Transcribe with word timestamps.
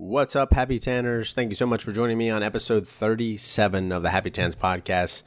What's 0.00 0.36
up, 0.36 0.52
Happy 0.52 0.78
Tanners? 0.78 1.32
Thank 1.32 1.50
you 1.50 1.56
so 1.56 1.66
much 1.66 1.82
for 1.82 1.90
joining 1.90 2.18
me 2.18 2.30
on 2.30 2.40
episode 2.40 2.86
37 2.86 3.90
of 3.90 4.04
the 4.04 4.10
Happy 4.10 4.30
Tans 4.30 4.54
podcast. 4.54 5.24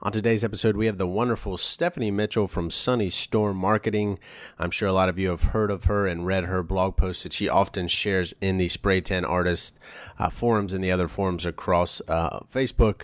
On 0.00 0.10
today's 0.10 0.42
episode, 0.42 0.78
we 0.78 0.86
have 0.86 0.96
the 0.96 1.06
wonderful 1.06 1.58
Stephanie 1.58 2.10
Mitchell 2.10 2.46
from 2.46 2.70
Sunnystorm 2.70 3.54
Marketing. 3.54 4.18
I'm 4.58 4.70
sure 4.70 4.88
a 4.88 4.94
lot 4.94 5.10
of 5.10 5.18
you 5.18 5.28
have 5.28 5.42
heard 5.42 5.70
of 5.70 5.84
her 5.84 6.06
and 6.06 6.24
read 6.24 6.44
her 6.44 6.62
blog 6.62 6.96
posts 6.96 7.24
that 7.24 7.34
she 7.34 7.50
often 7.50 7.86
shares 7.86 8.32
in 8.40 8.56
the 8.56 8.70
Spray 8.70 9.02
Tan 9.02 9.26
Artist 9.26 9.78
uh, 10.18 10.30
forums 10.30 10.72
and 10.72 10.82
the 10.82 10.90
other 10.90 11.06
forums 11.06 11.44
across 11.44 12.00
uh, 12.08 12.40
Facebook. 12.50 13.02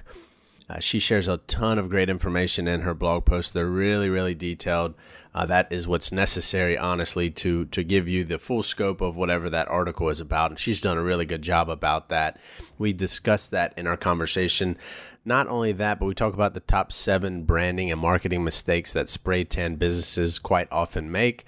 Uh, 0.71 0.79
she 0.79 1.00
shares 1.00 1.27
a 1.27 1.39
ton 1.39 1.80
of 1.80 1.89
great 1.89 2.09
information 2.09 2.68
in 2.68 2.82
her 2.82 2.95
blog 2.95 3.25
posts. 3.25 3.50
They're 3.50 3.66
really, 3.66 4.09
really 4.09 4.37
detailed. 4.37 4.95
Uh, 5.34 5.45
that 5.46 5.73
is 5.73 5.89
what's 5.89 6.12
necessary, 6.12 6.79
honestly, 6.79 7.29
to 7.29 7.64
to 7.66 7.82
give 7.82 8.09
you 8.09 8.23
the 8.23 8.39
full 8.39 8.62
scope 8.62 9.01
of 9.01 9.16
whatever 9.16 9.51
that 9.51 9.69
article 9.69 10.09
is 10.09 10.20
about. 10.20 10.52
And 10.52 10.61
she's 10.61 10.80
done 10.80 10.96
a 10.96 11.02
really 11.02 11.27
good 11.27 11.43
job 11.43 11.69
about 11.69 12.09
that. 12.11 12.38
We 12.78 12.92
discussed 12.92 13.51
that 13.51 13.77
in 13.77 13.88
our 13.88 13.97
conversation. 13.97 14.77
Not 15.25 15.48
only 15.48 15.73
that, 15.73 15.98
but 15.98 16.06
we 16.06 16.14
talk 16.14 16.34
about 16.34 16.55
the 16.55 16.61
top 16.61 16.92
seven 16.92 17.42
branding 17.42 17.91
and 17.91 18.00
marketing 18.00 18.45
mistakes 18.45 18.92
that 18.92 19.09
spray 19.09 19.42
tan 19.45 19.75
businesses 19.75 20.39
quite 20.39 20.69
often 20.70 21.11
make, 21.11 21.45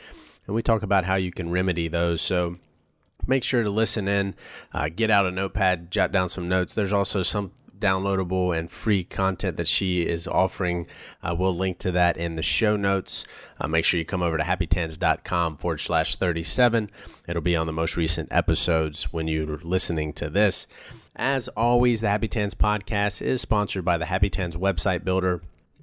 and 0.47 0.55
we 0.57 0.63
talk 0.63 0.83
about 0.83 1.05
how 1.05 1.15
you 1.15 1.31
can 1.31 1.51
remedy 1.51 1.87
those. 1.87 2.21
So 2.21 2.59
make 3.27 3.45
sure 3.45 3.63
to 3.63 3.71
listen 3.71 4.09
in, 4.09 4.35
uh, 4.73 4.89
get 4.95 5.13
out 5.13 5.27
a 5.27 5.31
notepad, 5.31 5.93
jot 5.93 6.11
down 6.11 6.29
some 6.29 6.49
notes. 6.49 6.75
There's 6.75 6.93
also 6.93 7.23
some 7.23 7.53
downloadable 7.83 8.57
and 8.57 8.71
free 8.71 9.05
content 9.05 9.59
that 9.59 9.69
she 9.69 10.07
is 10.07 10.27
offering. 10.27 10.87
Uh, 11.23 11.35
we'll 11.39 11.55
link 11.55 11.79
to 11.81 11.93
that 11.93 12.17
in 12.17 12.37
the 12.37 12.43
show 12.43 12.77
notes. 12.77 13.27
Uh, 13.61 13.69
make 13.69 13.85
sure 13.85 13.99
you 13.99 14.05
come 14.05 14.23
over 14.23 14.39
to 14.39 14.45
happytans.com 14.45 15.59
forward 15.59 15.79
slash 15.79 16.17
37. 16.17 16.91
It'll 17.29 17.43
be 17.43 17.57
on 17.57 17.67
the 17.67 17.73
most 17.73 17.97
recent 17.97 18.29
episodes 18.33 19.13
when 19.13 19.29
you're 19.29 19.59
listening 19.59 20.15
to 20.15 20.31
this. 20.31 20.67
As 21.15 21.49
always, 21.49 22.01
the 22.01 22.09
Happy 22.09 22.29
Tans 22.29 22.55
podcast 22.55 23.21
is 23.21 23.43
sponsored 23.43 23.85
by 23.85 23.99
the 23.99 24.07
Happy 24.07 24.31
Tans 24.31 24.57
website 24.57 25.05
builder 25.05 25.43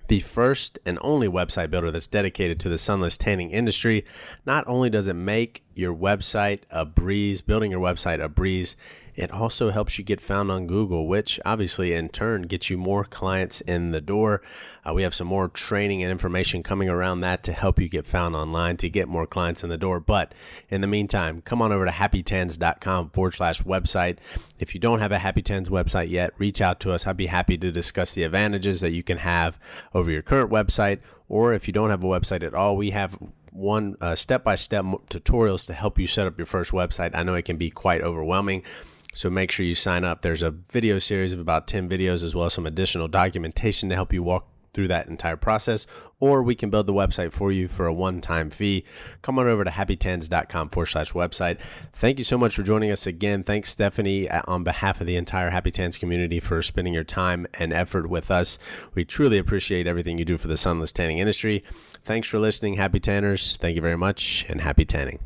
the 0.09 0.20
first 0.20 0.80
and 0.86 0.97
only 1.02 1.27
website 1.27 1.70
builder 1.70 1.92
that's 1.92 2.08
dedicated 2.08 2.59
to 2.59 2.67
the 2.67 2.77
sunless 2.77 3.17
tanning 3.17 3.52
industry. 3.52 4.03
Not 4.45 4.67
only 4.67 4.89
does 4.89 5.08
it 5.08 5.14
make 5.14 5.64
your 5.75 5.95
website 5.95 6.61
a 6.72 6.83
breeze, 6.83 7.42
building 7.42 7.72
your 7.72 7.80
website 7.80 8.22
a 8.22 8.27
breeze, 8.27 8.75
it 9.20 9.31
also 9.31 9.70
helps 9.70 9.98
you 9.98 10.06
get 10.06 10.22
found 10.22 10.50
on 10.50 10.66
Google, 10.66 11.06
which 11.06 11.42
obviously 11.44 11.92
in 11.92 12.08
turn 12.08 12.44
gets 12.44 12.70
you 12.70 12.78
more 12.78 13.03
clients 13.03 13.59
in 13.59 13.92
the 13.92 14.00
door. 14.00 14.42
Uh, 14.88 14.94
we 14.94 15.03
have 15.03 15.14
some 15.14 15.28
more 15.28 15.50
training 15.50 16.02
and 16.02 16.09
information 16.09 16.64
coming 16.64 16.88
around 16.88 17.20
that 17.20 17.44
to 17.44 17.52
help 17.52 17.81
you 17.81 17.89
get 17.89 18.08
found 18.08 18.34
online 18.34 18.78
to 18.78 18.89
get 18.89 19.09
more 19.09 19.28
clients 19.28 19.61
in 19.61 19.70
the 19.70 19.78
door. 19.78 20.00
But 20.00 20.34
in 20.70 20.80
the 20.80 20.88
meantime, 20.88 21.42
come 21.42 21.61
on 21.61 21.73
over 21.73 21.84
to 21.84 21.92
happytans.com 21.92 23.09
forward 23.09 23.34
slash 23.34 23.61
website. 23.64 24.20
If 24.58 24.73
you 24.73 24.80
don't 24.80 25.00
have 25.00 25.11
a 25.11 25.20
Happy 25.20 25.42
Tans 25.42 25.67
website 25.67 26.09
yet, 26.09 26.31
reach 26.38 26.61
out 26.61 26.80
to 26.80 26.94
us. 26.94 27.06
I'd 27.06 27.17
be 27.17 27.26
happy 27.26 27.58
to 27.58 27.73
discuss 27.73 28.14
the 28.14 28.23
advantages 28.23 28.80
that 28.80 28.92
you 28.92 29.04
can 29.04 29.17
have 29.17 29.59
over 29.94 30.09
your 30.09 30.22
current 30.22 30.50
website. 30.50 31.00
Or 31.28 31.54
if 31.54 31.67
you 31.67 31.73
don't 31.73 31.89
have 31.89 32.06
a 32.06 32.08
website 32.08 32.42
at 32.42 32.54
all, 32.54 32.78
we 32.78 32.92
have 32.92 33.20
one 33.52 33.98
step 34.16 34.45
by 34.45 34.56
step 34.56 34.86
tutorials 35.09 35.66
to 35.66 35.73
help 35.73 36.00
you 36.00 36.08
set 36.08 36.26
up 36.26 36.38
your 36.38 36.45
first 36.45 36.72
website. 36.72 37.11
I 37.14 37.23
know 37.23 37.33
it 37.33 37.44
can 37.44 37.58
be 37.58 37.70
quite 37.70 38.02
overwhelming. 38.02 38.64
So 39.13 39.29
make 39.29 39.52
sure 39.52 39.65
you 39.65 39.75
sign 39.75 40.03
up. 40.03 40.21
There's 40.21 40.43
a 40.43 40.52
video 40.52 40.99
series 40.99 41.33
of 41.33 41.39
about 41.39 41.67
10 41.67 41.89
videos 41.89 42.23
as 42.23 42.35
well 42.35 42.45
as 42.45 42.53
some 42.53 42.65
additional 42.65 43.07
documentation 43.07 43.89
to 43.89 43.95
help 43.95 44.13
you 44.13 44.23
walk 44.23 44.47
through 44.73 44.88
that 44.88 45.07
entire 45.07 45.35
process, 45.35 45.88
or 46.19 46.43
we 46.43 46.55
can 46.55 46.69
build 46.69 46.85
the 46.85 46.93
website 46.93 47.33
for 47.33 47.52
you 47.52 47.67
for 47.67 47.85
a 47.85 47.93
one 47.93 48.21
time 48.21 48.49
fee. 48.49 48.85
Come 49.21 49.39
on 49.39 49.47
over 49.47 49.63
to 49.63 49.69
happytans.com 49.69 50.69
forward 50.69 50.85
slash 50.87 51.11
website. 51.13 51.57
Thank 51.93 52.17
you 52.17 52.23
so 52.23 52.37
much 52.37 52.55
for 52.55 52.63
joining 52.63 52.91
us 52.91 53.07
again. 53.07 53.43
Thanks, 53.43 53.71
Stephanie, 53.71 54.30
uh, 54.30 54.41
on 54.47 54.63
behalf 54.63 55.02
of 55.02 55.07
the 55.07 55.15
entire 55.15 55.49
Happy 55.49 55.71
Tans 55.71 55.97
community 55.97 56.39
for 56.39 56.61
spending 56.61 56.93
your 56.93 57.03
time 57.03 57.47
and 57.55 57.73
effort 57.73 58.09
with 58.09 58.30
us. 58.31 58.59
We 58.93 59.05
truly 59.05 59.37
appreciate 59.37 59.87
everything 59.87 60.17
you 60.17 60.25
do 60.25 60.37
for 60.37 60.47
the 60.47 60.57
sunless 60.57 60.91
tanning 60.91 61.17
industry. 61.17 61.64
Thanks 62.05 62.27
for 62.27 62.39
listening, 62.39 62.75
Happy 62.75 62.99
Tanners. 62.99 63.58
Thank 63.58 63.75
you 63.75 63.81
very 63.81 63.98
much, 63.98 64.45
and 64.49 64.61
happy 64.61 64.86
tanning. 64.86 65.19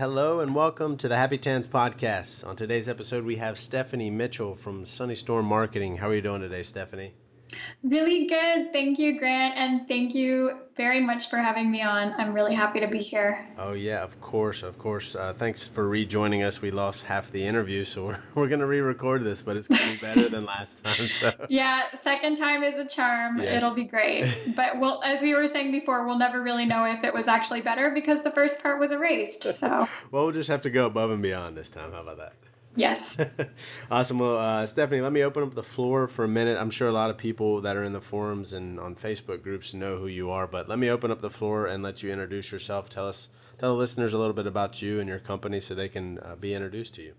Hello 0.00 0.40
and 0.40 0.54
welcome 0.54 0.96
to 0.96 1.08
the 1.08 1.16
Happy 1.16 1.36
Tans 1.36 1.68
podcast. 1.68 2.46
On 2.46 2.56
today's 2.56 2.88
episode, 2.88 3.22
we 3.22 3.36
have 3.36 3.58
Stephanie 3.58 4.08
Mitchell 4.08 4.54
from 4.54 4.84
Sunnystorm 4.84 5.44
Marketing. 5.44 5.98
How 5.98 6.08
are 6.08 6.14
you 6.14 6.22
doing 6.22 6.40
today, 6.40 6.62
Stephanie? 6.62 7.12
Really 7.82 8.26
good. 8.26 8.72
Thank 8.72 8.98
you, 8.98 9.18
Grant. 9.18 9.56
And 9.56 9.88
thank 9.88 10.14
you 10.14 10.60
very 10.76 11.00
much 11.00 11.28
for 11.28 11.36
having 11.36 11.70
me 11.70 11.82
on. 11.82 12.14
I'm 12.18 12.32
really 12.32 12.54
happy 12.54 12.80
to 12.80 12.88
be 12.88 12.98
here. 12.98 13.46
Oh, 13.58 13.72
yeah, 13.72 14.02
of 14.02 14.20
course. 14.20 14.62
Of 14.62 14.78
course. 14.78 15.14
Uh, 15.14 15.32
thanks 15.32 15.66
for 15.66 15.88
rejoining 15.88 16.42
us. 16.42 16.62
We 16.62 16.70
lost 16.70 17.02
half 17.02 17.30
the 17.30 17.42
interview, 17.42 17.84
so 17.84 18.06
we're, 18.06 18.18
we're 18.34 18.48
going 18.48 18.60
to 18.60 18.66
re 18.66 18.80
record 18.80 19.24
this, 19.24 19.42
but 19.42 19.56
it's 19.56 19.68
going 19.68 19.80
to 19.80 19.92
be 19.92 19.96
better 19.96 20.28
than 20.28 20.44
last 20.44 20.82
time. 20.82 21.06
So. 21.06 21.32
Yeah, 21.48 21.82
second 22.02 22.36
time 22.36 22.62
is 22.62 22.74
a 22.78 22.86
charm. 22.86 23.38
Yes. 23.38 23.56
It'll 23.56 23.74
be 23.74 23.84
great. 23.84 24.26
But 24.56 24.78
we'll, 24.78 25.02
as 25.04 25.22
we 25.22 25.34
were 25.34 25.48
saying 25.48 25.70
before, 25.72 26.06
we'll 26.06 26.18
never 26.18 26.42
really 26.42 26.64
know 26.64 26.84
if 26.84 27.04
it 27.04 27.12
was 27.14 27.28
actually 27.28 27.60
better 27.60 27.90
because 27.90 28.22
the 28.22 28.30
first 28.30 28.62
part 28.62 28.78
was 28.78 28.90
erased. 28.90 29.42
So, 29.42 29.68
well, 30.10 30.24
we'll 30.24 30.32
just 30.32 30.48
have 30.48 30.62
to 30.62 30.70
go 30.70 30.86
above 30.86 31.10
and 31.10 31.22
beyond 31.22 31.56
this 31.56 31.68
time. 31.70 31.92
How 31.92 32.02
about 32.02 32.18
that? 32.18 32.34
Yes. 32.76 33.20
awesome. 33.90 34.18
Well, 34.18 34.38
uh, 34.38 34.66
Stephanie, 34.66 35.00
let 35.00 35.12
me 35.12 35.22
open 35.22 35.42
up 35.42 35.54
the 35.54 35.62
floor 35.62 36.06
for 36.06 36.24
a 36.24 36.28
minute. 36.28 36.56
I'm 36.56 36.70
sure 36.70 36.88
a 36.88 36.92
lot 36.92 37.10
of 37.10 37.16
people 37.18 37.62
that 37.62 37.76
are 37.76 37.82
in 37.82 37.92
the 37.92 38.00
forums 38.00 38.52
and 38.52 38.78
on 38.78 38.94
Facebook 38.94 39.42
groups 39.42 39.74
know 39.74 39.96
who 39.96 40.06
you 40.06 40.30
are, 40.30 40.46
but 40.46 40.68
let 40.68 40.78
me 40.78 40.90
open 40.90 41.10
up 41.10 41.20
the 41.20 41.30
floor 41.30 41.66
and 41.66 41.82
let 41.82 42.02
you 42.02 42.12
introduce 42.12 42.52
yourself. 42.52 42.88
Tell 42.88 43.08
us, 43.08 43.28
tell 43.58 43.72
the 43.72 43.78
listeners 43.78 44.14
a 44.14 44.18
little 44.18 44.34
bit 44.34 44.46
about 44.46 44.80
you 44.80 45.00
and 45.00 45.08
your 45.08 45.18
company 45.18 45.60
so 45.60 45.74
they 45.74 45.88
can 45.88 46.18
uh, 46.20 46.36
be 46.36 46.54
introduced 46.54 46.94
to 46.94 47.02
you. 47.02 47.14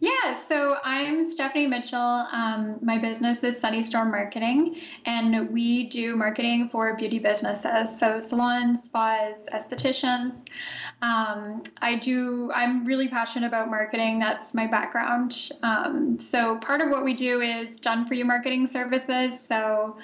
Yeah, 0.00 0.38
so 0.48 0.76
I'm 0.84 1.30
Stephanie 1.30 1.66
Mitchell. 1.66 1.98
Um, 1.98 2.78
my 2.82 2.98
business 2.98 3.42
is 3.42 3.62
Sunnystorm 3.62 4.10
Marketing, 4.10 4.76
and 5.06 5.50
we 5.50 5.88
do 5.88 6.14
marketing 6.16 6.68
for 6.68 6.94
beauty 6.94 7.18
businesses, 7.18 7.98
so 7.98 8.20
salons, 8.20 8.84
spas, 8.84 9.46
estheticians. 9.52 10.46
Um, 11.02 11.64
I 11.82 11.96
do. 11.96 12.50
I'm 12.54 12.84
really 12.84 13.08
passionate 13.08 13.48
about 13.48 13.68
marketing. 13.68 14.20
That's 14.20 14.54
my 14.54 14.68
background. 14.68 15.50
Um, 15.62 16.18
so 16.20 16.56
part 16.58 16.80
of 16.80 16.90
what 16.90 17.04
we 17.04 17.12
do 17.12 17.40
is 17.40 17.78
done 17.80 18.06
for 18.06 18.14
you 18.14 18.24
marketing 18.24 18.68
services. 18.68 19.42
So 19.46 19.96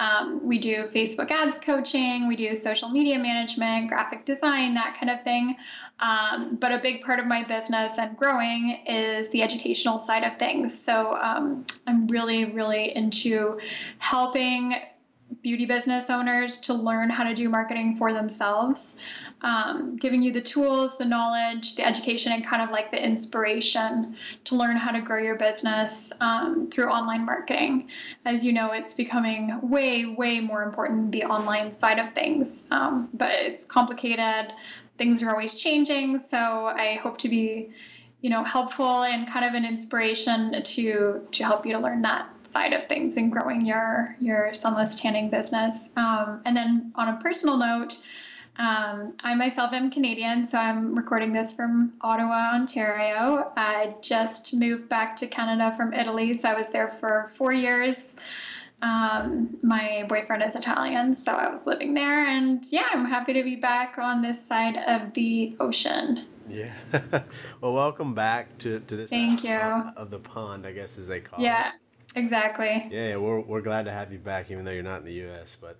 um, 0.00 0.40
we 0.42 0.58
do 0.58 0.88
Facebook 0.94 1.30
ads 1.30 1.58
coaching, 1.58 2.26
we 2.26 2.34
do 2.34 2.56
social 2.56 2.88
media 2.88 3.18
management, 3.18 3.88
graphic 3.88 4.24
design, 4.24 4.72
that 4.74 4.96
kind 4.98 5.10
of 5.10 5.22
thing. 5.22 5.56
Um, 6.00 6.56
but 6.58 6.72
a 6.72 6.78
big 6.78 7.02
part 7.02 7.18
of 7.18 7.26
my 7.26 7.42
business 7.44 7.98
and 7.98 8.16
growing 8.16 8.82
is 8.86 9.28
the 9.28 9.42
educational 9.42 9.98
side 9.98 10.24
of 10.24 10.38
things. 10.38 10.78
So 10.82 11.18
um, 11.20 11.66
I'm 11.86 12.06
really, 12.06 12.46
really 12.46 12.96
into 12.96 13.60
helping 13.98 14.74
beauty 15.42 15.66
business 15.66 16.10
owners 16.10 16.58
to 16.60 16.74
learn 16.74 17.10
how 17.10 17.24
to 17.24 17.34
do 17.34 17.48
marketing 17.48 17.96
for 17.96 18.12
themselves 18.12 18.98
um, 19.42 19.96
giving 19.96 20.22
you 20.22 20.32
the 20.32 20.40
tools, 20.40 20.98
the 20.98 21.04
knowledge, 21.04 21.74
the 21.76 21.86
education, 21.86 22.32
and 22.32 22.44
kind 22.44 22.62
of 22.62 22.70
like 22.70 22.90
the 22.90 23.02
inspiration 23.02 24.16
to 24.44 24.56
learn 24.56 24.76
how 24.76 24.90
to 24.90 25.00
grow 25.00 25.18
your 25.18 25.36
business 25.36 26.12
um, 26.20 26.68
through 26.70 26.88
online 26.88 27.24
marketing. 27.24 27.88
As 28.26 28.44
you 28.44 28.52
know, 28.52 28.72
it's 28.72 28.92
becoming 28.92 29.58
way, 29.62 30.06
way 30.06 30.40
more 30.40 30.62
important, 30.62 31.12
the 31.12 31.24
online 31.24 31.72
side 31.72 31.98
of 31.98 32.12
things, 32.12 32.66
um, 32.70 33.08
but 33.14 33.30
it's 33.32 33.64
complicated. 33.64 34.52
Things 34.98 35.22
are 35.22 35.30
always 35.30 35.54
changing, 35.54 36.22
so 36.30 36.66
I 36.66 36.98
hope 37.02 37.16
to 37.18 37.28
be, 37.28 37.70
you 38.20 38.28
know, 38.28 38.44
helpful 38.44 39.04
and 39.04 39.26
kind 39.26 39.46
of 39.46 39.54
an 39.54 39.64
inspiration 39.64 40.62
to 40.62 41.26
to 41.30 41.44
help 41.44 41.64
you 41.64 41.72
to 41.72 41.78
learn 41.78 42.02
that 42.02 42.28
side 42.50 42.72
of 42.72 42.88
things 42.88 43.16
and 43.16 43.30
growing 43.30 43.64
your 43.64 44.16
your 44.20 44.52
sunless 44.54 45.00
tanning 45.00 45.30
business. 45.30 45.88
Um, 45.96 46.42
and 46.44 46.56
then 46.56 46.92
on 46.96 47.08
a 47.08 47.20
personal 47.20 47.56
note, 47.56 47.96
um, 48.58 49.14
I 49.20 49.34
myself 49.34 49.72
am 49.72 49.90
Canadian, 49.90 50.46
so 50.46 50.58
I'm 50.58 50.94
recording 50.94 51.32
this 51.32 51.52
from 51.52 51.92
Ottawa, 52.02 52.50
Ontario. 52.52 53.52
I 53.56 53.94
just 54.02 54.52
moved 54.52 54.88
back 54.88 55.16
to 55.16 55.26
Canada 55.26 55.74
from 55.76 55.94
Italy, 55.94 56.34
so 56.34 56.50
I 56.50 56.54
was 56.54 56.68
there 56.68 56.96
for 57.00 57.30
four 57.34 57.52
years. 57.52 58.16
Um, 58.82 59.56
my 59.62 60.04
boyfriend 60.08 60.42
is 60.42 60.56
Italian, 60.56 61.14
so 61.14 61.32
I 61.32 61.48
was 61.50 61.66
living 61.66 61.94
there, 61.94 62.26
and 62.26 62.64
yeah, 62.70 62.88
I'm 62.92 63.04
happy 63.04 63.32
to 63.34 63.42
be 63.42 63.56
back 63.56 63.98
on 63.98 64.20
this 64.20 64.38
side 64.46 64.76
of 64.76 65.12
the 65.14 65.54
ocean. 65.60 66.26
Yeah. 66.48 66.72
well, 67.60 67.72
welcome 67.72 68.14
back 68.14 68.58
to, 68.58 68.80
to 68.80 68.96
this 68.96 69.10
Thank 69.10 69.44
you. 69.44 69.54
of 69.56 70.10
the 70.10 70.18
pond, 70.18 70.66
I 70.66 70.72
guess, 70.72 70.98
as 70.98 71.06
they 71.06 71.20
call 71.20 71.40
it. 71.40 71.44
yeah. 71.44 71.68
it. 71.68 71.74
Exactly. 72.16 72.88
Yeah, 72.90 73.16
we're, 73.16 73.40
we're 73.40 73.60
glad 73.60 73.84
to 73.84 73.92
have 73.92 74.12
you 74.12 74.18
back, 74.18 74.50
even 74.50 74.64
though 74.64 74.72
you're 74.72 74.82
not 74.82 75.00
in 75.00 75.04
the 75.06 75.12
U.S. 75.24 75.56
But 75.60 75.76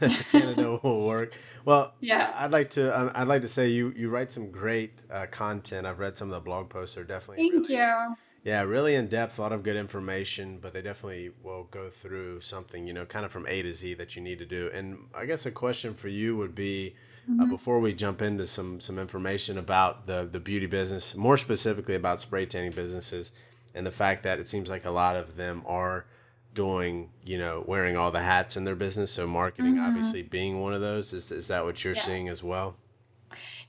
Canada 0.30 0.78
will 0.82 1.06
work. 1.06 1.32
Well, 1.64 1.94
yeah, 2.00 2.32
I'd 2.36 2.50
like 2.50 2.70
to 2.70 2.98
um, 2.98 3.10
I'd 3.14 3.28
like 3.28 3.42
to 3.42 3.48
say 3.48 3.68
you 3.70 3.92
you 3.96 4.10
write 4.10 4.30
some 4.30 4.50
great 4.50 5.02
uh, 5.10 5.26
content. 5.30 5.86
I've 5.86 5.98
read 5.98 6.16
some 6.16 6.28
of 6.28 6.34
the 6.34 6.40
blog 6.40 6.68
posts. 6.68 6.96
They're 6.96 7.04
definitely 7.04 7.48
thank 7.50 7.68
really, 7.68 7.74
you. 7.74 8.16
Yeah, 8.42 8.62
really 8.62 8.94
in 8.94 9.08
depth, 9.08 9.38
a 9.38 9.42
lot 9.42 9.52
of 9.52 9.62
good 9.62 9.76
information, 9.76 10.58
but 10.60 10.72
they 10.72 10.80
definitely 10.82 11.30
will 11.42 11.64
go 11.70 11.90
through 11.90 12.40
something 12.40 12.86
you 12.86 12.94
know, 12.94 13.04
kind 13.04 13.24
of 13.26 13.32
from 13.32 13.46
A 13.46 13.62
to 13.62 13.72
Z 13.74 13.94
that 13.94 14.16
you 14.16 14.22
need 14.22 14.38
to 14.38 14.46
do. 14.46 14.70
And 14.72 14.98
I 15.14 15.26
guess 15.26 15.44
a 15.46 15.50
question 15.50 15.94
for 15.94 16.08
you 16.08 16.36
would 16.36 16.54
be, 16.54 16.94
Uh, 17.38 17.46
before 17.46 17.80
we 17.80 17.92
jump 17.94 18.22
into 18.22 18.46
some 18.46 18.80
some 18.80 18.98
information 18.98 19.58
about 19.58 20.06
the 20.06 20.28
the 20.30 20.40
beauty 20.40 20.66
business, 20.66 21.14
more 21.14 21.36
specifically 21.36 21.94
about 21.94 22.20
spray 22.20 22.46
tanning 22.46 22.72
businesses, 22.72 23.32
and 23.74 23.86
the 23.86 23.92
fact 23.92 24.22
that 24.24 24.38
it 24.40 24.48
seems 24.48 24.68
like 24.68 24.84
a 24.84 24.90
lot 24.90 25.16
of 25.16 25.36
them 25.36 25.62
are 25.66 26.06
doing, 26.54 27.10
you 27.24 27.38
know, 27.38 27.64
wearing 27.66 27.96
all 27.96 28.10
the 28.10 28.20
hats 28.20 28.56
in 28.56 28.64
their 28.64 28.74
business. 28.76 29.10
So 29.12 29.26
marketing, 29.26 29.76
Mhm. 29.76 29.78
obviously, 29.78 30.22
being 30.22 30.60
one 30.60 30.74
of 30.74 30.80
those. 30.80 31.12
Is 31.12 31.30
is 31.32 31.48
that 31.48 31.64
what 31.64 31.82
you're 31.84 31.94
Yeah. 31.94 32.06
seeing 32.06 32.28
as 32.28 32.42
well? 32.42 32.76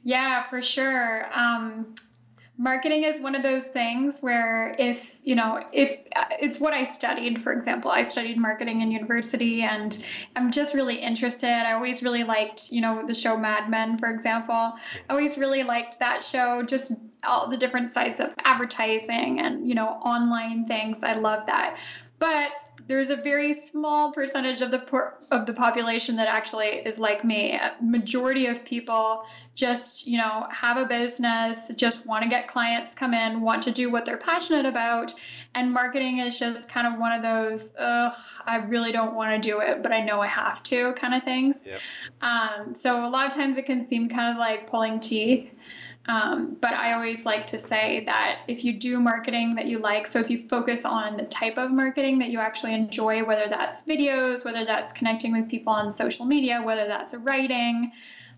Yeah, 0.04 0.50
for 0.50 0.62
sure. 0.62 1.28
Um, 1.38 1.96
marketing 2.58 3.04
is 3.04 3.22
one 3.22 3.34
of 3.34 3.44
those 3.44 3.64
things 3.74 4.20
where 4.20 4.76
if 4.78 5.16
you 5.24 5.36
know 5.36 5.64
if 5.72 6.00
it's 6.40 6.60
what 6.60 6.74
i 6.74 6.92
studied 6.92 7.42
for 7.42 7.54
example. 7.54 7.90
I 7.90 8.04
studied 8.04 8.38
marketing 8.38 8.82
in 8.82 8.92
university 8.92 9.64
and 9.64 10.06
i'm 10.36 10.52
just 10.52 10.74
really 10.74 10.96
interested. 10.96 11.50
I 11.50 11.74
always 11.74 12.04
really 12.04 12.24
liked 12.24 12.72
you 12.72 12.82
know 12.82 13.06
the 13.08 13.16
show 13.16 13.38
mad 13.38 13.70
men 13.70 13.98
for 13.98 14.10
example. 14.10 14.54
I 14.56 14.78
always 15.10 15.38
really 15.38 15.64
liked 15.64 16.00
that 16.00 16.24
show 16.24 16.62
just 16.64 16.92
all 17.24 17.50
the 17.50 17.58
different 17.58 17.92
sides 17.92 18.20
of 18.20 18.34
advertising 18.46 19.40
and 19.40 19.68
you 19.68 19.76
know 19.76 19.88
online 19.88 20.68
things. 20.68 21.04
I 21.04 21.14
love 21.14 21.46
that. 21.48 21.78
But 22.20 22.52
there's 22.88 23.10
a 23.10 23.16
very 23.16 23.54
small 23.54 24.12
percentage 24.12 24.62
of 24.62 24.72
the 24.72 24.80
por- 24.80 25.18
of 25.32 25.46
the 25.46 25.54
population 25.54 26.16
that 26.18 26.28
actually 26.28 26.68
is 26.68 26.98
like 26.98 27.24
me. 27.24 27.54
A 27.54 27.76
majority 27.82 28.48
of 28.48 28.64
people 28.66 29.24
just, 29.56 30.08
you 30.08 30.18
know, 30.18 30.48
have 30.52 30.78
a 30.78 30.86
business, 30.86 31.72
just 31.76 32.06
want 32.06 32.24
to 32.24 32.30
get 32.30 32.48
clients 32.48 32.94
come 32.94 33.14
in, 33.14 33.42
want 33.42 33.62
to 33.64 33.72
do 33.72 33.92
what 33.92 34.06
they're 34.06 34.18
passionate 34.18 34.66
about, 34.66 35.14
and 35.56 35.72
marketing 35.72 36.20
is 36.20 36.40
just 36.40 36.70
kind 36.70 36.88
of 36.88 37.00
one 37.00 37.12
of 37.12 37.22
those, 37.22 37.72
ugh, 37.78 38.14
I 38.46 38.58
really 38.58 38.92
don't 38.92 39.14
want 39.14 39.42
to 39.42 39.50
do 39.50 39.60
it, 39.60 39.84
but 39.84 39.94
I 39.94 40.02
know 40.02 40.22
I 40.22 40.28
have 40.28 40.64
to 40.64 40.94
kind 40.94 41.14
of 41.14 41.24
things. 41.24 41.66
Yep. 41.66 41.80
Um, 42.22 42.76
so 42.80 43.06
a 43.06 43.10
lot 43.10 43.28
of 43.28 43.34
times 43.34 43.58
it 43.58 43.66
can 43.66 43.88
seem 43.88 44.08
kind 44.08 44.32
of 44.32 44.38
like 44.38 44.68
pulling 44.68 45.00
teeth. 45.00 45.52
Um, 46.08 46.58
but 46.60 46.74
I 46.74 46.94
always 46.94 47.26
like 47.26 47.46
to 47.48 47.60
say 47.60 48.04
that 48.06 48.40
if 48.48 48.66
you 48.66 48.74
do 48.74 49.00
marketing 49.00 49.56
that 49.56 49.68
you 49.68 49.80
like, 49.80 50.08
so 50.08 50.20
if 50.20 50.30
you 50.30 50.48
focus 50.48 50.84
on 50.84 51.18
the 51.18 51.26
type 51.26 51.58
of 51.58 51.72
marketing 51.72 52.20
that 52.20 52.30
you 52.30 52.40
actually 52.40 52.74
enjoy, 52.74 53.24
whether 53.24 53.48
that's 53.48 53.84
videos, 53.84 54.44
whether 54.44 54.66
that's 54.66 54.92
connecting 54.94 55.32
with 55.32 55.48
people 55.48 55.72
on 55.72 55.94
social 55.94 56.26
media, 56.26 56.62
whether 56.62 56.88
that's 56.88 57.14
writing, 57.14 57.92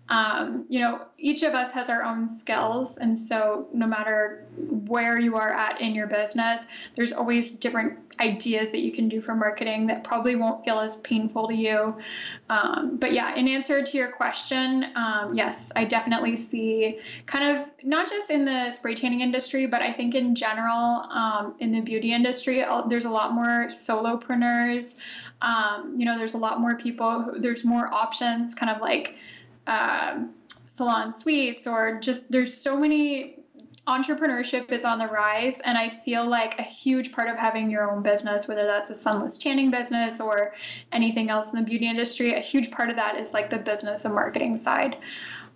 um, 0.08 0.66
you 0.68 0.80
know, 0.80 1.06
each 1.16 1.42
of 1.42 1.54
us 1.54 1.72
has 1.72 1.88
our 1.88 2.02
own 2.02 2.38
skills. 2.38 2.98
And 2.98 3.18
so 3.18 3.68
no 3.72 3.86
matter 3.86 4.44
where 4.56 5.18
you 5.18 5.36
are 5.36 5.52
at 5.52 5.80
in 5.80 5.94
your 5.94 6.06
business, 6.06 6.60
there's 6.94 7.12
always 7.12 7.52
different 7.52 7.98
ideas 8.20 8.70
that 8.70 8.80
you 8.80 8.92
can 8.92 9.08
do 9.08 9.22
for 9.22 9.34
marketing 9.34 9.86
that 9.86 10.04
probably 10.04 10.36
won't 10.36 10.62
feel 10.62 10.78
as 10.78 10.98
painful 10.98 11.48
to 11.48 11.54
you. 11.54 11.96
Um, 12.50 12.98
but 12.98 13.12
yeah, 13.12 13.34
in 13.34 13.48
answer 13.48 13.82
to 13.82 13.96
your 13.96 14.08
question, 14.08 14.86
um, 14.94 15.34
yes, 15.34 15.72
I 15.74 15.84
definitely 15.84 16.36
see 16.36 17.00
kind 17.24 17.56
of 17.56 17.70
not 17.82 18.08
just 18.08 18.30
in 18.30 18.44
the 18.44 18.72
spray 18.72 18.94
tanning 18.94 19.22
industry, 19.22 19.66
but 19.66 19.80
I 19.80 19.90
think 19.90 20.14
in 20.14 20.34
general 20.34 21.06
um, 21.10 21.54
in 21.60 21.72
the 21.72 21.80
beauty 21.80 22.12
industry, 22.12 22.62
there's 22.88 23.06
a 23.06 23.10
lot 23.10 23.32
more 23.32 23.68
solopreneurs. 23.68 24.96
Um, 25.40 25.94
you 25.96 26.04
know, 26.04 26.16
there's 26.16 26.34
a 26.34 26.38
lot 26.38 26.60
more 26.60 26.76
people, 26.76 27.22
who, 27.22 27.38
there's 27.38 27.64
more 27.64 27.92
options, 27.92 28.54
kind 28.54 28.70
of 28.70 28.80
like 28.80 29.16
um 29.66 30.34
salon 30.66 31.12
suites, 31.12 31.66
or 31.66 31.98
just 32.00 32.30
there's 32.30 32.52
so 32.56 32.76
many 32.76 33.38
entrepreneurship 33.86 34.72
is 34.72 34.82
on 34.82 34.96
the 34.96 35.06
rise 35.06 35.60
and 35.64 35.76
i 35.76 35.90
feel 35.90 36.26
like 36.26 36.58
a 36.58 36.62
huge 36.62 37.12
part 37.12 37.28
of 37.28 37.36
having 37.36 37.70
your 37.70 37.90
own 37.90 38.02
business 38.02 38.48
whether 38.48 38.66
that's 38.66 38.88
a 38.88 38.94
sunless 38.94 39.36
tanning 39.36 39.70
business 39.70 40.20
or 40.20 40.54
anything 40.92 41.28
else 41.28 41.52
in 41.52 41.58
the 41.58 41.64
beauty 41.64 41.86
industry 41.86 42.32
a 42.34 42.40
huge 42.40 42.70
part 42.70 42.88
of 42.88 42.96
that 42.96 43.18
is 43.18 43.34
like 43.34 43.50
the 43.50 43.58
business 43.58 44.06
and 44.06 44.14
marketing 44.14 44.56
side 44.56 44.96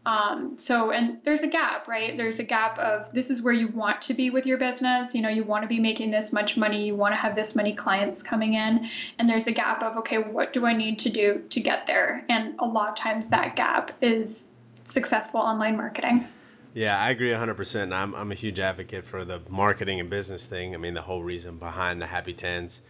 um, 0.08 0.56
so 0.56 0.90
and 0.90 1.18
there's 1.22 1.42
a 1.42 1.46
gap 1.46 1.86
right? 1.86 2.16
There's 2.16 2.38
a 2.38 2.42
gap 2.42 2.78
of 2.78 3.12
this 3.12 3.28
is 3.28 3.42
where 3.42 3.52
you 3.52 3.68
want 3.68 4.00
to 4.02 4.14
be 4.14 4.30
with 4.30 4.46
your 4.46 4.56
business. 4.56 5.14
You 5.14 5.20
know 5.20 5.28
you 5.28 5.44
want 5.44 5.64
to 5.64 5.68
be 5.68 5.78
making 5.78 6.10
this 6.10 6.32
much 6.32 6.56
money. 6.56 6.86
You 6.86 6.94
want 6.94 7.12
to 7.12 7.18
have 7.18 7.34
this 7.34 7.54
many 7.54 7.74
clients 7.74 8.22
coming 8.22 8.54
in. 8.54 8.88
And 9.18 9.28
there's 9.28 9.46
a 9.46 9.52
gap 9.52 9.82
of 9.82 9.98
okay 9.98 10.16
what 10.16 10.54
do 10.54 10.64
i 10.64 10.72
need 10.72 10.98
to 11.00 11.10
do 11.10 11.42
to 11.50 11.60
get 11.60 11.86
there? 11.86 12.24
And 12.30 12.54
a 12.58 12.64
lot 12.64 12.88
of 12.88 12.96
times 12.96 13.28
that 13.28 13.54
gap 13.54 13.92
is 14.00 14.48
successful 14.84 15.40
online 15.40 15.76
marketing. 15.76 16.26
Yeah, 16.72 16.98
I 16.98 17.10
agree 17.10 17.30
100%. 17.30 17.82
And 17.82 17.94
I'm, 17.94 18.14
I'm 18.14 18.30
a 18.30 18.34
huge 18.34 18.60
advocate 18.60 19.04
for 19.04 19.24
the 19.24 19.40
marketing 19.48 20.00
and 20.00 20.08
business 20.08 20.46
thing. 20.46 20.74
I 20.74 20.78
mean, 20.78 20.94
the 20.94 21.02
whole 21.02 21.22
reason 21.22 21.58
behind 21.58 22.00
the 22.00 22.06
Happy 22.06 22.32
Tans 22.32 22.80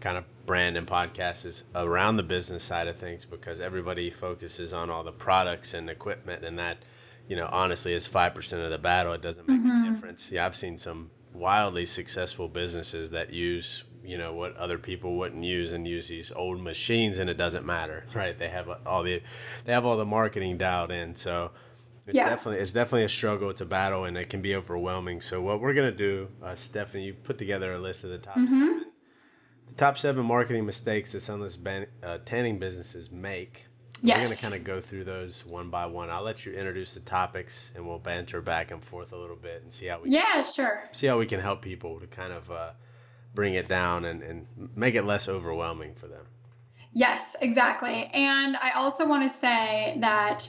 kind 0.00 0.18
of 0.18 0.24
brand 0.46 0.76
and 0.76 0.86
podcast 0.86 1.44
is 1.44 1.64
around 1.74 2.16
the 2.16 2.22
business 2.22 2.62
side 2.62 2.88
of 2.88 2.96
things 2.96 3.24
because 3.24 3.60
everybody 3.60 4.10
focuses 4.10 4.72
on 4.72 4.90
all 4.90 5.02
the 5.04 5.12
products 5.12 5.74
and 5.74 5.90
equipment, 5.90 6.44
and 6.44 6.58
that, 6.58 6.78
you 7.28 7.36
know, 7.36 7.48
honestly 7.50 7.92
is 7.92 8.06
5% 8.06 8.64
of 8.64 8.70
the 8.70 8.78
battle. 8.78 9.12
It 9.12 9.22
doesn't 9.22 9.48
make 9.48 9.60
Mhm. 9.60 9.88
a 9.88 9.92
difference. 9.92 10.30
Yeah, 10.30 10.46
I've 10.46 10.56
seen 10.56 10.78
some 10.78 11.10
wildly 11.34 11.84
successful 11.84 12.48
businesses 12.48 13.10
that 13.10 13.30
use 13.32 13.84
you 14.02 14.16
know 14.16 14.32
what 14.32 14.56
other 14.56 14.78
people 14.78 15.16
wouldn't 15.16 15.42
use 15.42 15.72
and 15.72 15.86
use 15.86 16.06
these 16.08 16.30
old 16.30 16.60
machines 16.60 17.18
and 17.18 17.28
it 17.28 17.36
doesn't 17.36 17.66
matter 17.66 18.04
right 18.14 18.38
they 18.38 18.48
have 18.48 18.70
all 18.86 19.02
the 19.02 19.20
they 19.64 19.72
have 19.72 19.84
all 19.84 19.96
the 19.96 20.06
marketing 20.06 20.56
dialed 20.56 20.92
in 20.92 21.14
so 21.14 21.50
it's 22.06 22.16
Yeah. 22.16 22.28
definitely 22.28 22.60
it's 22.60 22.72
definitely 22.72 23.02
a 23.04 23.08
struggle. 23.08 23.50
It's 23.50 23.60
a 23.62 23.66
battle, 23.66 24.04
and 24.04 24.16
it 24.16 24.30
can 24.30 24.40
be 24.40 24.54
overwhelming. 24.54 25.20
So 25.20 25.42
what 25.42 25.60
we're 25.60 25.74
gonna 25.74 25.90
do, 25.90 26.28
uh, 26.42 26.54
Stephanie, 26.54 27.06
you 27.06 27.14
put 27.14 27.36
together 27.36 27.72
a 27.74 27.78
list 27.80 28.04
of 28.04 28.10
the 28.10 28.18
top 28.18 28.36
Mhm. 28.36 28.48
seven, 28.48 28.86
the 29.66 29.74
top 29.74 29.98
seven 29.98 30.24
marketing 30.24 30.66
mistakes 30.66 31.12
that 31.12 31.20
sunless 31.20 31.56
ban- 31.56 31.86
uh, 32.02 32.18
tanning 32.24 32.58
businesses 32.58 33.10
make. 33.10 33.66
Yes. 34.02 34.18
We're 34.18 34.24
gonna 34.24 34.40
kind 34.40 34.54
of 34.54 34.64
go 34.64 34.80
through 34.80 35.04
those 35.04 35.44
one 35.46 35.70
by 35.70 35.86
one. 35.86 36.10
I'll 36.10 36.22
let 36.22 36.44
you 36.44 36.52
introduce 36.52 36.92
the 36.94 37.00
topics, 37.00 37.70
and 37.74 37.86
we'll 37.86 37.98
banter 37.98 38.42
back 38.42 38.70
and 38.70 38.84
forth 38.84 39.12
a 39.12 39.16
little 39.16 39.36
bit 39.36 39.62
and 39.62 39.72
see 39.72 39.86
how 39.86 40.00
we 40.00 40.10
yeah 40.10 40.42
sure 40.42 40.84
see 40.92 41.06
how 41.06 41.18
we 41.18 41.26
can 41.26 41.40
help 41.40 41.62
people 41.62 41.98
to 42.00 42.06
kind 42.06 42.32
of 42.32 42.50
uh, 42.50 42.70
bring 43.34 43.54
it 43.54 43.68
down 43.68 44.04
and, 44.04 44.22
and 44.22 44.46
make 44.76 44.94
it 44.94 45.04
less 45.04 45.28
overwhelming 45.28 45.94
for 45.94 46.08
them. 46.08 46.26
Yes, 46.92 47.36
exactly. 47.40 48.08
And 48.12 48.56
I 48.56 48.70
also 48.70 49.06
want 49.06 49.30
to 49.30 49.38
say 49.38 49.98
that 50.00 50.48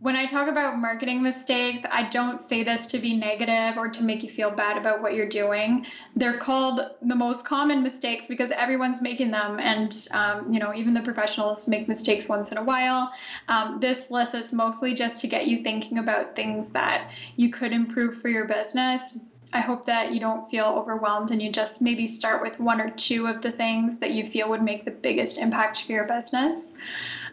when 0.00 0.16
I 0.16 0.24
talk 0.24 0.48
about 0.48 0.78
marketing 0.78 1.22
mistakes, 1.22 1.86
I 1.90 2.04
don't 2.04 2.40
say 2.40 2.62
this 2.62 2.86
to 2.86 2.98
be 2.98 3.14
negative 3.14 3.76
or 3.76 3.88
to 3.88 4.02
make 4.02 4.22
you 4.22 4.30
feel 4.30 4.50
bad 4.50 4.78
about 4.78 5.02
what 5.02 5.14
you're 5.14 5.28
doing. 5.28 5.84
They're 6.16 6.38
called 6.38 6.80
the 7.02 7.14
most 7.14 7.44
common 7.44 7.82
mistakes 7.82 8.26
because 8.26 8.50
everyone's 8.50 9.02
making 9.02 9.30
them, 9.30 9.60
and 9.60 9.94
um, 10.12 10.50
you 10.50 10.58
know 10.58 10.74
even 10.74 10.94
the 10.94 11.02
professionals 11.02 11.68
make 11.68 11.86
mistakes 11.86 12.28
once 12.28 12.50
in 12.50 12.56
a 12.56 12.62
while. 12.62 13.12
Um, 13.48 13.78
this 13.78 14.10
list 14.10 14.34
is 14.34 14.54
mostly 14.54 14.94
just 14.94 15.20
to 15.20 15.28
get 15.28 15.46
you 15.46 15.62
thinking 15.62 15.98
about 15.98 16.34
things 16.34 16.70
that 16.72 17.10
you 17.36 17.50
could 17.50 17.72
improve 17.72 18.22
for 18.22 18.28
your 18.28 18.46
business. 18.46 19.18
I 19.52 19.60
hope 19.60 19.84
that 19.86 20.14
you 20.14 20.20
don't 20.20 20.48
feel 20.48 20.66
overwhelmed 20.66 21.32
and 21.32 21.42
you 21.42 21.50
just 21.50 21.82
maybe 21.82 22.06
start 22.06 22.40
with 22.40 22.58
one 22.60 22.80
or 22.80 22.88
two 22.88 23.26
of 23.26 23.42
the 23.42 23.50
things 23.50 23.98
that 23.98 24.12
you 24.12 24.24
feel 24.24 24.48
would 24.48 24.62
make 24.62 24.84
the 24.84 24.92
biggest 24.92 25.38
impact 25.38 25.82
for 25.82 25.92
your 25.92 26.04
business. 26.04 26.72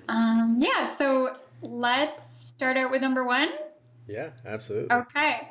Um, 0.09 0.57
yeah, 0.57 0.95
so 0.97 1.35
let's 1.61 2.26
start 2.57 2.75
out 2.75 2.89
with 2.89 3.01
number 3.01 3.23
one. 3.23 3.49
Yeah, 4.07 4.31
absolutely. 4.45 4.95
Okay. 4.95 5.47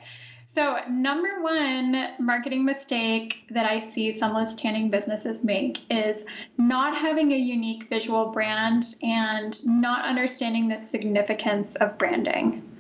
So, 0.57 0.79
number 0.89 1.43
one 1.43 2.15
marketing 2.19 2.65
mistake 2.65 3.45
that 3.51 3.71
I 3.71 3.79
see 3.79 4.11
sunless 4.11 4.55
tanning 4.55 4.91
businesses 4.91 5.45
make 5.45 5.81
is 5.93 6.25
not 6.57 6.97
having 6.97 7.31
a 7.33 7.37
unique 7.37 7.89
visual 7.91 8.31
brand 8.31 8.97
and 9.03 9.65
not 9.67 10.05
understanding 10.05 10.67
the 10.67 10.79
significance 10.79 11.77
of 11.77 11.97
branding. 11.99 12.77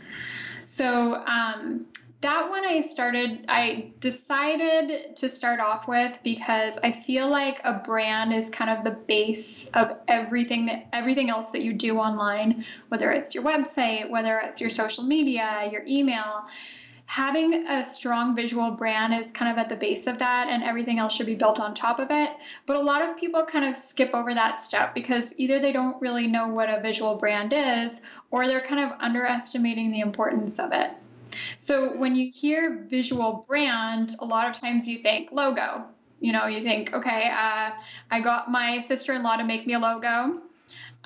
So, 0.64 1.22
um, 1.26 1.86
that 2.22 2.48
one 2.48 2.64
I 2.64 2.80
started, 2.80 3.44
I 3.48 3.92
decided 4.00 5.16
to 5.16 5.28
start 5.28 5.60
off 5.60 5.86
with 5.86 6.18
because 6.24 6.78
I 6.82 6.92
feel 6.92 7.28
like 7.28 7.60
a 7.62 7.74
brand 7.74 8.32
is 8.32 8.48
kind 8.48 8.70
of 8.70 8.84
the 8.84 8.90
base 8.90 9.68
of 9.74 9.98
everything 10.08 10.66
that 10.66 10.88
everything 10.92 11.28
else 11.28 11.50
that 11.50 11.62
you 11.62 11.74
do 11.74 11.98
online, 11.98 12.64
whether 12.88 13.10
it's 13.10 13.34
your 13.34 13.44
website, 13.44 14.08
whether 14.08 14.38
it's 14.38 14.60
your 14.60 14.70
social 14.70 15.04
media, 15.04 15.68
your 15.70 15.82
email. 15.86 16.46
Having 17.08 17.68
a 17.68 17.84
strong 17.84 18.34
visual 18.34 18.72
brand 18.72 19.14
is 19.14 19.30
kind 19.30 19.52
of 19.52 19.58
at 19.58 19.68
the 19.68 19.76
base 19.76 20.08
of 20.08 20.18
that, 20.18 20.48
and 20.48 20.64
everything 20.64 20.98
else 20.98 21.14
should 21.14 21.26
be 21.26 21.36
built 21.36 21.60
on 21.60 21.72
top 21.72 22.00
of 22.00 22.08
it. 22.10 22.30
But 22.66 22.76
a 22.76 22.80
lot 22.80 23.02
of 23.02 23.16
people 23.16 23.44
kind 23.44 23.64
of 23.64 23.80
skip 23.88 24.10
over 24.12 24.34
that 24.34 24.60
step 24.60 24.92
because 24.92 25.32
either 25.36 25.60
they 25.60 25.70
don't 25.70 26.00
really 26.02 26.26
know 26.26 26.48
what 26.48 26.68
a 26.68 26.80
visual 26.80 27.14
brand 27.14 27.52
is, 27.54 28.00
or 28.32 28.48
they're 28.48 28.60
kind 28.60 28.80
of 28.80 28.98
underestimating 29.00 29.92
the 29.92 30.00
importance 30.00 30.58
of 30.58 30.72
it. 30.72 30.90
So 31.58 31.96
when 31.96 32.14
you 32.14 32.30
hear 32.30 32.86
visual 32.88 33.44
brand, 33.48 34.16
a 34.20 34.24
lot 34.24 34.46
of 34.48 34.60
times 34.60 34.86
you 34.86 34.98
think 34.98 35.30
logo. 35.32 35.84
You 36.20 36.32
know, 36.32 36.46
you 36.46 36.62
think, 36.62 36.94
okay, 36.94 37.30
uh, 37.30 37.70
I 38.10 38.20
got 38.20 38.50
my 38.50 38.80
sister 38.80 39.12
in 39.12 39.22
law 39.22 39.36
to 39.36 39.44
make 39.44 39.66
me 39.66 39.74
a 39.74 39.78
logo. 39.78 40.40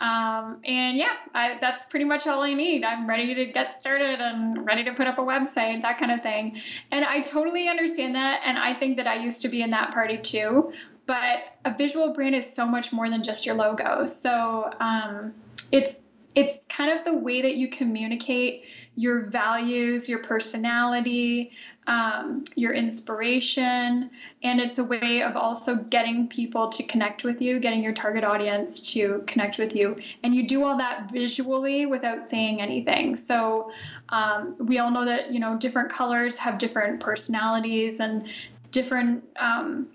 Um, 0.00 0.60
and 0.64 0.96
yeah, 0.96 1.12
I, 1.34 1.58
that's 1.60 1.84
pretty 1.84 2.06
much 2.06 2.26
all 2.26 2.42
I 2.42 2.54
need. 2.54 2.84
I'm 2.84 3.06
ready 3.06 3.34
to 3.34 3.46
get 3.46 3.78
started 3.78 4.20
and 4.20 4.64
ready 4.64 4.82
to 4.84 4.94
put 4.94 5.06
up 5.06 5.18
a 5.18 5.22
website, 5.22 5.82
that 5.82 5.98
kind 5.98 6.10
of 6.10 6.22
thing. 6.22 6.60
And 6.90 7.04
I 7.04 7.20
totally 7.20 7.68
understand 7.68 8.14
that. 8.14 8.40
And 8.46 8.58
I 8.58 8.72
think 8.72 8.96
that 8.96 9.06
I 9.06 9.16
used 9.16 9.42
to 9.42 9.48
be 9.48 9.62
in 9.62 9.70
that 9.70 9.92
party 9.92 10.16
too. 10.16 10.72
But 11.04 11.56
a 11.64 11.74
visual 11.76 12.14
brand 12.14 12.34
is 12.34 12.50
so 12.54 12.64
much 12.64 12.92
more 12.92 13.10
than 13.10 13.22
just 13.22 13.44
your 13.44 13.56
logo. 13.56 14.06
So 14.06 14.70
um, 14.80 15.34
it's 15.72 15.96
it's 16.34 16.64
kind 16.68 16.96
of 16.96 17.04
the 17.04 17.14
way 17.14 17.42
that 17.42 17.56
you 17.56 17.68
communicate 17.68 18.62
your 19.00 19.22
values, 19.22 20.08
your 20.10 20.18
personality, 20.18 21.52
um, 21.86 22.44
your 22.54 22.74
inspiration, 22.74 24.10
and 24.42 24.60
it's 24.60 24.78
a 24.78 24.84
way 24.84 25.22
of 25.22 25.36
also 25.36 25.74
getting 25.74 26.28
people 26.28 26.68
to 26.68 26.82
connect 26.82 27.24
with 27.24 27.40
you, 27.40 27.58
getting 27.58 27.82
your 27.82 27.94
target 27.94 28.24
audience 28.24 28.92
to 28.92 29.24
connect 29.26 29.56
with 29.56 29.74
you. 29.74 29.96
And 30.22 30.34
you 30.34 30.46
do 30.46 30.64
all 30.64 30.76
that 30.76 31.10
visually 31.10 31.86
without 31.86 32.28
saying 32.28 32.60
anything. 32.60 33.16
So 33.16 33.72
um, 34.10 34.54
we 34.58 34.78
all 34.78 34.90
know 34.90 35.06
that, 35.06 35.32
you 35.32 35.40
know, 35.40 35.56
different 35.56 35.90
colors 35.90 36.36
have 36.36 36.58
different 36.58 37.00
personalities 37.00 38.00
and 38.00 38.28
different. 38.70 39.24
Um, 39.36 39.88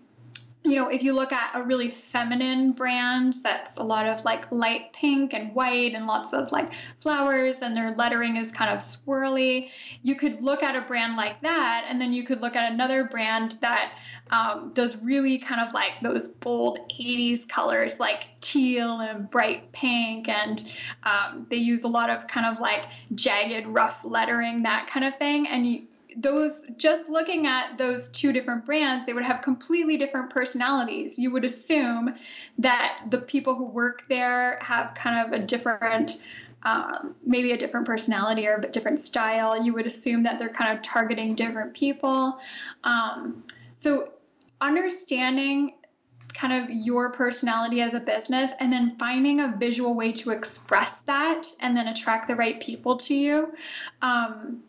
you 0.65 0.75
know, 0.75 0.87
if 0.89 1.03
you 1.03 1.13
look 1.13 1.31
at 1.31 1.51
a 1.53 1.61
really 1.61 1.91
feminine 1.91 2.71
brand 2.71 3.35
that's 3.43 3.77
a 3.77 3.83
lot 3.83 4.07
of 4.07 4.25
like 4.25 4.51
light 4.51 4.91
pink 4.93 5.33
and 5.33 5.53
white 5.53 5.93
and 5.93 6.07
lots 6.07 6.33
of 6.33 6.51
like 6.51 6.73
flowers 6.99 7.61
and 7.61 7.77
their 7.77 7.91
lettering 7.95 8.35
is 8.35 8.51
kind 8.51 8.71
of 8.71 8.79
swirly, 8.79 9.69
you 10.01 10.15
could 10.15 10.41
look 10.41 10.63
at 10.63 10.75
a 10.75 10.81
brand 10.81 11.15
like 11.15 11.39
that 11.41 11.85
and 11.87 12.01
then 12.01 12.11
you 12.11 12.23
could 12.23 12.41
look 12.41 12.55
at 12.55 12.71
another 12.71 13.05
brand 13.05 13.57
that 13.61 13.93
um, 14.31 14.71
does 14.73 14.97
really 14.97 15.37
kind 15.37 15.61
of 15.61 15.71
like 15.71 15.91
those 16.01 16.27
bold 16.27 16.79
80s 16.89 17.47
colors 17.47 17.99
like 17.99 18.29
teal 18.41 19.01
and 19.01 19.29
bright 19.29 19.71
pink 19.71 20.27
and 20.27 20.67
um, 21.03 21.45
they 21.51 21.57
use 21.57 21.83
a 21.83 21.87
lot 21.87 22.09
of 22.09 22.27
kind 22.27 22.47
of 22.47 22.59
like 22.59 22.85
jagged 23.13 23.67
rough 23.67 24.03
lettering 24.03 24.63
that 24.63 24.87
kind 24.87 25.05
of 25.05 25.15
thing 25.19 25.47
and 25.47 25.67
you 25.67 25.83
those 26.17 26.65
just 26.77 27.09
looking 27.09 27.47
at 27.47 27.77
those 27.77 28.09
two 28.09 28.31
different 28.31 28.65
brands 28.65 29.05
they 29.05 29.13
would 29.13 29.23
have 29.23 29.41
completely 29.41 29.97
different 29.97 30.29
personalities. 30.29 31.17
You 31.17 31.31
would 31.31 31.45
assume 31.45 32.15
that 32.59 33.05
the 33.09 33.19
people 33.19 33.55
who 33.55 33.65
work 33.65 34.07
there 34.07 34.59
have 34.61 34.93
kind 34.95 35.25
of 35.25 35.39
a 35.39 35.43
different 35.43 36.21
um, 36.63 37.15
maybe 37.23 37.51
a 37.51 37.57
different 37.57 37.85
personality 37.85 38.47
or 38.47 38.55
a 38.55 38.71
different 38.71 38.99
style. 38.99 39.63
You 39.63 39.73
would 39.75 39.85
assume 39.85 40.23
that 40.23 40.39
they're 40.39 40.49
kind 40.49 40.75
of 40.75 40.83
targeting 40.83 41.35
different 41.35 41.75
people. 41.75 42.39
Um, 42.83 43.43
so 43.81 44.13
understanding 44.61 45.73
kind 46.33 46.51
of 46.63 46.69
your 46.69 47.11
personality 47.11 47.81
as 47.81 47.93
a 47.93 47.99
business 47.99 48.51
and 48.59 48.71
then 48.71 48.95
finding 48.97 49.39
a 49.39 49.55
visual 49.57 49.93
way 49.93 50.11
to 50.11 50.31
express 50.31 50.99
that 51.01 51.47
and 51.61 51.77
then 51.77 51.87
attract 51.87 52.27
the 52.27 52.35
right 52.35 52.59
people 52.59 52.97
to 52.97 53.13
you 53.13 53.53
um, 54.01 54.61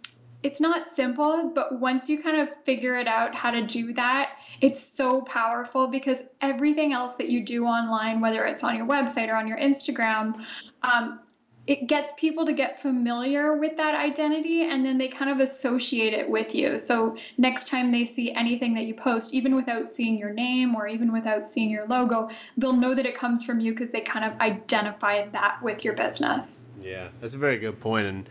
it's 0.47 0.61
not 0.61 0.95
simple, 0.95 1.50
but 1.53 1.81
once 1.81 2.09
you 2.09 2.23
kind 2.23 2.41
of 2.41 2.49
figure 2.62 2.97
it 2.97 3.09
out 3.09 3.35
how 3.35 3.50
to 3.50 3.62
do 3.62 3.93
that, 3.95 4.37
it's 4.61 4.81
so 4.81 5.21
powerful 5.23 5.88
because 5.88 6.23
everything 6.41 6.93
else 6.93 7.12
that 7.19 7.29
you 7.29 7.45
do 7.45 7.67
online, 7.67 8.21
whether 8.21 8.45
it's 8.45 8.62
on 8.62 8.76
your 8.76 8.87
website 8.87 9.29
or 9.29 9.35
on 9.35 9.49
your 9.49 9.59
Instagram, 9.59 10.45
um, 10.85 11.19
it 11.67 11.88
gets 11.88 12.12
people 12.17 12.47
to 12.47 12.53
get 12.53 12.81
familiar 12.81 13.57
with 13.57 13.76
that 13.76 13.97
identity 13.97 14.62
and 14.62 14.87
then 14.87 14.99
they 14.99 15.09
kind 15.09 15.33
of 15.33 15.41
associate 15.41 16.12
it 16.12 16.31
with 16.31 16.55
you. 16.55 16.79
So 16.79 17.17
next 17.38 17.67
time 17.67 17.91
they 17.91 18.07
see 18.07 18.31
anything 18.31 18.73
that 18.75 18.85
you 18.85 18.95
post, 18.95 19.35
even 19.35 19.57
without 19.57 19.93
seeing 19.93 20.17
your 20.17 20.33
name 20.33 20.76
or 20.76 20.87
even 20.87 21.12
without 21.12 21.50
seeing 21.50 21.71
your 21.71 21.88
logo, 21.88 22.31
they'll 22.57 22.73
know 22.73 22.95
that 22.95 23.05
it 23.05 23.19
comes 23.19 23.43
from 23.43 23.59
you 23.59 23.73
because 23.73 23.91
they 23.91 24.00
kind 24.00 24.25
of 24.25 24.41
identify 24.41 25.26
that 25.31 25.61
with 25.61 25.85
your 25.85 25.95
business. 25.95 26.67
Yeah, 26.81 27.09
that's 27.21 27.35
a 27.35 27.38
very 27.38 27.59
good 27.59 27.81
point 27.81 28.07
and 28.07 28.29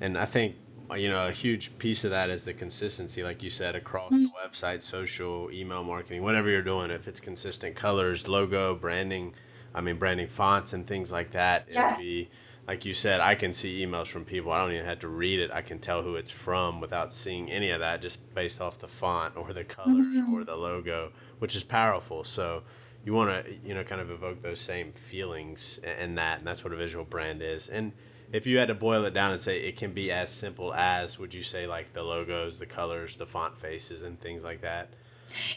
and 0.00 0.16
I 0.16 0.26
think 0.26 0.54
you 0.94 1.08
know 1.08 1.26
a 1.26 1.30
huge 1.30 1.76
piece 1.78 2.04
of 2.04 2.10
that 2.10 2.30
is 2.30 2.44
the 2.44 2.54
consistency 2.54 3.22
like 3.22 3.42
you 3.42 3.50
said 3.50 3.74
across 3.74 4.12
mm-hmm. 4.12 4.24
the 4.24 4.30
website 4.42 4.82
social 4.82 5.50
email 5.50 5.82
marketing 5.82 6.22
whatever 6.22 6.48
you're 6.48 6.62
doing 6.62 6.90
if 6.90 7.08
it's 7.08 7.20
consistent 7.20 7.74
colors 7.74 8.28
logo 8.28 8.74
branding 8.74 9.34
i 9.74 9.80
mean 9.80 9.96
branding 9.96 10.28
fonts 10.28 10.72
and 10.72 10.86
things 10.86 11.10
like 11.10 11.32
that 11.32 11.66
yes. 11.70 11.98
be 11.98 12.28
like 12.68 12.84
you 12.84 12.94
said 12.94 13.20
i 13.20 13.34
can 13.34 13.52
see 13.52 13.84
emails 13.84 14.06
from 14.06 14.24
people 14.24 14.52
i 14.52 14.62
don't 14.62 14.72
even 14.72 14.86
have 14.86 15.00
to 15.00 15.08
read 15.08 15.40
it 15.40 15.50
i 15.52 15.62
can 15.62 15.78
tell 15.78 16.02
who 16.02 16.16
it's 16.16 16.30
from 16.30 16.80
without 16.80 17.12
seeing 17.12 17.50
any 17.50 17.70
of 17.70 17.80
that 17.80 18.00
just 18.00 18.34
based 18.34 18.60
off 18.60 18.78
the 18.78 18.88
font 18.88 19.36
or 19.36 19.52
the 19.52 19.64
colors 19.64 20.06
mm-hmm. 20.06 20.34
or 20.34 20.44
the 20.44 20.56
logo 20.56 21.10
which 21.38 21.56
is 21.56 21.64
powerful 21.64 22.22
so 22.22 22.62
you 23.04 23.12
want 23.12 23.44
to 23.44 23.54
you 23.64 23.74
know 23.74 23.84
kind 23.84 24.00
of 24.00 24.10
evoke 24.10 24.42
those 24.42 24.60
same 24.60 24.92
feelings 24.92 25.80
and 25.84 26.18
that 26.18 26.38
and 26.38 26.46
that's 26.46 26.62
what 26.62 26.72
a 26.72 26.76
visual 26.76 27.04
brand 27.04 27.42
is 27.42 27.68
and 27.68 27.92
if 28.36 28.46
you 28.46 28.58
had 28.58 28.68
to 28.68 28.74
boil 28.74 29.06
it 29.06 29.14
down 29.14 29.32
and 29.32 29.40
say 29.40 29.60
it 29.60 29.76
can 29.76 29.92
be 29.92 30.12
as 30.12 30.30
simple 30.30 30.74
as, 30.74 31.18
would 31.18 31.32
you 31.32 31.42
say 31.42 31.66
like 31.66 31.92
the 31.94 32.02
logos, 32.02 32.58
the 32.58 32.66
colors, 32.66 33.16
the 33.16 33.26
font 33.26 33.58
faces, 33.58 34.02
and 34.02 34.20
things 34.20 34.44
like 34.44 34.60
that? 34.60 34.92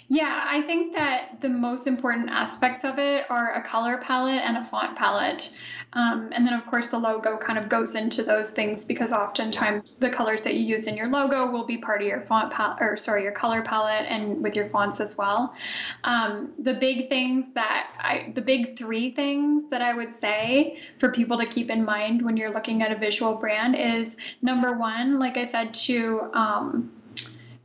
Yeah, 0.07 0.45
I 0.47 0.61
think 0.61 0.93
that 0.95 1.41
the 1.41 1.49
most 1.49 1.87
important 1.87 2.29
aspects 2.29 2.83
of 2.83 2.97
it 2.99 3.29
are 3.29 3.53
a 3.53 3.61
color 3.61 3.97
palette 3.97 4.41
and 4.43 4.57
a 4.57 4.63
font 4.63 4.95
palette. 4.95 5.53
Um, 5.93 6.29
and 6.31 6.45
then, 6.45 6.53
of 6.53 6.65
course, 6.67 6.87
the 6.87 6.99
logo 6.99 7.37
kind 7.37 7.57
of 7.57 7.67
goes 7.67 7.95
into 7.95 8.21
those 8.21 8.49
things 8.51 8.85
because 8.85 9.11
oftentimes 9.11 9.95
the 9.95 10.09
colors 10.09 10.41
that 10.43 10.53
you 10.53 10.63
use 10.63 10.85
in 10.85 10.95
your 10.95 11.09
logo 11.09 11.49
will 11.51 11.65
be 11.65 11.77
part 11.77 12.01
of 12.01 12.07
your 12.07 12.21
font 12.21 12.51
palette, 12.51 12.77
or 12.79 12.95
sorry, 12.95 13.23
your 13.23 13.31
color 13.31 13.63
palette 13.63 14.05
and 14.07 14.43
with 14.43 14.55
your 14.55 14.69
fonts 14.69 14.99
as 14.99 15.17
well. 15.17 15.55
Um, 16.03 16.51
the 16.59 16.75
big 16.75 17.09
things 17.09 17.47
that 17.55 17.91
I, 17.97 18.31
the 18.35 18.41
big 18.41 18.77
three 18.77 19.09
things 19.11 19.63
that 19.71 19.81
I 19.81 19.95
would 19.95 20.19
say 20.19 20.79
for 20.99 21.11
people 21.11 21.39
to 21.39 21.45
keep 21.47 21.71
in 21.71 21.83
mind 21.83 22.21
when 22.21 22.37
you're 22.37 22.53
looking 22.53 22.83
at 22.83 22.91
a 22.91 22.95
visual 22.95 23.35
brand 23.35 23.75
is 23.75 24.15
number 24.43 24.77
one, 24.77 25.17
like 25.17 25.37
I 25.37 25.45
said, 25.45 25.73
to 25.73 26.29
um, 26.33 26.91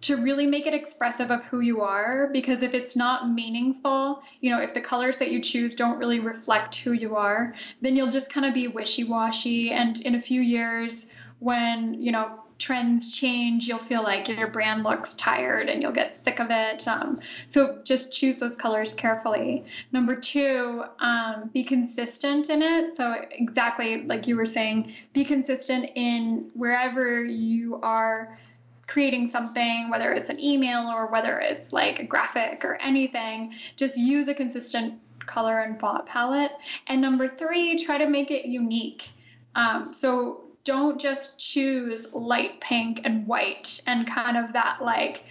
to 0.05 0.19
really 0.19 0.47
make 0.47 0.67
it 0.67 0.75
expressive 0.75 1.31
of 1.31 1.43
who 1.45 1.61
you 1.61 1.81
are 1.81 2.29
because 2.31 2.61
if 2.61 2.75
it's 2.75 2.95
not 2.95 3.31
meaningful, 3.31 4.23
you 4.43 4.51
know, 4.51 4.61
if 4.61 4.75
the 4.75 4.81
colors 4.81 5.17
that 5.17 5.31
you 5.31 5.41
choose 5.41 5.75
don't 5.75 5.99
really 5.99 6.21
reflect 6.21 6.75
who 6.75 6.93
you 6.93 7.17
are, 7.17 7.55
then 7.81 7.97
you'll 7.97 8.11
just 8.11 8.31
kind 8.31 8.45
of 8.45 8.53
be 8.53 8.69
wishy-washy 8.69 9.73
and 9.73 10.03
in 10.03 10.15
a 10.15 10.21
few 10.21 10.43
years 10.43 11.11
when, 11.39 11.95
you 12.03 12.13
know, 12.13 12.39
trends 12.59 13.17
change, 13.17 13.67
you'll 13.67 13.79
feel 13.79 14.03
like 14.03 14.29
your 14.29 14.47
brand 14.47 14.85
looks 14.85 15.15
tired 15.15 15.71
and 15.71 15.81
you'll 15.81 15.91
get 15.91 16.15
sick 16.15 16.39
of 16.39 16.49
it. 16.51 16.87
Um, 16.87 17.21
so 17.47 17.81
just 17.83 18.13
choose 18.13 18.37
those 18.37 18.57
colors 18.57 18.95
carefully. 18.95 19.65
Number 19.91 20.15
two, 20.15 20.85
um, 21.01 21.51
be 21.53 21.65
consistent 21.65 22.51
in 22.51 22.63
it. 22.63 22.95
So, 22.95 23.25
exactly 23.31 24.05
like 24.05 24.27
you 24.27 24.37
were 24.37 24.47
saying, 24.47 24.95
be 25.15 25.25
consistent 25.25 25.91
in 25.95 26.51
wherever 26.55 27.25
you 27.25 27.81
are 27.83 28.39
creating 28.87 29.31
something, 29.31 29.91
whether 29.91 30.13
it's 30.13 30.31
an 30.31 30.41
email 30.41 30.89
or 30.89 31.07
whether 31.07 31.39
it's 31.39 31.73
like 31.73 32.01
a 32.01 32.05
graphic 32.05 32.65
or 32.65 32.75
anything, 32.81 33.55
just 33.77 33.97
use 33.97 34.29
a 34.29 34.35
consistent 34.35 34.95
color 35.27 35.61
and 35.61 35.81
font 35.81 36.07
palette. 36.07 36.53
And 36.87 37.01
number 37.01 37.29
three, 37.29 37.83
try 37.85 37.99
to 37.99 38.09
make 38.09 38.31
it 38.31 38.47
unique. 38.47 39.09
Um, 39.55 39.93
so 39.93 40.43
don't 40.65 41.01
just 41.01 41.39
choose 41.39 42.13
light 42.15 42.61
pink 42.61 43.03
and 43.05 43.27
white 43.27 43.81
and 43.87 44.07
kind 44.07 44.37
of 44.37 44.53
that 44.55 44.79
like 44.83 45.25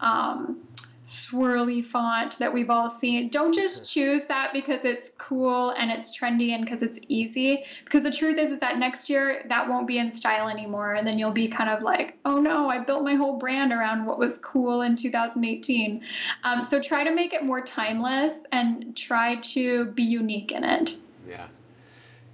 um, 0.00 0.60
swirly 1.10 1.84
font 1.84 2.38
that 2.38 2.52
we've 2.52 2.70
all 2.70 2.88
seen. 2.88 3.28
Don't 3.28 3.52
just 3.52 3.92
choose 3.92 4.24
that 4.26 4.52
because 4.52 4.84
it's 4.84 5.10
cool 5.18 5.70
and 5.70 5.90
it's 5.90 6.16
trendy 6.16 6.50
and 6.50 6.64
because 6.64 6.82
it's 6.82 6.98
easy. 7.08 7.64
Because 7.84 8.02
the 8.02 8.12
truth 8.12 8.38
is, 8.38 8.52
is 8.52 8.60
that 8.60 8.78
next 8.78 9.10
year 9.10 9.44
that 9.48 9.68
won't 9.68 9.88
be 9.88 9.98
in 9.98 10.12
style 10.12 10.48
anymore, 10.48 10.94
and 10.94 11.06
then 11.06 11.18
you'll 11.18 11.32
be 11.32 11.48
kind 11.48 11.68
of 11.68 11.82
like, 11.82 12.16
oh 12.24 12.40
no, 12.40 12.68
I 12.68 12.78
built 12.78 13.02
my 13.02 13.14
whole 13.14 13.38
brand 13.38 13.72
around 13.72 14.06
what 14.06 14.18
was 14.18 14.38
cool 14.38 14.82
in 14.82 14.94
2018. 14.94 16.00
Um, 16.44 16.64
so 16.64 16.80
try 16.80 17.02
to 17.02 17.12
make 17.12 17.32
it 17.32 17.42
more 17.44 17.60
timeless 17.60 18.38
and 18.52 18.96
try 18.96 19.36
to 19.36 19.86
be 19.86 20.04
unique 20.04 20.52
in 20.52 20.64
it. 20.64 20.96
Yeah. 21.28 21.46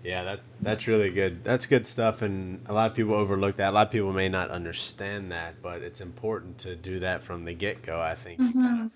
Yeah, 0.06 0.22
that 0.22 0.40
that's 0.60 0.86
really 0.86 1.10
good. 1.10 1.42
That's 1.42 1.66
good 1.66 1.84
stuff, 1.84 2.22
and 2.22 2.60
a 2.66 2.72
lot 2.72 2.88
of 2.88 2.96
people 2.96 3.16
overlook 3.16 3.56
that. 3.56 3.70
A 3.70 3.72
lot 3.72 3.88
of 3.88 3.92
people 3.92 4.12
may 4.12 4.28
not 4.28 4.50
understand 4.50 5.32
that, 5.32 5.60
but 5.60 5.82
it's 5.82 6.00
important 6.00 6.58
to 6.58 6.76
do 6.76 7.00
that 7.00 7.24
from 7.24 7.44
the 7.44 7.52
get 7.52 7.82
go. 7.82 8.00
I 8.00 8.14
think 8.14 8.38
mm-hmm. 8.38 8.56
you, 8.56 8.64
kind 8.64 8.82
of, 8.82 8.90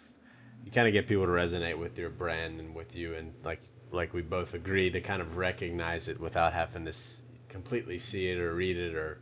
you 0.67 0.71
kind 0.71 0.87
of 0.87 0.93
get 0.93 1.09
people 1.09 1.25
to 1.25 1.33
resonate 1.33 1.77
with 1.77 1.99
your 1.99 2.11
brand 2.11 2.61
and 2.61 2.77
with 2.77 2.95
you, 2.95 3.15
and 3.15 3.35
like 3.43 3.61
like 3.91 4.15
we 4.15 4.23
both 4.23 4.55
agree 4.55 4.89
to 4.89 5.01
kind 5.01 5.21
of 5.21 5.37
recognize 5.37 6.07
it 6.07 6.21
without 6.21 6.53
having 6.53 6.85
to 6.85 6.93
completely 7.49 7.99
see 7.99 8.31
it 8.31 8.39
or 8.39 8.55
read 8.55 8.77
it 8.77 8.95
or 8.95 9.19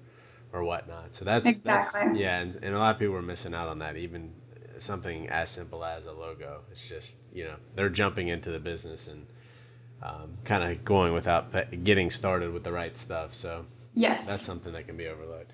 or 0.52 0.64
whatnot. 0.64 1.14
So 1.14 1.24
that's 1.24 1.48
exactly 1.48 2.00
that's, 2.02 2.18
yeah, 2.18 2.38
and, 2.40 2.54
and 2.62 2.74
a 2.74 2.78
lot 2.78 2.96
of 2.96 2.98
people 2.98 3.16
are 3.16 3.22
missing 3.22 3.54
out 3.54 3.68
on 3.68 3.78
that. 3.78 3.96
Even 3.96 4.34
something 4.76 5.30
as 5.30 5.48
simple 5.48 5.82
as 5.82 6.04
a 6.04 6.12
logo. 6.12 6.60
It's 6.70 6.86
just 6.86 7.16
you 7.32 7.44
know 7.44 7.54
they're 7.76 7.88
jumping 7.88 8.28
into 8.28 8.50
the 8.50 8.60
business 8.60 9.08
and 9.08 9.26
um, 10.02 10.36
kind 10.44 10.62
of 10.62 10.84
going 10.84 11.12
without 11.12 11.52
getting 11.84 12.10
started 12.10 12.52
with 12.52 12.64
the 12.64 12.72
right 12.72 12.96
stuff. 12.96 13.34
So 13.34 13.64
yes, 13.94 14.26
that's 14.26 14.42
something 14.42 14.72
that 14.72 14.86
can 14.86 14.96
be 14.96 15.06
overlooked. 15.06 15.50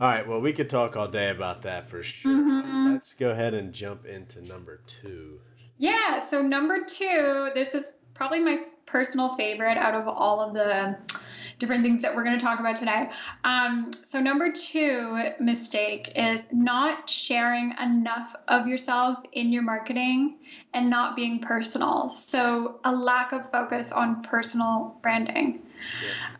All 0.00 0.08
right, 0.08 0.26
well, 0.26 0.40
we 0.40 0.52
could 0.52 0.70
talk 0.70 0.96
all 0.96 1.08
day 1.08 1.30
about 1.30 1.62
that 1.62 1.88
for 1.88 2.04
sure. 2.04 2.30
Mm-hmm. 2.30 2.92
Let's 2.92 3.14
go 3.14 3.30
ahead 3.30 3.54
and 3.54 3.72
jump 3.72 4.06
into 4.06 4.40
number 4.46 4.80
two. 4.86 5.40
Yeah, 5.78 6.28
so 6.28 6.40
number 6.40 6.84
two, 6.84 7.50
this 7.54 7.74
is 7.74 7.90
probably 8.14 8.40
my 8.40 8.64
personal 8.86 9.36
favorite 9.36 9.76
out 9.76 9.94
of 9.94 10.06
all 10.06 10.40
of 10.40 10.54
the 10.54 10.96
different 11.58 11.84
things 11.84 12.02
that 12.02 12.14
we're 12.14 12.24
going 12.24 12.38
to 12.38 12.44
talk 12.44 12.60
about 12.60 12.76
today. 12.76 13.10
Um, 13.44 13.90
so, 14.02 14.20
number 14.20 14.52
two 14.52 15.30
mistake 15.40 16.12
is 16.16 16.44
not 16.52 17.08
sharing 17.08 17.74
enough 17.80 18.34
of 18.48 18.66
yourself 18.66 19.18
in 19.32 19.52
your 19.52 19.62
marketing 19.62 20.36
and 20.74 20.88
not 20.88 21.16
being 21.16 21.40
personal. 21.40 22.08
So, 22.08 22.80
a 22.84 22.94
lack 22.94 23.32
of 23.32 23.50
focus 23.50 23.92
on 23.92 24.22
personal 24.22 24.96
branding. 25.02 25.62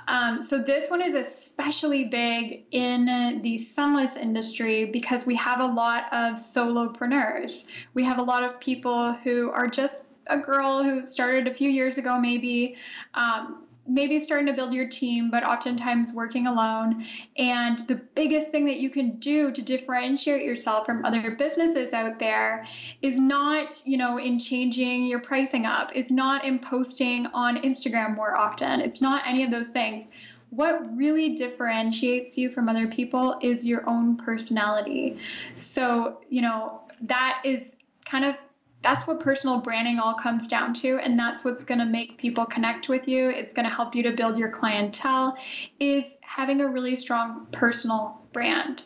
Um, 0.09 0.43
so 0.43 0.59
this 0.59 0.91
one 0.91 1.03
is 1.03 1.15
especially 1.15 2.09
big 2.09 2.65
in 2.71 3.41
the 3.43 3.59
sunless 3.59 4.17
industry 4.17 4.87
because 4.87 5.27
we 5.27 5.37
have 5.37 5.61
a 5.61 5.67
lot 5.67 6.05
of 6.13 6.39
solopreneurs. 6.39 7.67
We 7.95 8.05
have 8.05 8.19
a 8.19 8.23
lot 8.23 8.43
of 8.43 8.59
people 8.59 9.13
who 9.13 9.51
are 9.51 9.69
just 9.69 10.07
a 10.27 10.39
girl 10.39 10.83
who 10.83 11.07
started 11.07 11.49
a 11.49 11.55
few 11.55 11.71
years 11.71 11.99
ago, 11.99 12.19
maybe. 12.19 12.77
Um, 13.15 13.65
maybe 13.89 14.21
starting 14.21 14.47
to 14.47 14.53
build 14.53 14.73
your 14.73 14.87
team, 14.87 15.31
but 15.31 15.43
oftentimes 15.43 16.13
working 16.13 16.47
alone. 16.47 17.07
And 17.37 17.79
the 17.89 17.97
biggest 17.97 18.51
thing 18.51 18.67
that 18.67 18.79
you 18.79 18.91
can 18.91 19.17
do 19.17 19.51
to 19.51 19.63
differentiate 19.63 20.45
yourself 20.45 20.87
from 20.87 21.05
other 21.05 21.31
businesses 21.33 21.93
out 21.93 22.19
there 22.19 22.67
is 23.03 23.19
not, 23.19 23.81
you 23.85 23.97
know, 23.97 24.19
in 24.19 24.39
changing 24.39 25.07
your 25.07 25.21
pricing 25.21 25.67
up, 25.67 25.95
is 25.97 26.11
not 26.11 26.45
in 26.45 26.59
posting 26.59 27.27
on 27.29 27.63
Instagram 27.63 28.15
more 28.15 28.37
often. 28.37 28.81
It's 28.81 29.01
not 29.01 29.23
any 29.27 29.43
of 29.43 29.51
those 29.51 29.69
things. 29.69 30.05
What 30.51 30.97
really 30.97 31.35
differentiates 31.35 32.39
you 32.39 32.51
from 32.51 32.69
other 32.69 32.87
people 32.87 33.39
is 33.43 33.67
your 33.67 33.89
own 33.89 34.17
personality. 34.17 35.19
So, 35.55 36.21
you 36.31 36.43
know, 36.43 36.83
that 37.03 37.43
is 37.45 37.77
kind 38.05 38.25
of 38.25 38.35
that's 38.83 39.07
what 39.07 39.21
personal 39.21 39.61
branding 39.61 39.99
all 39.99 40.15
comes 40.15 40.47
down 40.47 40.73
to 40.73 40.99
and 40.99 41.19
that's 41.19 41.45
what's 41.45 41.65
going 41.65 41.81
to 41.81 41.87
make 41.87 42.17
people 42.17 42.47
connect 42.47 42.89
with 42.89 43.09
you. 43.09 43.31
It's 43.31 43.53
going 43.53 43.69
to 43.69 43.75
help 43.75 43.95
you 43.95 44.03
to 44.05 44.13
build 44.13 44.39
your 44.39 44.51
clientele 44.51 45.37
is 45.81 46.17
having 46.23 46.61
a 46.61 46.69
really 46.69 46.95
strong 46.95 47.47
personal 47.51 48.23
brand. 48.33 48.83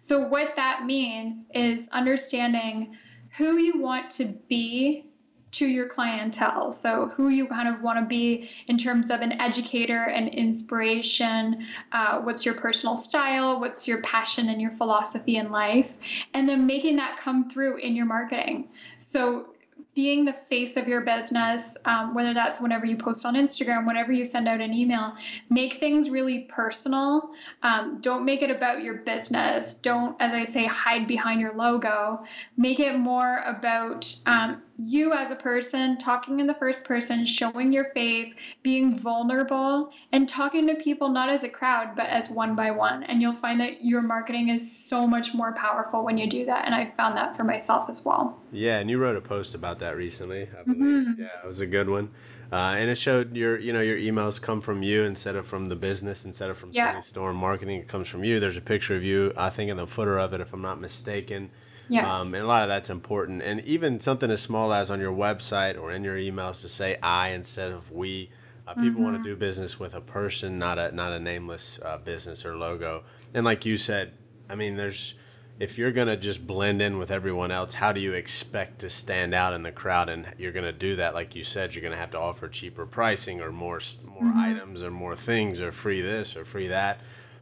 So 0.00 0.26
what 0.26 0.56
that 0.56 0.84
means 0.84 1.44
is 1.54 1.88
understanding 1.90 2.96
who 3.36 3.56
you 3.56 3.78
want 3.78 4.10
to 4.12 4.26
be 4.48 5.09
to 5.52 5.66
your 5.66 5.88
clientele. 5.88 6.72
So, 6.72 7.08
who 7.16 7.28
you 7.28 7.46
kind 7.46 7.68
of 7.68 7.82
want 7.82 7.98
to 7.98 8.04
be 8.04 8.50
in 8.68 8.78
terms 8.78 9.10
of 9.10 9.20
an 9.20 9.40
educator 9.40 10.04
and 10.04 10.28
inspiration. 10.28 11.66
Uh, 11.92 12.20
what's 12.20 12.44
your 12.44 12.54
personal 12.54 12.96
style? 12.96 13.60
What's 13.60 13.88
your 13.88 14.00
passion 14.02 14.48
and 14.48 14.60
your 14.60 14.72
philosophy 14.72 15.36
in 15.36 15.50
life? 15.50 15.90
And 16.34 16.48
then 16.48 16.66
making 16.66 16.96
that 16.96 17.18
come 17.18 17.50
through 17.50 17.78
in 17.78 17.96
your 17.96 18.06
marketing. 18.06 18.68
So 18.98 19.46
being 19.94 20.24
the 20.24 20.32
face 20.32 20.76
of 20.76 20.86
your 20.86 21.00
business, 21.00 21.76
um, 21.84 22.14
whether 22.14 22.32
that's 22.32 22.60
whenever 22.60 22.86
you 22.86 22.96
post 22.96 23.26
on 23.26 23.34
Instagram, 23.34 23.86
whenever 23.86 24.12
you 24.12 24.24
send 24.24 24.48
out 24.48 24.60
an 24.60 24.72
email, 24.72 25.14
make 25.48 25.74
things 25.80 26.10
really 26.10 26.40
personal. 26.44 27.30
Um, 27.62 27.98
don't 28.00 28.24
make 28.24 28.42
it 28.42 28.50
about 28.50 28.82
your 28.82 28.94
business. 28.94 29.74
Don't, 29.74 30.16
as 30.20 30.32
I 30.32 30.44
say, 30.44 30.66
hide 30.66 31.06
behind 31.06 31.40
your 31.40 31.54
logo. 31.54 32.24
Make 32.56 32.78
it 32.78 32.96
more 32.96 33.42
about 33.46 34.14
um, 34.26 34.62
you 34.78 35.12
as 35.12 35.30
a 35.30 35.36
person, 35.36 35.98
talking 35.98 36.40
in 36.40 36.46
the 36.46 36.54
first 36.54 36.84
person, 36.84 37.26
showing 37.26 37.72
your 37.72 37.86
face, 37.92 38.32
being 38.62 38.98
vulnerable, 38.98 39.92
and 40.12 40.28
talking 40.28 40.66
to 40.68 40.74
people 40.76 41.08
not 41.08 41.28
as 41.28 41.42
a 41.42 41.48
crowd, 41.48 41.94
but 41.96 42.06
as 42.06 42.30
one 42.30 42.54
by 42.54 42.70
one. 42.70 43.02
And 43.04 43.20
you'll 43.20 43.34
find 43.34 43.60
that 43.60 43.84
your 43.84 44.02
marketing 44.02 44.48
is 44.48 44.70
so 44.70 45.06
much 45.06 45.34
more 45.34 45.52
powerful 45.52 46.04
when 46.04 46.16
you 46.16 46.28
do 46.28 46.46
that. 46.46 46.64
And 46.64 46.74
I 46.74 46.92
found 46.96 47.16
that 47.16 47.36
for 47.36 47.44
myself 47.44 47.90
as 47.90 48.04
well. 48.04 48.40
Yeah, 48.52 48.78
and 48.78 48.88
you 48.88 48.98
wrote 48.98 49.16
a 49.16 49.20
post 49.20 49.54
about 49.54 49.78
that 49.80 49.89
recently, 49.96 50.48
I 50.58 50.62
believe. 50.62 50.80
Mm-hmm. 50.80 51.22
Yeah, 51.22 51.28
it 51.42 51.46
was 51.46 51.60
a 51.60 51.66
good 51.66 51.88
one. 51.88 52.10
Uh, 52.52 52.74
and 52.78 52.90
it 52.90 52.96
showed 52.96 53.36
your, 53.36 53.58
you 53.58 53.72
know, 53.72 53.80
your 53.80 53.96
emails 53.96 54.42
come 54.42 54.60
from 54.60 54.82
you 54.82 55.04
instead 55.04 55.36
of 55.36 55.46
from 55.46 55.66
the 55.66 55.76
business, 55.76 56.24
instead 56.24 56.50
of 56.50 56.58
from 56.58 56.70
yeah. 56.72 57.00
Storm 57.00 57.36
Marketing. 57.36 57.78
It 57.78 57.88
comes 57.88 58.08
from 58.08 58.24
you. 58.24 58.40
There's 58.40 58.56
a 58.56 58.62
picture 58.62 58.96
of 58.96 59.04
you, 59.04 59.32
I 59.36 59.50
think, 59.50 59.70
in 59.70 59.76
the 59.76 59.86
footer 59.86 60.18
of 60.18 60.32
it, 60.32 60.40
if 60.40 60.52
I'm 60.52 60.62
not 60.62 60.80
mistaken. 60.80 61.50
Yeah. 61.88 62.20
Um, 62.20 62.34
and 62.34 62.44
a 62.44 62.46
lot 62.46 62.62
of 62.62 62.68
that's 62.68 62.90
important. 62.90 63.42
And 63.42 63.60
even 63.62 64.00
something 64.00 64.30
as 64.30 64.40
small 64.40 64.72
as 64.72 64.90
on 64.90 65.00
your 65.00 65.12
website 65.12 65.80
or 65.80 65.92
in 65.92 66.02
your 66.02 66.16
emails 66.16 66.62
to 66.62 66.68
say 66.68 66.98
I 67.02 67.30
instead 67.30 67.72
of 67.72 67.90
we. 67.90 68.30
Uh, 68.66 68.74
people 68.74 68.90
mm-hmm. 68.90 69.02
want 69.02 69.16
to 69.16 69.28
do 69.28 69.34
business 69.34 69.80
with 69.80 69.94
a 69.94 70.00
person, 70.00 70.58
not 70.58 70.78
a 70.78 70.94
not 70.94 71.12
a 71.12 71.18
nameless 71.18 71.80
uh, 71.82 71.96
business 71.96 72.44
or 72.44 72.56
logo. 72.56 73.02
And 73.34 73.44
like 73.44 73.66
you 73.66 73.76
said, 73.76 74.12
I 74.48 74.54
mean, 74.54 74.76
there's 74.76 75.14
if 75.60 75.76
you're 75.76 75.92
gonna 75.92 76.16
just 76.16 76.44
blend 76.44 76.80
in 76.80 76.98
with 76.98 77.10
everyone 77.10 77.50
else, 77.50 77.74
how 77.74 77.92
do 77.92 78.00
you 78.00 78.14
expect 78.14 78.78
to 78.80 78.88
stand 78.88 79.34
out 79.34 79.52
in 79.52 79.62
the 79.62 79.70
crowd? 79.70 80.08
And 80.08 80.26
you're 80.38 80.52
gonna 80.52 80.72
do 80.72 80.96
that, 80.96 81.12
like 81.12 81.34
you 81.34 81.44
said, 81.44 81.74
you're 81.74 81.82
gonna 81.82 81.96
have 81.96 82.12
to 82.12 82.18
offer 82.18 82.48
cheaper 82.48 82.86
pricing 82.86 83.42
or 83.42 83.52
more 83.52 83.78
more 84.06 84.22
mm-hmm. 84.22 84.38
items 84.38 84.82
or 84.82 84.90
more 84.90 85.14
things 85.14 85.60
or 85.60 85.70
free 85.70 86.00
this 86.00 86.34
or 86.34 86.46
free 86.46 86.68
that. 86.68 87.00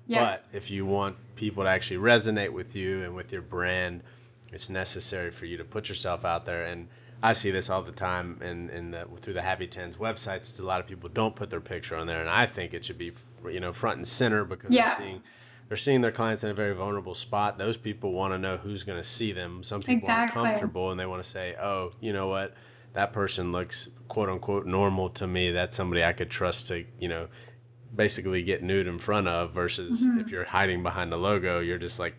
Yeah. 0.08 0.24
But 0.24 0.44
if 0.52 0.70
you 0.70 0.84
want 0.84 1.16
people 1.36 1.62
to 1.62 1.70
actually 1.70 1.98
resonate 1.98 2.50
with 2.50 2.74
you 2.74 3.04
and 3.04 3.14
with 3.14 3.30
your 3.32 3.42
brand, 3.42 4.02
it's 4.52 4.68
necessary 4.68 5.30
for 5.30 5.46
you 5.46 5.58
to 5.58 5.64
put 5.64 5.88
yourself 5.88 6.24
out 6.24 6.44
there 6.44 6.64
and 6.64 6.88
I 7.22 7.32
see 7.32 7.50
this 7.50 7.68
all 7.68 7.82
the 7.82 7.92
time 7.92 8.40
in, 8.42 8.70
in 8.70 8.90
the 8.90 9.06
through 9.20 9.34
the 9.34 9.42
Happy 9.42 9.66
Tans 9.66 9.96
websites. 9.96 10.60
A 10.60 10.62
lot 10.64 10.80
of 10.80 10.86
people 10.86 11.08
don't 11.08 11.34
put 11.34 11.50
their 11.50 11.60
picture 11.60 11.96
on 11.96 12.06
there, 12.06 12.20
and 12.20 12.30
I 12.30 12.46
think 12.46 12.74
it 12.74 12.84
should 12.84 12.98
be 12.98 13.12
you 13.50 13.60
know 13.60 13.72
front 13.72 13.96
and 13.96 14.06
center 14.06 14.44
because 14.44 14.72
yeah. 14.72 14.94
they're 14.94 15.06
seeing 15.06 15.22
they're 15.68 15.76
seeing 15.76 16.00
their 16.00 16.12
clients 16.12 16.44
in 16.44 16.50
a 16.50 16.54
very 16.54 16.74
vulnerable 16.74 17.14
spot. 17.14 17.58
Those 17.58 17.76
people 17.76 18.12
want 18.12 18.32
to 18.32 18.38
know 18.38 18.56
who's 18.56 18.84
going 18.84 18.98
to 18.98 19.04
see 19.04 19.32
them. 19.32 19.62
Some 19.62 19.80
people 19.80 20.08
exactly. 20.08 20.40
aren't 20.40 20.52
comfortable 20.52 20.90
and 20.90 20.98
they 20.98 21.06
want 21.06 21.22
to 21.22 21.28
say, 21.28 21.54
oh, 21.60 21.92
you 22.00 22.12
know 22.12 22.28
what, 22.28 22.54
that 22.94 23.12
person 23.12 23.52
looks 23.52 23.90
quote 24.08 24.28
unquote 24.28 24.66
normal 24.66 25.10
to 25.10 25.26
me. 25.26 25.52
That's 25.52 25.76
somebody 25.76 26.02
I 26.02 26.12
could 26.12 26.30
trust 26.30 26.68
to 26.68 26.84
you 26.98 27.08
know 27.08 27.28
basically 27.94 28.42
get 28.42 28.62
nude 28.62 28.86
in 28.86 28.98
front 28.98 29.28
of. 29.28 29.52
Versus 29.52 30.02
mm-hmm. 30.02 30.20
if 30.20 30.30
you're 30.30 30.44
hiding 30.44 30.82
behind 30.82 31.12
the 31.12 31.18
logo, 31.18 31.60
you're 31.60 31.78
just 31.78 31.98
like 31.98 32.14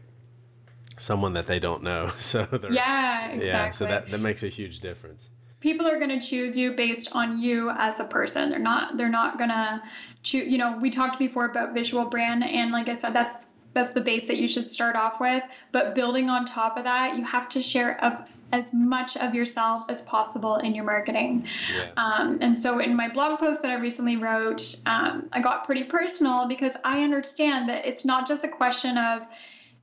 someone 0.97 1.33
that 1.33 1.47
they 1.47 1.59
don't 1.59 1.83
know. 1.83 2.11
So 2.19 2.47
yeah, 2.69 3.25
exactly. 3.25 3.47
Yeah, 3.47 3.71
so 3.71 3.85
that 3.85 4.11
that 4.11 4.19
makes 4.19 4.43
a 4.43 4.49
huge 4.49 4.79
difference. 4.79 5.27
People 5.59 5.87
are 5.87 5.97
going 5.97 6.17
to 6.17 6.25
choose 6.25 6.55
you 6.55 6.73
based 6.73 7.09
on 7.13 7.41
you 7.41 7.69
as 7.71 7.99
a 7.99 8.05
person. 8.05 8.49
They're 8.49 8.59
not 8.59 8.97
they're 8.97 9.09
not 9.09 9.37
going 9.37 9.49
to 9.49 9.81
choose, 10.23 10.47
you 10.51 10.57
know, 10.57 10.77
we 10.77 10.89
talked 10.89 11.19
before 11.19 11.45
about 11.45 11.73
visual 11.73 12.05
brand 12.05 12.43
and 12.43 12.71
like 12.71 12.87
I 12.87 12.95
said 12.95 13.13
that's 13.13 13.47
that's 13.73 13.93
the 13.93 14.01
base 14.01 14.27
that 14.27 14.37
you 14.37 14.47
should 14.47 14.67
start 14.69 14.95
off 14.95 15.19
with, 15.19 15.43
but 15.71 15.93
building 15.95 16.29
on 16.29 16.45
top 16.45 16.77
of 16.77 16.85
that, 16.85 17.17
you 17.17 17.23
have 17.23 17.49
to 17.49 17.61
share 17.61 18.03
of 18.03 18.27
as 18.51 18.65
much 18.73 19.15
of 19.17 19.35
yourself 19.35 19.85
as 19.89 20.01
possible 20.01 20.55
in 20.57 20.73
your 20.73 20.83
marketing. 20.83 21.47
Yeah. 21.71 21.89
Um, 21.97 22.39
and 22.41 22.57
so, 22.57 22.79
in 22.79 22.95
my 22.95 23.07
blog 23.09 23.39
post 23.39 23.61
that 23.61 23.71
I 23.71 23.75
recently 23.75 24.17
wrote, 24.17 24.75
um, 24.85 25.29
I 25.31 25.39
got 25.39 25.65
pretty 25.65 25.83
personal 25.83 26.47
because 26.47 26.73
I 26.83 27.03
understand 27.03 27.69
that 27.69 27.85
it's 27.85 28.05
not 28.05 28.27
just 28.27 28.43
a 28.43 28.47
question 28.47 28.97
of 28.97 29.27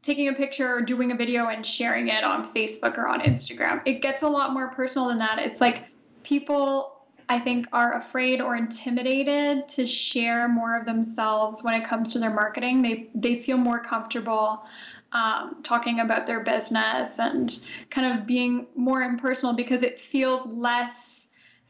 taking 0.06 0.28
a 0.28 0.32
picture 0.32 0.72
or 0.72 0.80
doing 0.82 1.10
a 1.10 1.16
video 1.16 1.48
and 1.48 1.66
sharing 1.66 2.06
it 2.06 2.22
on 2.22 2.50
Facebook 2.54 2.96
or 2.96 3.08
on 3.08 3.20
Instagram. 3.20 3.82
It 3.84 4.00
gets 4.00 4.22
a 4.22 4.28
lot 4.28 4.52
more 4.52 4.68
personal 4.68 5.08
than 5.08 5.18
that. 5.18 5.40
It's 5.40 5.60
like 5.60 5.82
people 6.22 6.92
I 7.28 7.40
think 7.40 7.66
are 7.72 7.94
afraid 7.94 8.40
or 8.40 8.54
intimidated 8.54 9.68
to 9.70 9.84
share 9.84 10.46
more 10.46 10.78
of 10.78 10.86
themselves 10.86 11.64
when 11.64 11.74
it 11.74 11.84
comes 11.84 12.12
to 12.12 12.20
their 12.20 12.30
marketing. 12.30 12.82
They 12.82 13.10
they 13.16 13.42
feel 13.42 13.56
more 13.56 13.80
comfortable 13.80 14.64
um, 15.12 15.62
talking 15.64 15.98
about 15.98 16.26
their 16.26 16.40
business 16.40 17.18
and 17.18 17.58
kind 17.90 18.16
of 18.16 18.26
being 18.26 18.68
more 18.76 19.02
impersonal 19.02 19.54
because 19.54 19.82
it 19.82 19.98
feels 19.98 20.46
less 20.46 21.15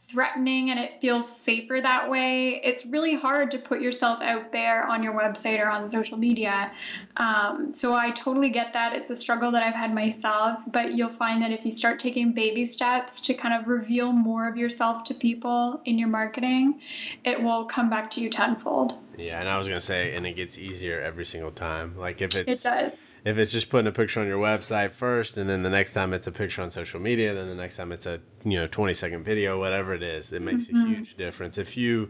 threatening 0.09 0.71
and 0.71 0.79
it 0.79 1.01
feels 1.01 1.29
safer 1.43 1.81
that 1.83 2.09
way. 2.09 2.61
It's 2.63 2.87
really 2.87 3.15
hard 3.15 3.51
to 3.51 3.59
put 3.59 3.81
yourself 3.81 4.23
out 4.23 4.53
there 4.53 4.87
on 4.87 5.03
your 5.03 5.15
website 5.15 5.59
or 5.59 5.69
on 5.69 5.91
social 5.91 6.17
media. 6.17 6.71
Um, 7.17 7.75
so 7.75 7.93
I 7.95 8.11
totally 8.11 8.51
get 8.51 8.73
that. 8.75 8.95
It's 8.95 9.11
a 9.11 9.17
struggle 9.17 9.51
that 9.53 9.63
I've 9.63 9.75
had 9.75 9.93
myself, 9.93 10.61
but 10.69 10.95
you'll 10.95 11.09
find 11.09 11.43
that 11.43 11.51
if 11.51 11.65
you 11.65 11.73
start 11.73 11.99
taking 11.99 12.33
baby 12.33 12.67
steps 12.67 13.21
to 13.23 13.35
kind 13.35 13.55
of 13.55 13.69
reveal 13.69 14.13
more 14.13 14.49
of 14.49 14.57
yourself 14.57 15.05
to 15.05 15.15
people 15.15 15.81
in 15.85 15.99
your 15.99 16.09
marketing, 16.09 16.81
it 17.25 17.43
will 17.43 17.65
come 17.65 17.91
back 17.91 18.11
to 18.13 18.21
you 18.21 18.31
tenfold. 18.31 18.99
Yeah, 19.19 19.41
and 19.41 19.49
I 19.49 19.59
was 19.59 19.67
gonna 19.67 19.81
say, 19.81 20.15
and 20.15 20.27
it 20.27 20.35
gets 20.35 20.59
easier 20.59 21.01
every 21.01 21.25
single 21.25 21.51
time. 21.51 21.97
Like 21.97 22.21
if 22.21 22.37
it's 22.37 22.65
it 22.65 22.69
does 22.69 22.93
if 23.27 23.39
it's 23.39 23.51
just 23.51 23.71
putting 23.71 23.89
a 23.89 23.93
picture 23.93 24.21
on 24.21 24.29
your 24.29 24.39
website 24.39 24.93
first 24.93 25.37
and 25.37 25.51
then 25.51 25.65
the 25.65 25.69
next 25.69 25.93
time 25.95 26.13
it's 26.13 26.29
a 26.29 26.33
picture 26.33 26.63
on 26.63 26.71
social 26.71 27.01
media 27.01 27.35
then 27.35 27.49
the 27.49 27.57
next 27.57 27.77
time 27.77 27.91
it's 27.91 28.07
a 28.07 28.21
you 28.45 28.57
know 28.57 28.69
20 28.69 28.95
second 28.95 29.25
video 29.25 29.59
whatever 29.59 29.93
it 29.95 30.03
is 30.03 30.33
it 30.33 30.41
makes 30.41 30.67
mm-hmm. 30.67 30.87
a 30.87 30.89
huge 30.89 31.17
difference 31.17 31.59
if 31.59 31.77
you 31.77 32.09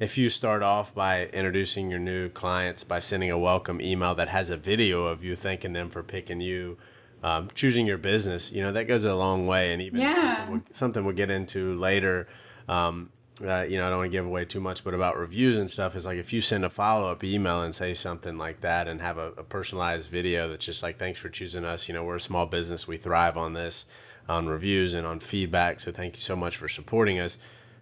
if 0.00 0.18
you 0.18 0.28
start 0.28 0.64
off 0.64 0.92
by 0.92 1.26
introducing 1.28 1.88
your 1.88 2.00
new 2.00 2.28
clients 2.28 2.82
by 2.82 2.98
sending 2.98 3.30
a 3.30 3.38
welcome 3.38 3.80
email 3.80 4.16
that 4.16 4.28
has 4.28 4.50
a 4.50 4.56
video 4.56 5.04
of 5.04 5.22
you 5.22 5.36
thanking 5.36 5.72
them 5.72 5.88
for 5.88 6.02
picking 6.02 6.40
you 6.40 6.76
um, 7.22 7.48
choosing 7.54 7.86
your 7.86 7.98
business 7.98 8.50
you 8.50 8.60
know 8.60 8.72
that 8.72 8.88
goes 8.88 9.04
a 9.04 9.14
long 9.14 9.46
way 9.46 9.72
and 9.72 9.80
even 9.80 10.00
yeah. 10.00 10.14
something, 10.14 10.50
we'll, 10.50 10.62
something 10.72 11.04
we'll 11.04 11.14
get 11.14 11.30
into 11.30 11.78
later 11.78 12.26
um, 12.68 13.08
uh, 13.44 13.66
you 13.68 13.76
know, 13.76 13.86
I 13.86 13.90
don't 13.90 13.98
want 13.98 14.10
to 14.10 14.16
give 14.16 14.24
away 14.24 14.46
too 14.46 14.60
much, 14.60 14.82
but 14.82 14.94
about 14.94 15.18
reviews 15.18 15.58
and 15.58 15.70
stuff 15.70 15.94
is 15.94 16.06
like 16.06 16.16
if 16.16 16.32
you 16.32 16.40
send 16.40 16.64
a 16.64 16.70
follow 16.70 17.10
up 17.10 17.22
email 17.22 17.62
and 17.62 17.74
say 17.74 17.92
something 17.92 18.38
like 18.38 18.62
that 18.62 18.88
and 18.88 19.00
have 19.00 19.18
a, 19.18 19.32
a, 19.36 19.42
personalized 19.42 20.10
video 20.10 20.48
that's 20.48 20.64
just 20.64 20.82
like, 20.82 20.98
thanks 20.98 21.18
for 21.18 21.28
choosing 21.28 21.64
us. 21.64 21.86
You 21.86 21.94
know, 21.94 22.04
we're 22.04 22.16
a 22.16 22.20
small 22.20 22.46
business. 22.46 22.88
We 22.88 22.96
thrive 22.96 23.36
on 23.36 23.52
this, 23.52 23.84
on 24.26 24.46
reviews 24.46 24.94
and 24.94 25.06
on 25.06 25.20
feedback. 25.20 25.80
So 25.80 25.92
thank 25.92 26.14
you 26.14 26.22
so 26.22 26.34
much 26.34 26.56
for 26.56 26.66
supporting 26.66 27.20
us. 27.20 27.36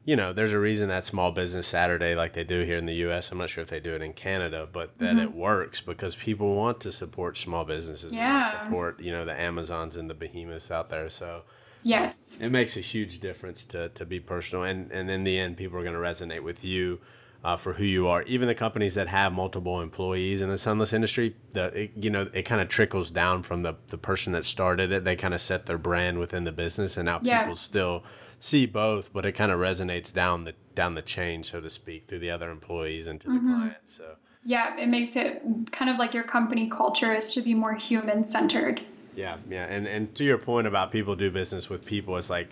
You 0.04 0.16
know, 0.16 0.32
there's 0.32 0.52
a 0.52 0.58
reason 0.58 0.88
that 0.88 1.06
Small 1.06 1.30
Business 1.30 1.66
Saturday, 1.66 2.14
like 2.14 2.34
they 2.34 2.44
do 2.44 2.60
here 2.60 2.76
in 2.76 2.84
the 2.84 2.96
U.S., 3.06 3.30
I'm 3.30 3.38
not 3.38 3.48
sure 3.48 3.62
if 3.62 3.70
they 3.70 3.80
do 3.80 3.94
it 3.94 4.02
in 4.02 4.12
Canada, 4.12 4.68
but 4.70 4.98
that 4.98 5.14
mm-hmm. 5.14 5.20
it 5.20 5.32
works 5.32 5.80
because 5.80 6.14
people 6.14 6.54
want 6.56 6.80
to 6.80 6.92
support 6.92 7.38
small 7.38 7.64
businesses 7.64 8.12
yeah. 8.12 8.50
and 8.50 8.66
support, 8.66 9.00
you 9.00 9.12
know, 9.12 9.24
the 9.24 9.40
Amazons 9.40 9.96
and 9.96 10.10
the 10.10 10.14
behemoths 10.14 10.70
out 10.70 10.90
there. 10.90 11.08
So, 11.08 11.44
Yes. 11.84 12.38
It 12.40 12.50
makes 12.50 12.76
a 12.76 12.80
huge 12.80 13.20
difference 13.20 13.64
to, 13.66 13.90
to 13.90 14.04
be 14.04 14.18
personal. 14.18 14.64
And, 14.64 14.90
and 14.90 15.10
in 15.10 15.22
the 15.22 15.38
end, 15.38 15.56
people 15.56 15.78
are 15.78 15.82
going 15.82 15.94
to 15.94 16.00
resonate 16.00 16.42
with 16.42 16.64
you 16.64 16.98
uh, 17.44 17.56
for 17.56 17.72
who 17.72 17.84
you 17.84 18.08
are. 18.08 18.22
Even 18.22 18.48
the 18.48 18.54
companies 18.54 18.94
that 18.94 19.06
have 19.06 19.32
multiple 19.32 19.82
employees 19.82 20.40
in 20.40 20.48
the 20.48 20.58
sunless 20.58 20.92
industry, 20.92 21.36
the 21.52 21.82
it, 21.82 21.92
you 21.96 22.10
know 22.10 22.28
it 22.32 22.42
kind 22.44 22.60
of 22.60 22.68
trickles 22.68 23.10
down 23.10 23.42
from 23.42 23.62
the 23.62 23.76
the 23.88 23.98
person 23.98 24.32
that 24.32 24.44
started 24.44 24.90
it. 24.92 25.04
They 25.04 25.14
kind 25.14 25.34
of 25.34 25.40
set 25.40 25.66
their 25.66 25.78
brand 25.78 26.18
within 26.18 26.44
the 26.44 26.52
business, 26.52 26.96
and 26.96 27.04
now 27.04 27.20
yeah. 27.22 27.40
people 27.40 27.56
still 27.56 28.02
see 28.40 28.66
both, 28.66 29.12
but 29.12 29.26
it 29.26 29.32
kind 29.32 29.52
of 29.52 29.60
resonates 29.60 30.12
down 30.12 30.44
the 30.44 30.54
down 30.74 30.94
the 30.94 31.02
chain, 31.02 31.44
so 31.44 31.60
to 31.60 31.68
speak, 31.68 32.06
through 32.08 32.20
the 32.20 32.30
other 32.30 32.50
employees 32.50 33.06
and 33.06 33.20
to 33.20 33.28
the 33.28 33.34
mm-hmm. 33.34 33.54
clients. 33.56 33.96
So 33.96 34.16
yeah, 34.44 34.76
it 34.78 34.88
makes 34.88 35.14
it 35.14 35.42
kind 35.70 35.90
of 35.90 35.98
like 35.98 36.14
your 36.14 36.24
company 36.24 36.70
culture 36.70 37.14
is 37.14 37.34
to 37.34 37.42
be 37.42 37.52
more 37.52 37.74
human 37.74 38.28
centered. 38.28 38.80
Yeah, 39.16 39.36
yeah, 39.48 39.66
and 39.66 39.86
and 39.86 40.14
to 40.16 40.24
your 40.24 40.38
point 40.38 40.66
about 40.66 40.90
people 40.92 41.16
do 41.16 41.30
business 41.30 41.68
with 41.68 41.84
people, 41.86 42.16
it's 42.16 42.30
like 42.30 42.48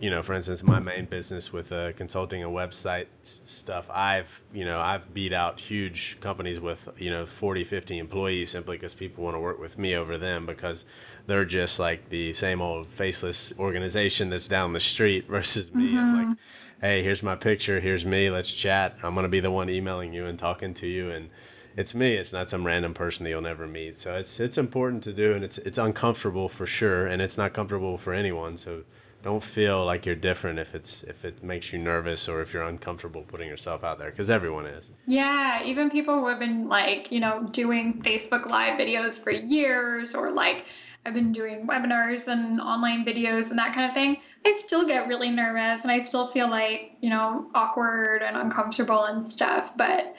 you 0.00 0.10
know, 0.10 0.22
for 0.22 0.34
instance, 0.34 0.62
my 0.62 0.80
main 0.80 1.04
business 1.04 1.52
with 1.52 1.70
uh, 1.72 1.92
consulting 1.92 2.42
and 2.42 2.52
website 2.52 3.06
stuff, 3.22 3.88
I've, 3.92 4.42
you 4.52 4.64
know, 4.64 4.80
I've 4.80 5.12
beat 5.14 5.32
out 5.32 5.60
huge 5.60 6.18
companies 6.20 6.58
with, 6.60 6.88
you 6.98 7.10
know, 7.10 7.26
40, 7.26 7.64
50 7.64 7.98
employees 7.98 8.50
simply 8.50 8.76
because 8.76 8.94
people 8.94 9.24
want 9.24 9.36
to 9.36 9.40
work 9.40 9.58
with 9.58 9.78
me 9.78 9.94
over 9.94 10.18
them 10.18 10.46
because 10.46 10.86
they're 11.26 11.44
just 11.44 11.78
like 11.78 12.08
the 12.08 12.32
same 12.32 12.60
old 12.60 12.88
faceless 12.88 13.52
organization 13.58 14.30
that's 14.30 14.48
down 14.48 14.72
the 14.72 14.80
street 14.80 15.26
versus 15.28 15.72
me. 15.72 15.92
Mm-hmm. 15.92 16.28
like, 16.28 16.38
hey, 16.80 17.02
here's 17.02 17.22
my 17.22 17.36
picture, 17.36 17.80
here's 17.80 18.04
me, 18.04 18.30
let's 18.30 18.52
chat. 18.52 18.96
I'm 19.02 19.14
going 19.14 19.24
to 19.24 19.28
be 19.28 19.40
the 19.40 19.50
one 19.50 19.70
emailing 19.70 20.12
you 20.12 20.26
and 20.26 20.38
talking 20.38 20.74
to 20.74 20.86
you 20.86 21.10
and 21.10 21.30
it's 21.76 21.94
me. 21.94 22.14
It's 22.14 22.32
not 22.32 22.48
some 22.50 22.64
random 22.64 22.94
person 22.94 23.24
that 23.24 23.30
you'll 23.30 23.42
never 23.42 23.66
meet. 23.66 23.98
So 23.98 24.14
it's 24.14 24.40
it's 24.40 24.58
important 24.58 25.04
to 25.04 25.12
do 25.12 25.34
and 25.34 25.44
it's 25.44 25.58
it's 25.58 25.78
uncomfortable 25.78 26.48
for 26.48 26.66
sure 26.66 27.06
and 27.06 27.20
it's 27.20 27.36
not 27.36 27.52
comfortable 27.52 27.98
for 27.98 28.14
anyone. 28.14 28.56
So 28.56 28.82
don't 29.22 29.42
feel 29.42 29.84
like 29.84 30.06
you're 30.06 30.14
different 30.14 30.58
if 30.58 30.74
it's 30.74 31.02
if 31.02 31.24
it 31.24 31.42
makes 31.42 31.72
you 31.72 31.80
nervous 31.80 32.28
or 32.28 32.42
if 32.42 32.54
you're 32.54 32.62
uncomfortable 32.62 33.22
putting 33.22 33.48
yourself 33.48 33.82
out 33.82 33.98
there 33.98 34.10
because 34.10 34.30
everyone 34.30 34.66
is 34.66 34.88
yeah 35.08 35.64
even 35.64 35.90
people 35.90 36.20
who 36.20 36.28
have 36.28 36.38
been 36.38 36.68
like 36.68 37.10
you 37.10 37.18
know 37.18 37.48
doing 37.50 38.00
facebook 38.02 38.46
live 38.46 38.78
videos 38.78 39.18
for 39.18 39.32
years 39.32 40.14
or 40.14 40.30
like 40.30 40.66
i've 41.04 41.14
been 41.14 41.32
doing 41.32 41.66
webinars 41.66 42.28
and 42.28 42.60
online 42.60 43.04
videos 43.04 43.50
and 43.50 43.58
that 43.58 43.74
kind 43.74 43.88
of 43.88 43.94
thing 43.94 44.16
i 44.46 44.60
still 44.64 44.86
get 44.86 45.08
really 45.08 45.30
nervous 45.30 45.82
and 45.82 45.90
i 45.90 45.98
still 45.98 46.28
feel 46.28 46.48
like 46.48 46.92
you 47.00 47.10
know 47.10 47.50
awkward 47.52 48.22
and 48.22 48.36
uncomfortable 48.36 49.06
and 49.06 49.24
stuff 49.24 49.76
but 49.76 50.14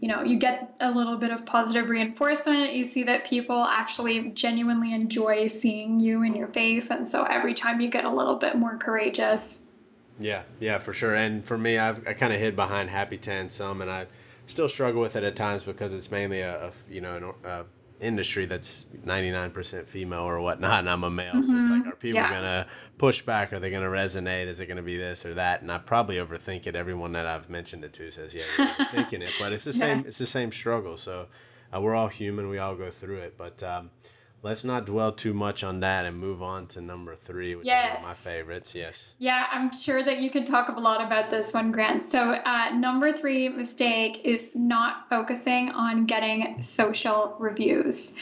you 0.00 0.08
know 0.08 0.22
you 0.22 0.36
get 0.38 0.74
a 0.80 0.90
little 0.90 1.16
bit 1.16 1.30
of 1.30 1.44
positive 1.46 1.88
reinforcement. 1.88 2.72
You 2.72 2.86
see 2.86 3.04
that 3.04 3.24
people 3.24 3.64
actually 3.64 4.30
genuinely 4.30 4.92
enjoy 4.92 5.48
seeing 5.48 6.00
you 6.00 6.22
in 6.22 6.34
your 6.34 6.48
face. 6.48 6.90
And 6.90 7.08
so 7.08 7.24
every 7.24 7.54
time 7.54 7.80
you 7.80 7.88
get 7.88 8.04
a 8.04 8.10
little 8.10 8.36
bit 8.36 8.56
more 8.56 8.76
courageous. 8.76 9.58
Yeah 10.18 10.42
yeah 10.58 10.78
for 10.78 10.92
sure. 10.92 11.14
And 11.14 11.44
for 11.44 11.56
me 11.56 11.78
I've, 11.78 12.06
i 12.06 12.12
kind 12.14 12.32
of 12.32 12.40
hid 12.40 12.56
behind 12.56 12.90
happy 12.90 13.18
tan 13.18 13.48
some 13.50 13.80
and 13.82 13.90
i 13.90 14.06
still 14.46 14.68
struggle 14.68 15.00
with 15.00 15.16
it 15.16 15.22
at 15.22 15.36
times 15.36 15.62
because 15.62 15.92
it's 15.92 16.10
mainly 16.10 16.40
a, 16.40 16.66
a 16.66 16.72
you 16.90 17.00
know 17.00 17.34
a 17.44 17.64
industry 18.00 18.46
that's 18.46 18.86
99% 19.04 19.86
female 19.86 20.22
or 20.22 20.40
whatnot, 20.40 20.80
and 20.80 20.90
I'm 20.90 21.04
a 21.04 21.10
male. 21.10 21.32
Mm-hmm. 21.32 21.42
So 21.42 21.60
it's 21.60 21.70
like, 21.70 21.80
mm-hmm. 21.80 21.90
are 21.90 21.96
people 21.96 22.20
yeah. 22.20 22.30
gonna 22.30 22.66
push 22.98 23.22
back? 23.22 23.52
Are 23.52 23.60
they 23.60 23.70
gonna 23.70 23.88
resonate? 23.88 24.46
Is 24.46 24.60
it 24.60 24.66
gonna 24.66 24.82
be 24.82 24.96
this 24.96 25.24
or 25.26 25.34
that? 25.34 25.62
And 25.62 25.70
I 25.70 25.78
probably 25.78 26.16
overthink 26.16 26.66
it. 26.66 26.76
Everyone 26.76 27.12
that 27.12 27.26
I've 27.26 27.48
mentioned 27.50 27.84
it 27.84 27.92
to 27.94 28.10
says, 28.10 28.34
yeah, 28.34 28.44
you're 28.58 28.86
thinking 28.92 29.22
it, 29.22 29.32
but 29.38 29.52
it's 29.52 29.64
the 29.64 29.72
same. 29.72 30.04
It's 30.06 30.18
the 30.18 30.26
same 30.26 30.52
struggle. 30.52 30.96
So 30.96 31.26
uh, 31.74 31.80
we're 31.80 31.94
all 31.94 32.08
human. 32.08 32.48
We 32.48 32.58
all 32.58 32.74
go 32.74 32.90
through 32.90 33.18
it. 33.18 33.36
But 33.36 33.62
um, 33.62 33.90
let's 34.42 34.64
not 34.64 34.86
dwell 34.86 35.12
too 35.12 35.34
much 35.34 35.62
on 35.62 35.80
that 35.80 36.06
and 36.06 36.16
move 36.16 36.42
on 36.42 36.66
to 36.68 36.80
number 36.80 37.14
three, 37.14 37.54
which 37.54 37.66
yes. 37.66 37.84
is 37.84 37.88
one 37.90 37.96
of 38.02 38.08
my 38.08 38.14
favorites. 38.14 38.74
Yes. 38.74 39.10
Yeah, 39.18 39.46
I'm 39.50 39.72
sure 39.72 40.02
that 40.02 40.18
you 40.18 40.30
could 40.30 40.46
talk 40.46 40.68
a 40.68 40.80
lot 40.80 41.02
about 41.02 41.30
this 41.30 41.52
one, 41.52 41.70
Grant. 41.70 42.10
So, 42.10 42.32
uh, 42.44 42.70
number 42.74 43.12
three 43.12 43.48
mistake 43.48 44.20
is 44.24 44.48
not 44.54 45.08
focusing 45.08 45.70
on 45.70 46.06
getting 46.06 46.62
social 46.62 47.36
reviews. 47.38 48.14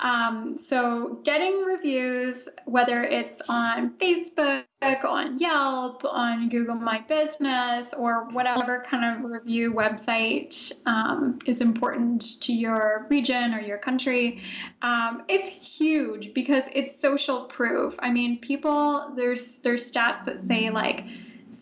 Um, 0.00 0.58
so, 0.58 1.20
getting 1.24 1.62
reviews, 1.62 2.48
whether 2.64 3.02
it's 3.02 3.42
on 3.48 3.90
Facebook, 3.98 4.64
on 5.04 5.38
Yelp, 5.38 6.04
on 6.04 6.48
Google 6.48 6.76
My 6.76 7.00
Business, 7.00 7.92
or 7.96 8.24
whatever 8.30 8.84
kind 8.88 9.24
of 9.24 9.30
review 9.30 9.72
website 9.74 10.72
um, 10.86 11.38
is 11.46 11.60
important 11.60 12.40
to 12.40 12.52
your 12.54 13.06
region 13.10 13.52
or 13.52 13.60
your 13.60 13.78
country, 13.78 14.42
um, 14.82 15.24
it's 15.28 15.48
huge 15.48 16.32
because 16.32 16.64
it's 16.72 16.98
social 17.00 17.44
proof. 17.44 17.94
I 17.98 18.10
mean, 18.10 18.38
people 18.38 19.12
there's 19.16 19.58
there's 19.58 19.90
stats 19.90 20.24
that 20.24 20.46
say 20.46 20.70
like 20.70 21.04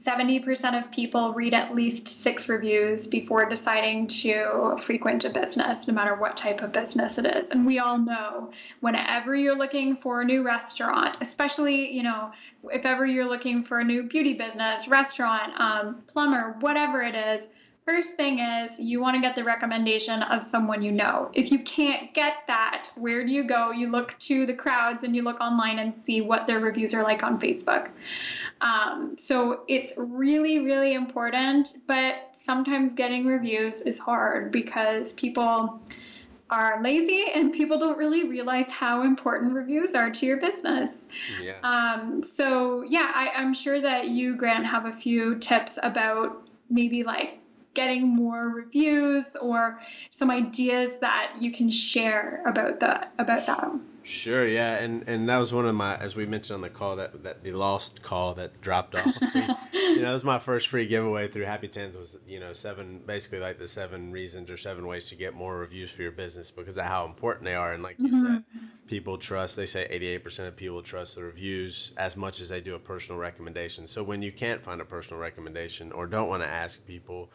70% 0.04 0.82
of 0.82 0.90
people 0.90 1.32
read 1.34 1.54
at 1.54 1.74
least 1.74 2.08
six 2.08 2.48
reviews 2.48 3.06
before 3.06 3.44
deciding 3.48 4.06
to 4.06 4.76
frequent 4.78 5.24
a 5.24 5.30
business, 5.30 5.88
no 5.88 5.94
matter 5.94 6.14
what 6.14 6.37
type 6.37 6.62
of 6.62 6.72
business 6.72 7.18
it 7.18 7.26
is. 7.37 7.50
And 7.50 7.66
we 7.66 7.78
all 7.78 7.98
know 7.98 8.50
whenever 8.80 9.34
you're 9.34 9.56
looking 9.56 9.96
for 9.96 10.20
a 10.20 10.24
new 10.24 10.42
restaurant, 10.42 11.18
especially, 11.20 11.92
you 11.92 12.02
know, 12.02 12.30
if 12.72 12.84
ever 12.84 13.06
you're 13.06 13.28
looking 13.28 13.62
for 13.62 13.80
a 13.80 13.84
new 13.84 14.04
beauty 14.04 14.34
business, 14.34 14.88
restaurant, 14.88 15.58
um, 15.61 16.02
plumber, 16.06 16.56
whatever 16.61 17.02
it 17.02 17.14
is, 17.14 17.46
First 17.88 18.16
thing 18.16 18.40
is 18.40 18.78
you 18.78 19.00
want 19.00 19.14
to 19.14 19.20
get 19.22 19.34
the 19.34 19.42
recommendation 19.42 20.22
of 20.22 20.42
someone 20.42 20.82
you 20.82 20.92
know. 20.92 21.30
If 21.32 21.50
you 21.50 21.61
can't 21.61 22.12
get 22.12 22.46
that, 22.46 22.90
where 22.96 23.24
do 23.24 23.32
you 23.32 23.44
go? 23.44 23.70
You 23.70 23.90
look 23.90 24.14
to 24.18 24.44
the 24.44 24.52
crowds 24.52 25.04
and 25.04 25.16
you 25.16 25.22
look 25.22 25.40
online 25.40 25.78
and 25.78 25.94
see 25.98 26.20
what 26.20 26.46
their 26.46 26.61
reviews 26.61 26.92
are 26.92 27.02
like 27.02 27.22
on 27.22 27.40
Facebook. 27.40 27.88
Um, 28.61 29.16
so 29.18 29.62
it's 29.68 29.92
really, 29.97 30.61
really 30.61 30.94
important, 30.94 31.79
but 31.87 32.31
sometimes 32.37 32.94
getting 32.94 33.27
reviews 33.27 33.81
is 33.81 33.99
hard 33.99 34.51
because 34.51 35.12
people 35.14 35.81
are 36.51 36.83
lazy 36.83 37.27
and 37.35 37.53
people 37.53 37.79
don't 37.79 37.99
really 37.99 38.27
realize 38.27 38.71
how 38.71 39.03
important 39.03 39.53
reviews 39.53 39.94
are 39.94 40.11
to 40.11 40.27
your 40.27 40.38
business. 40.38 41.05
Yeah. 41.42 41.59
Um, 41.62 42.25
so, 42.25 42.83
yeah, 42.83 43.12
I, 43.14 43.31
I'm 43.37 43.53
sure 43.53 43.81
that 43.81 44.09
you, 44.09 44.35
Grant, 44.35 44.64
have 44.66 44.87
a 44.87 44.92
few 44.92 45.37
tips 45.37 45.79
about 45.83 46.49
maybe 46.71 47.03
like 47.03 47.38
getting 47.75 48.09
more 48.09 48.49
reviews 48.49 49.27
or 49.40 49.81
some 50.11 50.31
ideas 50.31 50.90
that 51.01 51.35
you 51.38 51.53
can 51.53 51.71
share 51.71 52.42
about 52.47 52.81
that 52.81 53.12
about 53.18 53.47
that 53.47 53.71
sure 54.09 54.47
yeah 54.47 54.79
and 54.79 55.07
and 55.09 55.29
that 55.29 55.38
was 55.38 55.53
one 55.53 55.66
of 55.66 55.75
my 55.75 55.97
as 55.97 56.16
we 56.16 56.27
mentioned 56.27 56.55
on 56.55 56.61
the 56.61 56.71
call 56.71 56.97
that 56.97 57.23
that 57.23 57.42
the 57.44 57.53
lost 57.53 58.03
call 58.03 58.35
that 58.35 58.61
dropped 58.61 58.94
off 58.94 59.14
you 59.73 59.97
know 59.97 60.03
that 60.03 60.12
was 60.12 60.25
my 60.25 60.38
first 60.38 60.68
free 60.68 60.87
giveaway 60.87 61.29
through 61.29 61.44
happy 61.44 61.68
tans 61.68 61.97
was 61.97 62.16
you 62.27 62.40
know 62.40 62.53
seven 62.53 63.01
basically 63.07 63.38
like 63.38 63.59
the 63.59 63.68
seven 63.68 64.11
reasons 64.11 64.51
or 64.51 64.57
seven 64.57 64.87
ways 64.87 65.07
to 65.07 65.14
get 65.14 65.35
more 65.35 65.59
reviews 65.59 65.90
for 65.90 66.03
your 66.03 66.12
business 66.12 66.51
because 66.51 66.77
of 66.77 66.85
how 66.85 67.05
important 67.05 67.44
they 67.44 67.55
are 67.55 67.73
and 67.73 67.83
like 67.83 67.99
you 67.99 68.09
mm-hmm. 68.09 68.37
said 68.37 68.44
people 68.87 69.18
trust 69.18 69.57
they 69.57 69.66
say 69.66 69.87
88% 70.25 70.49
of 70.49 70.57
people 70.57 70.83
trust 70.83 71.14
the 71.14 71.23
reviews 71.23 71.92
as 71.99 72.16
much 72.16 72.40
as 72.40 72.49
they 72.49 72.62
do 72.62 72.75
a 72.75 72.79
personal 72.79 73.21
recommendation 73.21 73.87
so 73.87 74.03
when 74.03 74.23
you 74.23 74.33
can't 74.33 74.62
find 74.62 74.81
a 74.81 74.85
personal 74.85 75.21
recommendation 75.21 75.92
or 75.92 76.07
don't 76.07 76.29
want 76.29 76.42
to 76.42 76.49
ask 76.49 76.85
people 76.87 77.29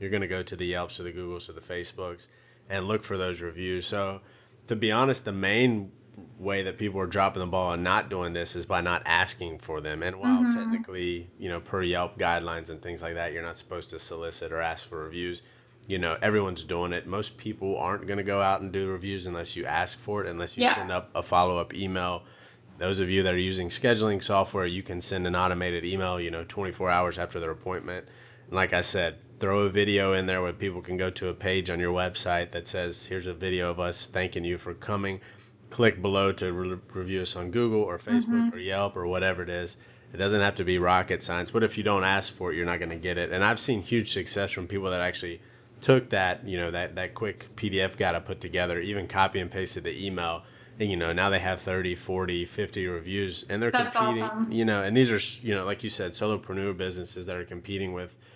you're 0.00 0.10
going 0.10 0.22
to 0.22 0.28
go 0.28 0.42
to 0.42 0.56
the 0.56 0.66
Yelps, 0.66 0.96
to 0.96 1.02
the 1.02 1.12
Googles, 1.12 1.46
to 1.46 1.52
the 1.52 1.60
Facebooks, 1.60 2.28
and 2.68 2.86
look 2.86 3.04
for 3.04 3.16
those 3.16 3.40
reviews. 3.40 3.86
So, 3.86 4.20
to 4.66 4.76
be 4.76 4.92
honest, 4.92 5.24
the 5.24 5.32
main 5.32 5.92
way 6.38 6.62
that 6.62 6.78
people 6.78 7.00
are 7.00 7.06
dropping 7.06 7.40
the 7.40 7.46
ball 7.46 7.72
and 7.72 7.82
not 7.82 8.08
doing 8.08 8.32
this 8.32 8.56
is 8.56 8.66
by 8.66 8.80
not 8.80 9.02
asking 9.06 9.58
for 9.58 9.80
them. 9.80 10.02
And 10.02 10.16
while 10.16 10.42
mm-hmm. 10.42 10.58
technically, 10.58 11.28
you 11.38 11.48
know, 11.48 11.60
per 11.60 11.82
Yelp 11.82 12.18
guidelines 12.18 12.70
and 12.70 12.80
things 12.80 13.02
like 13.02 13.14
that, 13.14 13.32
you're 13.32 13.42
not 13.42 13.56
supposed 13.56 13.90
to 13.90 13.98
solicit 13.98 14.52
or 14.52 14.60
ask 14.60 14.88
for 14.88 15.02
reviews. 15.04 15.42
You 15.86 15.98
know, 15.98 16.16
everyone's 16.22 16.64
doing 16.64 16.92
it. 16.92 17.06
Most 17.06 17.36
people 17.36 17.76
aren't 17.78 18.06
going 18.06 18.16
to 18.18 18.24
go 18.24 18.40
out 18.40 18.62
and 18.62 18.72
do 18.72 18.88
reviews 18.90 19.26
unless 19.26 19.54
you 19.56 19.66
ask 19.66 19.98
for 19.98 20.24
it, 20.24 20.30
unless 20.30 20.56
you 20.56 20.64
yeah. 20.64 20.74
send 20.74 20.90
up 20.90 21.10
a 21.14 21.22
follow 21.22 21.58
up 21.58 21.74
email. 21.74 22.22
Those 22.78 23.00
of 23.00 23.10
you 23.10 23.22
that 23.24 23.34
are 23.34 23.38
using 23.38 23.68
scheduling 23.68 24.22
software, 24.22 24.66
you 24.66 24.82
can 24.82 25.00
send 25.00 25.26
an 25.26 25.36
automated 25.36 25.84
email, 25.84 26.20
you 26.20 26.30
know, 26.30 26.44
24 26.44 26.90
hours 26.90 27.18
after 27.18 27.38
their 27.38 27.50
appointment. 27.50 28.06
And 28.46 28.56
like 28.56 28.72
I 28.72 28.80
said, 28.80 29.16
throw 29.38 29.62
a 29.62 29.68
video 29.68 30.14
in 30.14 30.26
there 30.26 30.42
where 30.42 30.52
people 30.52 30.80
can 30.80 30.96
go 30.96 31.10
to 31.10 31.28
a 31.28 31.34
page 31.34 31.70
on 31.70 31.78
your 31.78 31.92
website 31.92 32.52
that 32.52 32.66
says, 32.66 33.04
here's 33.04 33.26
a 33.26 33.34
video 33.34 33.70
of 33.70 33.78
us 33.78 34.06
thanking 34.06 34.44
you 34.44 34.58
for 34.58 34.74
coming. 34.74 35.20
Click 35.74 36.00
below 36.00 36.30
to 36.30 36.52
re- 36.52 36.78
review 36.92 37.22
us 37.22 37.34
on 37.34 37.50
Google 37.50 37.82
or 37.82 37.98
Facebook 37.98 38.26
mm-hmm. 38.26 38.54
or 38.54 38.58
Yelp 38.58 38.96
or 38.96 39.08
whatever 39.08 39.42
it 39.42 39.48
is. 39.48 39.76
It 40.12 40.18
doesn't 40.18 40.40
have 40.40 40.54
to 40.56 40.64
be 40.64 40.78
rocket 40.78 41.20
science, 41.20 41.50
but 41.50 41.64
if 41.64 41.76
you 41.76 41.82
don't 41.82 42.04
ask 42.04 42.32
for 42.32 42.52
it, 42.52 42.56
you're 42.56 42.64
not 42.64 42.78
going 42.78 42.90
to 42.90 42.96
get 42.96 43.18
it. 43.18 43.32
And 43.32 43.42
I've 43.42 43.58
seen 43.58 43.82
huge 43.82 44.12
success 44.12 44.52
from 44.52 44.68
people 44.68 44.90
that 44.90 45.00
actually 45.00 45.40
took 45.80 46.10
that, 46.10 46.46
you 46.46 46.58
know, 46.58 46.70
that, 46.70 46.94
that 46.94 47.14
quick 47.14 47.48
PDF 47.56 47.96
guide 47.96 48.14
I 48.14 48.20
put 48.20 48.40
together, 48.40 48.78
even 48.78 49.08
copy 49.08 49.40
and 49.40 49.50
pasted 49.50 49.82
the 49.82 50.06
email. 50.06 50.44
And, 50.78 50.88
you 50.88 50.96
know, 50.96 51.12
now 51.12 51.30
they 51.30 51.40
have 51.40 51.62
30, 51.62 51.96
40, 51.96 52.44
50 52.44 52.86
reviews 52.86 53.44
and 53.48 53.60
they're 53.60 53.72
That's 53.72 53.96
competing, 53.96 54.22
awesome. 54.22 54.52
you 54.52 54.64
know, 54.64 54.80
and 54.82 54.96
these 54.96 55.10
are, 55.10 55.44
you 55.44 55.56
know, 55.56 55.64
like 55.64 55.82
you 55.82 55.90
said, 55.90 56.12
solopreneur 56.12 56.76
businesses 56.76 57.26
that 57.26 57.36
are 57.36 57.44
competing 57.44 57.92
with– 57.92 58.14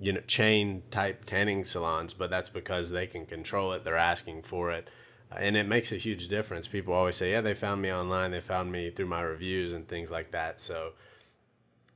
you 0.00 0.14
know 0.14 0.20
chain 0.26 0.82
type 0.90 1.24
tanning 1.26 1.62
salons, 1.62 2.14
but 2.14 2.30
that's 2.30 2.48
because 2.48 2.90
they 2.90 3.06
can 3.06 3.26
control 3.26 3.74
it. 3.74 3.84
They're 3.84 3.96
asking 3.96 4.42
for 4.42 4.72
it, 4.72 4.88
and 5.36 5.56
it 5.56 5.66
makes 5.66 5.92
a 5.92 5.96
huge 5.96 6.28
difference. 6.28 6.66
People 6.66 6.94
always 6.94 7.16
say, 7.16 7.32
"Yeah, 7.32 7.40
they 7.40 7.54
found 7.54 7.80
me 7.80 7.92
online. 7.92 8.30
They 8.30 8.40
found 8.40 8.70
me 8.70 8.90
through 8.90 9.06
my 9.06 9.22
reviews 9.22 9.72
and 9.72 9.86
things 9.86 10.10
like 10.10 10.32
that." 10.32 10.60
So 10.60 10.92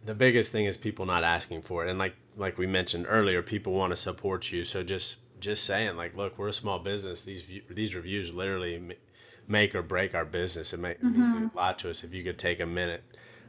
the 0.04 0.14
biggest 0.14 0.52
thing 0.52 0.66
is 0.66 0.76
people 0.76 1.06
not 1.06 1.24
asking 1.24 1.62
for 1.62 1.84
it, 1.84 1.90
and 1.90 1.98
like 1.98 2.14
like 2.36 2.58
we 2.58 2.66
mentioned 2.66 3.06
earlier, 3.08 3.42
people 3.42 3.72
want 3.72 3.92
to 3.92 3.96
support 3.96 4.50
you. 4.50 4.64
So 4.64 4.82
just 4.82 5.16
just 5.40 5.64
saying 5.64 5.96
like, 5.96 6.16
look, 6.16 6.38
we're 6.38 6.48
a 6.48 6.52
small 6.52 6.78
business. 6.78 7.22
These 7.22 7.46
these 7.68 7.94
reviews 7.94 8.32
literally 8.32 8.96
make 9.46 9.74
or 9.74 9.82
break 9.82 10.14
our 10.14 10.24
business. 10.24 10.72
It, 10.72 10.80
may, 10.80 10.92
it 10.92 11.02
mm-hmm. 11.02 11.20
means 11.20 11.50
a 11.52 11.56
lot 11.56 11.78
to 11.80 11.90
us 11.90 12.04
if 12.04 12.14
you 12.14 12.24
could 12.24 12.38
take 12.38 12.60
a 12.60 12.66
minute 12.66 13.02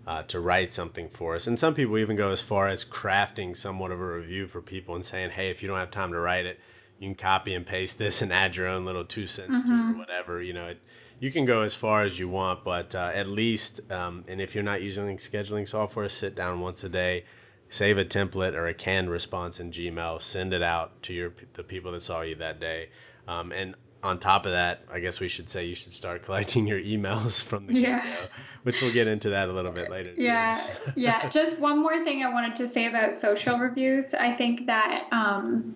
uh, 0.08 0.24
to 0.24 0.40
write 0.40 0.72
something 0.72 1.10
for 1.10 1.36
us. 1.36 1.48
And 1.48 1.58
some 1.58 1.74
people 1.74 1.98
even 1.98 2.16
go 2.16 2.32
as 2.32 2.42
far 2.42 2.68
as 2.68 2.86
crafting 2.86 3.56
somewhat 3.56 3.92
of 3.92 4.00
a 4.00 4.06
review 4.06 4.48
for 4.48 4.62
people 4.62 4.96
and 4.96 5.06
saying, 5.06 5.32
hey, 5.32 5.50
if 5.50 5.64
you 5.64 5.70
don't 5.70 5.80
have 5.80 5.92
time 5.92 6.12
to 6.12 6.20
write 6.20 6.46
it, 6.46 6.60
you 7.00 7.08
can 7.10 7.16
copy 7.16 7.54
and 7.54 7.66
paste 7.66 7.98
this 7.98 8.22
and 8.22 8.32
add 8.32 8.56
your 8.56 8.68
own 8.68 8.86
little 8.86 9.06
two 9.06 9.28
cents 9.28 9.60
mm-hmm. 9.60 9.68
to 9.68 9.74
it 9.74 9.78
or 9.78 9.90
mm-hmm. 9.90 10.00
whatever. 10.00 10.42
You 10.42 10.54
know, 10.54 10.68
it, 10.68 10.80
you 11.20 11.32
can 11.32 11.46
go 11.46 11.62
as 11.62 11.74
far 11.74 12.04
as 12.04 12.18
you 12.18 12.30
want, 12.30 12.64
but 12.64 12.96
uh, 12.96 13.12
at 13.14 13.28
least, 13.28 13.92
um, 13.92 14.26
and 14.28 14.42
if 14.42 14.56
you're 14.56 14.64
not 14.64 14.82
using 14.82 15.18
scheduling 15.18 15.68
software, 15.68 16.10
sit 16.10 16.36
down 16.36 16.60
once 16.60 16.84
a 16.84 16.90
day, 16.90 17.26
save 17.70 17.98
a 17.98 18.06
template 18.06 18.54
or 18.54 18.68
a 18.68 18.74
canned 18.74 19.10
response 19.10 19.60
in 19.60 19.72
Gmail, 19.72 20.22
send 20.22 20.54
it 20.54 20.62
out 20.62 21.02
to 21.04 21.14
your 21.14 21.34
the 21.54 21.64
people 21.64 21.92
that 21.94 22.02
saw 22.02 22.22
you 22.22 22.36
that 22.36 22.60
day. 22.60 22.90
Um, 23.28 23.52
and 23.52 23.76
on 24.04 24.20
top 24.20 24.46
of 24.46 24.52
that, 24.52 24.84
I 24.92 25.00
guess 25.00 25.20
we 25.20 25.28
should 25.28 25.50
say 25.50 25.66
you 25.66 25.76
should 25.76 25.94
start 25.94 26.24
collecting 26.26 26.68
your 26.68 26.80
emails 26.80 27.42
from 27.42 27.68
the 27.68 27.74
yeah. 27.74 28.06
which 28.64 28.82
we'll 28.82 28.94
get 28.94 29.08
into 29.08 29.32
that 29.32 29.50
a 29.50 29.52
little 29.52 29.72
bit 29.72 29.90
later. 29.90 30.14
Yeah, 30.16 30.62
yeah. 30.96 31.28
Just 31.30 31.60
one 31.60 31.82
more 31.82 32.04
thing 32.04 32.24
I 32.24 32.32
wanted 32.32 32.56
to 32.58 32.70
say 32.70 32.86
about 32.88 33.16
social 33.16 33.58
reviews. 33.58 34.14
I 34.14 34.34
think 34.36 34.68
that 34.68 35.08
um, 35.12 35.76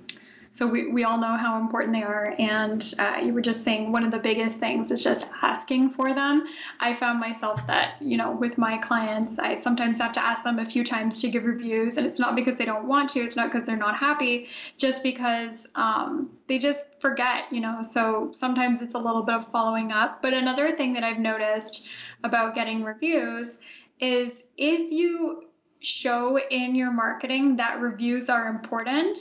so 0.52 0.66
we, 0.66 0.88
we 0.88 1.04
all 1.04 1.20
know 1.20 1.38
how 1.38 1.60
important 1.60 1.94
they 1.94 2.02
are. 2.02 2.36
And 2.40 2.94
uh, 2.98 3.20
you 3.24 3.34
were 3.34 3.42
just 3.42 3.64
saying 3.64 3.92
one 3.92 4.04
of 4.04 4.12
the 4.12 4.20
biggest 4.20 4.58
things 4.58 4.90
is 4.90 5.04
just 5.04 5.28
asking 5.42 5.92
for 5.92 6.14
them. 6.14 6.48
I 6.80 6.94
found 6.94 7.20
myself 7.20 7.66
that 7.68 8.02
you 8.02 8.18
know 8.18 8.32
with 8.32 8.58
my 8.58 8.78
clients 8.78 9.38
i 9.40 9.56
sometimes 9.56 10.00
have 10.00 10.14
to 10.14 10.24
ask 10.24 10.44
them 10.44 10.60
a 10.60 10.66
few 10.66 10.84
times 10.84 11.22
to 11.22 11.30
give 11.30 11.46
reviews. 11.46 11.98
And 11.98 12.08
it's 12.08 12.20
not 12.20 12.36
because 12.36 12.58
they 12.58 12.66
don't 12.66 12.86
want 12.86 13.10
to 13.12 13.20
it's 13.20 13.36
not 13.36 13.52
because 13.52 13.68
they're 13.68 13.78
not 13.78 13.96
happy 13.96 14.48
just 14.78 15.04
because 15.04 15.68
um, 15.76 16.30
they 16.48 16.58
just 16.58 16.80
forget 17.00 17.52
you 17.52 17.62
know. 17.62 17.84
So 17.90 18.30
sometimes 18.34 18.82
it's 18.82 18.96
a 18.96 19.00
little 19.00 19.24
bit 19.24 19.36
of 19.36 19.48
following 19.52 19.92
up. 19.92 20.22
But 20.22 20.34
another 20.34 20.72
thing 20.72 20.94
that 20.94 21.04
i've 21.04 21.20
noticed 21.20 21.86
about 22.24 22.56
getting 22.56 22.84
reviews 22.84 23.60
is 24.00 24.44
if 24.58 24.92
you 24.92 25.46
show 25.82 26.38
in 26.52 26.76
your 26.76 26.92
marketing 26.92 27.56
that 27.56 27.80
reviews 27.80 28.30
are 28.30 28.50
important 28.50 29.18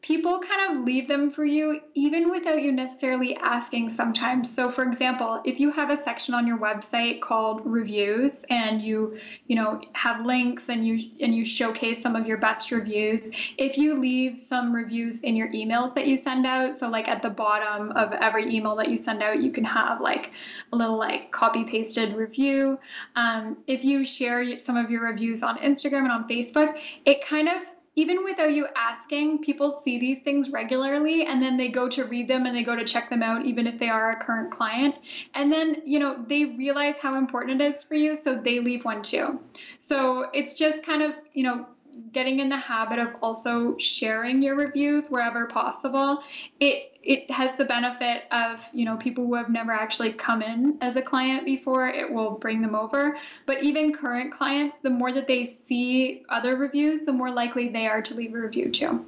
people 0.00 0.40
kind 0.40 0.70
of 0.78 0.84
leave 0.84 1.08
them 1.08 1.30
for 1.30 1.44
you 1.44 1.80
even 1.94 2.30
without 2.30 2.62
you 2.62 2.70
necessarily 2.70 3.36
asking 3.36 3.90
sometimes. 3.90 4.52
So 4.52 4.70
for 4.70 4.84
example 4.84 5.40
if 5.44 5.58
you 5.58 5.72
have 5.72 5.90
a 5.90 6.02
section 6.02 6.34
on 6.34 6.46
your 6.46 6.58
website 6.58 7.20
called 7.20 7.62
reviews 7.64 8.44
and 8.48 8.80
you 8.80 9.18
you 9.46 9.56
know 9.56 9.80
have 9.94 10.24
links 10.24 10.68
and 10.68 10.86
you 10.86 11.10
and 11.20 11.34
you 11.34 11.44
showcase 11.44 12.00
some 12.00 12.14
of 12.14 12.26
your 12.26 12.36
best 12.36 12.70
reviews 12.70 13.30
if 13.58 13.76
you 13.76 13.94
leave 13.94 14.38
some 14.38 14.72
reviews 14.72 15.22
in 15.22 15.34
your 15.34 15.48
emails 15.48 15.94
that 15.94 16.06
you 16.06 16.16
send 16.16 16.46
out 16.46 16.78
so 16.78 16.88
like 16.88 17.08
at 17.08 17.20
the 17.20 17.30
bottom 17.30 17.90
of 17.92 18.12
every 18.12 18.54
email 18.54 18.76
that 18.76 18.88
you 18.88 18.98
send 18.98 19.22
out 19.22 19.42
you 19.42 19.50
can 19.50 19.64
have 19.64 20.00
like 20.00 20.30
a 20.72 20.76
little 20.76 20.96
like 20.96 21.30
copy 21.32 21.64
pasted 21.64 22.14
review. 22.14 22.78
Um, 23.16 23.56
if 23.66 23.84
you 23.84 24.04
share 24.04 24.58
some 24.58 24.76
of 24.76 24.90
your 24.90 25.02
reviews 25.02 25.42
on 25.42 25.58
instagram 25.58 26.02
and 26.02 26.12
on 26.12 26.28
facebook 26.28 26.78
it 27.04 27.24
kind 27.24 27.48
of 27.48 27.62
even 27.98 28.22
without 28.22 28.52
you 28.52 28.68
asking, 28.76 29.38
people 29.42 29.80
see 29.82 29.98
these 29.98 30.20
things 30.20 30.50
regularly 30.50 31.26
and 31.26 31.42
then 31.42 31.56
they 31.56 31.66
go 31.66 31.88
to 31.88 32.04
read 32.04 32.28
them 32.28 32.46
and 32.46 32.54
they 32.54 32.62
go 32.62 32.76
to 32.76 32.84
check 32.84 33.10
them 33.10 33.24
out, 33.24 33.44
even 33.44 33.66
if 33.66 33.76
they 33.80 33.88
are 33.88 34.12
a 34.12 34.16
current 34.16 34.52
client. 34.52 34.94
And 35.34 35.52
then, 35.52 35.82
you 35.84 35.98
know, 35.98 36.24
they 36.28 36.44
realize 36.44 36.98
how 36.98 37.16
important 37.16 37.60
it 37.60 37.74
is 37.74 37.82
for 37.82 37.94
you, 37.94 38.14
so 38.14 38.36
they 38.36 38.60
leave 38.60 38.84
one 38.84 39.02
too. 39.02 39.40
So 39.84 40.30
it's 40.32 40.54
just 40.54 40.84
kind 40.84 41.02
of, 41.02 41.12
you 41.32 41.42
know, 41.42 41.66
getting 42.12 42.40
in 42.40 42.48
the 42.48 42.56
habit 42.56 42.98
of 42.98 43.14
also 43.22 43.76
sharing 43.78 44.42
your 44.42 44.54
reviews 44.54 45.08
wherever 45.08 45.46
possible 45.46 46.22
it 46.60 46.98
it 47.02 47.30
has 47.30 47.54
the 47.56 47.64
benefit 47.64 48.24
of 48.30 48.62
you 48.72 48.84
know 48.84 48.96
people 48.96 49.26
who 49.26 49.34
have 49.34 49.48
never 49.48 49.72
actually 49.72 50.12
come 50.12 50.42
in 50.42 50.76
as 50.80 50.96
a 50.96 51.02
client 51.02 51.44
before 51.44 51.88
it 51.88 52.10
will 52.12 52.32
bring 52.32 52.60
them 52.60 52.74
over 52.74 53.16
but 53.46 53.62
even 53.62 53.92
current 53.92 54.32
clients 54.32 54.76
the 54.82 54.90
more 54.90 55.12
that 55.12 55.26
they 55.26 55.56
see 55.66 56.22
other 56.28 56.56
reviews 56.56 57.02
the 57.02 57.12
more 57.12 57.30
likely 57.30 57.68
they 57.68 57.86
are 57.86 58.02
to 58.02 58.14
leave 58.14 58.34
a 58.34 58.38
review 58.38 58.70
too 58.70 59.04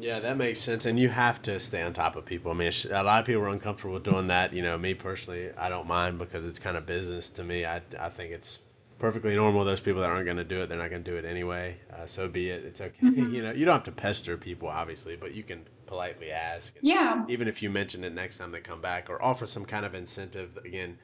yeah, 0.00 0.20
that 0.20 0.36
makes 0.36 0.58
sense, 0.58 0.86
and 0.86 0.98
you 0.98 1.08
have 1.10 1.42
to 1.42 1.60
stay 1.60 1.82
on 1.82 1.92
top 1.92 2.16
of 2.16 2.24
people. 2.24 2.50
I 2.50 2.54
mean, 2.54 2.72
a 2.90 3.04
lot 3.04 3.20
of 3.20 3.26
people 3.26 3.42
are 3.42 3.48
uncomfortable 3.48 3.98
doing 3.98 4.28
that. 4.28 4.52
You 4.52 4.62
know, 4.62 4.76
me 4.78 4.94
personally, 4.94 5.50
I 5.56 5.68
don't 5.68 5.86
mind 5.86 6.18
because 6.18 6.46
it's 6.46 6.58
kind 6.58 6.76
of 6.76 6.86
business 6.86 7.30
to 7.30 7.44
me. 7.44 7.66
I, 7.66 7.82
I 8.00 8.08
think 8.08 8.32
it's 8.32 8.58
perfectly 9.02 9.34
normal. 9.34 9.64
Those 9.64 9.80
people 9.80 10.00
that 10.02 10.10
aren't 10.10 10.26
going 10.26 10.36
to 10.36 10.44
do 10.44 10.62
it, 10.62 10.68
they're 10.68 10.78
not 10.78 10.88
going 10.90 11.02
to 11.02 11.10
do 11.10 11.16
it 11.16 11.24
anyway. 11.24 11.76
Uh, 11.92 12.06
so 12.06 12.28
be 12.28 12.50
it. 12.50 12.64
It's 12.64 12.80
okay. 12.80 12.92
Mm-hmm. 13.02 13.34
you 13.34 13.42
know, 13.42 13.50
you 13.50 13.64
don't 13.64 13.74
have 13.74 13.84
to 13.84 13.92
pester 13.92 14.36
people, 14.36 14.68
obviously, 14.68 15.16
but 15.16 15.34
you 15.34 15.42
can 15.42 15.66
politely 15.86 16.30
ask. 16.30 16.76
yeah. 16.80 17.24
Even 17.28 17.48
if 17.48 17.62
you 17.62 17.68
mention 17.68 18.04
it 18.04 18.14
next 18.14 18.38
time 18.38 18.52
they 18.52 18.60
come 18.60 18.80
back, 18.80 19.10
or 19.10 19.20
offer 19.20 19.44
some 19.44 19.64
kind 19.64 19.84
of 19.84 19.96
incentive. 19.96 20.56
Again, 20.64 20.98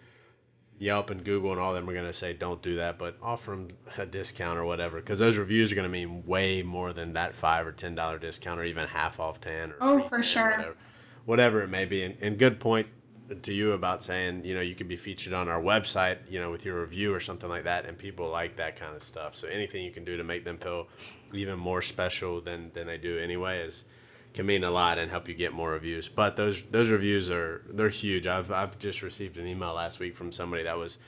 Yelp 0.78 1.10
and 1.10 1.24
Google 1.24 1.50
and 1.50 1.60
all 1.60 1.74
of 1.74 1.76
them 1.76 1.90
are 1.90 1.92
going 1.92 2.06
to 2.06 2.12
say 2.12 2.32
don't 2.32 2.62
do 2.62 2.76
that, 2.76 2.98
but 2.98 3.16
offer 3.20 3.50
them 3.50 3.68
a 3.98 4.06
discount 4.06 4.60
or 4.60 4.64
whatever, 4.64 5.00
because 5.00 5.18
those 5.18 5.36
reviews 5.36 5.72
are 5.72 5.74
going 5.74 5.90
to 5.90 5.92
mean 5.92 6.24
way 6.24 6.62
more 6.62 6.92
than 6.92 7.14
that 7.14 7.34
five 7.34 7.66
or 7.66 7.72
ten 7.72 7.96
dollar 7.96 8.18
discount, 8.18 8.60
or 8.60 8.64
even 8.64 8.86
half 8.86 9.18
off 9.18 9.40
ten. 9.40 9.72
Or 9.72 9.76
oh, 9.80 10.02
for 10.04 10.18
10, 10.18 10.22
sure. 10.22 10.50
Whatever, 10.50 10.76
whatever 11.24 11.62
it 11.62 11.68
may 11.68 11.84
be. 11.84 12.04
And, 12.04 12.16
and 12.22 12.38
good 12.38 12.60
point 12.60 12.86
to 13.42 13.52
you 13.52 13.72
about 13.72 14.02
saying, 14.02 14.44
you 14.44 14.54
know, 14.54 14.60
you 14.60 14.74
could 14.74 14.88
be 14.88 14.96
featured 14.96 15.32
on 15.32 15.48
our 15.48 15.60
website, 15.60 16.18
you 16.30 16.40
know, 16.40 16.50
with 16.50 16.64
your 16.64 16.80
review 16.80 17.14
or 17.14 17.20
something 17.20 17.48
like 17.48 17.64
that, 17.64 17.86
and 17.86 17.98
people 17.98 18.28
like 18.30 18.56
that 18.56 18.76
kind 18.76 18.94
of 18.94 19.02
stuff. 19.02 19.34
So 19.34 19.48
anything 19.48 19.84
you 19.84 19.90
can 19.90 20.04
do 20.04 20.16
to 20.16 20.24
make 20.24 20.44
them 20.44 20.58
feel 20.58 20.88
even 21.32 21.58
more 21.58 21.82
special 21.82 22.40
than 22.40 22.70
than 22.74 22.86
they 22.86 22.98
do 22.98 23.18
anyway 23.18 23.58
is 23.60 23.84
can 24.34 24.46
mean 24.46 24.64
a 24.64 24.70
lot 24.70 24.98
and 24.98 25.10
help 25.10 25.28
you 25.28 25.34
get 25.34 25.52
more 25.52 25.70
reviews. 25.70 26.08
But 26.08 26.36
those 26.36 26.62
those 26.70 26.90
reviews 26.90 27.30
are 27.30 27.62
they're 27.70 27.88
huge. 27.88 28.26
I've 28.26 28.50
I've 28.50 28.78
just 28.78 29.02
received 29.02 29.36
an 29.38 29.46
email 29.46 29.74
last 29.74 29.98
week 29.98 30.16
from 30.16 30.32
somebody 30.32 30.64
that 30.64 30.78
was 30.78 30.98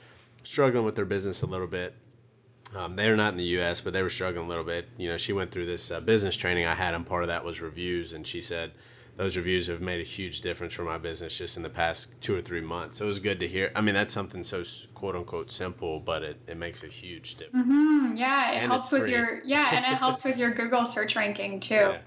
struggling 0.43 0.85
with 0.85 0.95
their 0.95 1.05
business 1.05 1.41
a 1.41 1.47
little 1.47 1.67
bit. 1.67 1.93
Um, 2.75 2.95
they're 2.95 3.17
not 3.17 3.33
in 3.33 3.37
the 3.37 3.43
U.S., 3.59 3.81
but 3.81 3.91
they 3.91 4.01
were 4.01 4.09
struggling 4.09 4.45
a 4.45 4.49
little 4.49 4.63
bit. 4.63 4.87
You 4.97 5.09
know, 5.09 5.17
she 5.17 5.33
went 5.33 5.51
through 5.51 5.65
this 5.65 5.91
uh, 5.91 5.99
business 5.99 6.37
training 6.37 6.65
I 6.65 6.73
had, 6.73 6.93
and 6.93 7.05
part 7.05 7.23
of 7.23 7.27
that 7.27 7.43
was 7.43 7.59
reviews. 7.59 8.13
And 8.13 8.25
she 8.25 8.41
said, 8.41 8.71
those 9.21 9.37
reviews 9.37 9.67
have 9.67 9.81
made 9.81 10.01
a 10.01 10.03
huge 10.03 10.41
difference 10.41 10.73
for 10.73 10.81
my 10.81 10.97
business 10.97 11.37
just 11.37 11.55
in 11.55 11.61
the 11.61 11.69
past 11.69 12.09
two 12.21 12.35
or 12.35 12.41
three 12.41 12.59
months. 12.59 12.97
So 12.97 13.05
it 13.05 13.07
was 13.07 13.19
good 13.19 13.41
to 13.41 13.47
hear. 13.47 13.71
I 13.75 13.81
mean, 13.81 13.93
that's 13.93 14.11
something 14.11 14.43
so 14.43 14.63
quote 14.95 15.15
unquote 15.15 15.51
simple, 15.51 15.99
but 15.99 16.23
it, 16.23 16.41
it 16.47 16.57
makes 16.57 16.81
a 16.81 16.87
huge 16.87 17.35
difference. 17.35 17.67
Mm-hmm. 17.67 18.15
Yeah, 18.15 18.53
it 18.53 18.55
and 18.55 18.71
helps 18.71 18.89
with 18.89 19.03
free. 19.03 19.11
your 19.11 19.43
yeah, 19.45 19.75
and 19.75 19.85
it 19.85 19.99
helps 19.99 20.23
with 20.23 20.37
your 20.39 20.55
Google 20.55 20.87
search 20.87 21.15
ranking 21.15 21.59
too. 21.59 21.75
Yeah. 21.75 21.97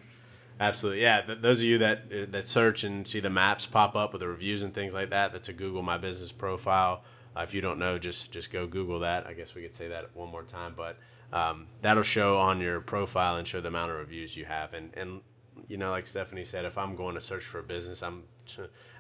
Absolutely, 0.58 1.02
yeah. 1.02 1.20
Th- 1.20 1.38
those 1.38 1.58
of 1.58 1.64
you 1.66 1.78
that 1.78 1.98
uh, 2.12 2.26
that 2.30 2.46
search 2.46 2.82
and 2.82 3.06
see 3.06 3.20
the 3.20 3.30
maps 3.30 3.64
pop 3.64 3.94
up 3.94 4.10
with 4.12 4.20
the 4.20 4.28
reviews 4.28 4.64
and 4.64 4.74
things 4.74 4.92
like 4.92 5.10
that, 5.10 5.32
that's 5.32 5.48
a 5.48 5.52
Google 5.52 5.82
My 5.82 5.98
Business 5.98 6.32
profile. 6.32 7.04
Uh, 7.36 7.42
if 7.42 7.54
you 7.54 7.60
don't 7.60 7.78
know, 7.78 7.96
just 7.96 8.32
just 8.32 8.50
go 8.50 8.66
Google 8.66 8.98
that. 9.00 9.28
I 9.28 9.34
guess 9.34 9.54
we 9.54 9.62
could 9.62 9.76
say 9.76 9.86
that 9.86 10.10
one 10.16 10.32
more 10.32 10.42
time, 10.42 10.74
but 10.76 10.96
um, 11.32 11.68
that'll 11.80 12.02
show 12.02 12.38
on 12.38 12.60
your 12.60 12.80
profile 12.80 13.36
and 13.36 13.46
show 13.46 13.60
the 13.60 13.68
amount 13.68 13.92
of 13.92 13.98
reviews 13.98 14.36
you 14.36 14.46
have. 14.46 14.74
And 14.74 14.90
and 14.96 15.20
you 15.68 15.76
know, 15.76 15.90
like 15.90 16.06
Stephanie 16.06 16.44
said, 16.44 16.64
if 16.64 16.78
I'm 16.78 16.96
going 16.96 17.14
to 17.14 17.20
search 17.20 17.44
for 17.44 17.58
a 17.60 17.62
business, 17.62 18.02
I'm 18.02 18.24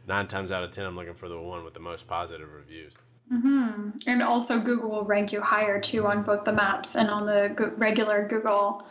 nine 0.06 0.26
times 0.26 0.52
out 0.52 0.64
of 0.64 0.70
ten, 0.70 0.86
I'm 0.86 0.96
looking 0.96 1.14
for 1.14 1.28
the 1.28 1.40
one 1.40 1.64
with 1.64 1.74
the 1.74 1.80
most 1.80 2.06
positive 2.06 2.52
reviews. 2.52 2.92
Mm-hmm. 3.32 3.90
And 4.06 4.22
also, 4.22 4.60
Google 4.60 4.90
will 4.90 5.04
rank 5.04 5.32
you 5.32 5.40
higher 5.40 5.80
too 5.80 6.06
on 6.06 6.22
both 6.22 6.44
the 6.44 6.52
maps 6.52 6.96
and 6.96 7.08
on 7.08 7.26
the 7.26 7.52
go- 7.54 7.72
regular 7.76 8.26
Google 8.28 8.86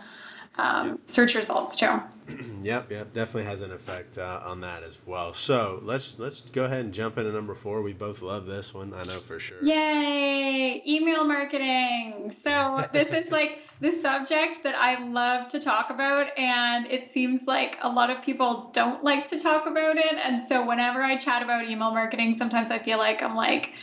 um, 0.55 0.89
yep. 0.89 0.99
search 1.05 1.35
results 1.35 1.75
too. 1.75 2.01
yep, 2.63 2.89
yep, 2.89 3.13
definitely 3.13 3.43
has 3.43 3.61
an 3.61 3.71
effect 3.71 4.17
uh, 4.17 4.41
on 4.45 4.61
that 4.61 4.83
as 4.83 4.97
well. 5.05 5.33
So 5.33 5.81
let's 5.83 6.17
let's 6.19 6.41
go 6.41 6.63
ahead 6.63 6.85
and 6.85 6.93
jump 6.93 7.17
into 7.17 7.31
number 7.31 7.53
four. 7.53 7.81
We 7.81 7.93
both 7.93 8.21
love 8.21 8.45
this 8.45 8.73
one, 8.73 8.93
I 8.93 9.03
know 9.03 9.19
for 9.19 9.39
sure. 9.39 9.63
Yay! 9.63 10.81
Email 10.87 11.25
marketing. 11.25 12.35
So 12.43 12.85
this 12.91 13.09
is 13.09 13.31
like 13.31 13.62
the 13.83 14.01
subject 14.01 14.63
that 14.63 14.75
I 14.75 15.03
love 15.03 15.49
to 15.49 15.59
talk 15.59 15.89
about, 15.89 16.27
and 16.37 16.87
it 16.89 17.11
seems 17.11 17.41
like 17.45 17.77
a 17.81 17.89
lot 17.89 18.09
of 18.09 18.23
people 18.23 18.69
don't 18.73 19.03
like 19.03 19.25
to 19.25 19.39
talk 19.41 19.67
about 19.67 19.97
it. 19.97 20.13
And 20.13 20.47
so 20.47 20.65
whenever 20.65 21.03
I 21.03 21.17
chat 21.17 21.43
about 21.43 21.65
email 21.65 21.91
marketing, 21.91 22.37
sometimes 22.37 22.71
I 22.71 22.79
feel 22.79 22.97
like 22.97 23.21
I'm 23.21 23.35
like 23.35 23.73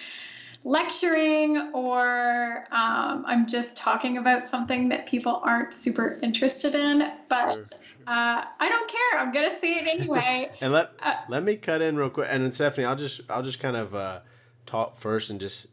lecturing 0.65 1.73
or 1.75 2.65
um, 2.71 3.25
I'm 3.27 3.47
just 3.47 3.77
talking 3.77 4.17
about 4.17 4.49
something 4.49 4.89
that 4.89 5.07
people 5.07 5.43
aren't 5.45 5.77
super 5.77 6.19
interested 6.23 6.75
in. 6.75 7.13
But. 7.29 7.71
Uh, 8.07 8.43
I 8.59 8.69
don't 8.69 8.91
care. 8.91 9.21
I'm 9.21 9.33
gonna 9.33 9.61
say 9.61 9.75
it 9.75 9.87
anyway. 9.87 10.51
and 10.63 10.73
let 10.73 10.91
uh, 11.01 11.15
let 11.29 11.45
me 11.45 11.55
cut 11.55 11.81
in 11.81 11.97
real 11.97 12.11
quick. 12.11 12.27
And 12.29 12.43
then 12.43 12.51
Stephanie, 12.51 12.87
I'll 12.87 12.97
just 12.97 13.21
I'll 13.29 13.43
just 13.43 13.61
kind 13.61 13.77
of 13.77 13.95
uh, 13.95 14.21
talk 14.67 14.97
first 14.97 15.31
and 15.31 15.39
just 15.39 15.69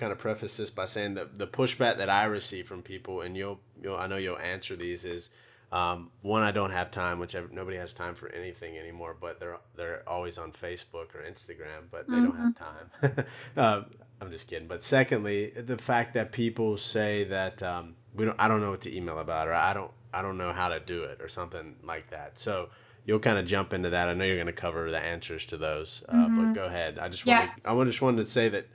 kind 0.00 0.12
of 0.12 0.18
preface 0.18 0.56
this 0.56 0.70
by 0.70 0.86
saying 0.86 1.14
that 1.14 1.38
the 1.38 1.46
pushback 1.46 1.98
that 1.98 2.10
I 2.10 2.24
receive 2.24 2.66
from 2.66 2.82
people, 2.82 3.20
and 3.20 3.36
you'll 3.36 3.60
you'll 3.82 3.96
I 3.96 4.06
know 4.08 4.16
you'll 4.16 4.38
answer 4.38 4.74
these 4.76 5.04
is 5.04 5.30
Um, 5.72 6.10
one, 6.22 6.42
I 6.42 6.50
don't 6.50 6.72
have 6.72 6.90
time, 6.90 7.20
which 7.20 7.36
I, 7.36 7.42
nobody 7.52 7.76
has 7.76 7.92
time 7.92 8.16
for 8.16 8.28
anything 8.28 8.76
anymore. 8.76 9.16
But 9.20 9.38
they're 9.38 9.58
they're 9.76 10.02
always 10.08 10.36
on 10.38 10.52
Facebook 10.52 11.14
or 11.14 11.22
Instagram, 11.28 11.86
but 11.90 12.08
they 12.08 12.14
mm-hmm. 12.14 12.24
don't 12.24 12.36
have 12.36 12.54
mm-hmm. 12.54 13.20
time. 13.20 13.26
uh, 13.56 13.82
I'm 14.20 14.30
just 14.30 14.48
kidding. 14.48 14.66
But 14.66 14.82
secondly, 14.82 15.50
the 15.50 15.78
fact 15.78 16.14
that 16.14 16.32
people 16.32 16.76
say 16.76 17.24
that 17.24 17.62
um, 17.62 17.94
we 18.14 18.24
don't, 18.24 18.38
I 18.38 18.48
don't 18.48 18.60
know 18.60 18.70
what 18.70 18.82
to 18.82 18.94
email 18.94 19.18
about, 19.18 19.48
or 19.48 19.54
I 19.54 19.72
don't, 19.72 19.92
I 20.12 20.22
don't 20.22 20.38
know 20.38 20.52
how 20.52 20.70
to 20.70 20.80
do 20.80 21.04
it, 21.04 21.20
or 21.20 21.28
something 21.28 21.76
like 21.84 22.10
that. 22.10 22.38
So 22.38 22.70
you'll 23.06 23.20
kind 23.20 23.38
of 23.38 23.46
jump 23.46 23.72
into 23.72 23.90
that. 23.90 24.08
I 24.08 24.14
know 24.14 24.24
you're 24.24 24.36
going 24.36 24.46
to 24.46 24.52
cover 24.52 24.90
the 24.90 25.00
answers 25.00 25.46
to 25.46 25.56
those, 25.56 26.02
uh, 26.08 26.14
mm-hmm. 26.14 26.52
but 26.52 26.54
go 26.54 26.64
ahead. 26.66 26.98
I 26.98 27.08
just 27.08 27.24
yeah. 27.24 27.50
wanted, 27.64 27.82
I 27.82 27.84
just 27.84 28.02
wanted 28.02 28.18
to 28.18 28.26
say 28.26 28.48
that 28.50 28.66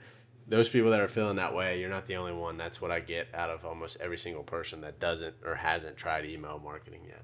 those 0.48 0.68
people 0.68 0.90
that 0.90 1.00
are 1.00 1.08
feeling 1.08 1.36
that 1.36 1.54
way, 1.54 1.80
you're 1.80 1.90
not 1.90 2.06
the 2.06 2.16
only 2.16 2.32
one. 2.32 2.56
That's 2.56 2.80
what 2.80 2.90
I 2.90 3.00
get 3.00 3.28
out 3.34 3.50
of 3.50 3.64
almost 3.64 3.98
every 4.00 4.18
single 4.18 4.44
person 4.44 4.80
that 4.82 5.00
doesn't 5.00 5.34
or 5.44 5.54
hasn't 5.54 5.96
tried 5.96 6.24
email 6.26 6.60
marketing 6.62 7.00
yet. 7.06 7.22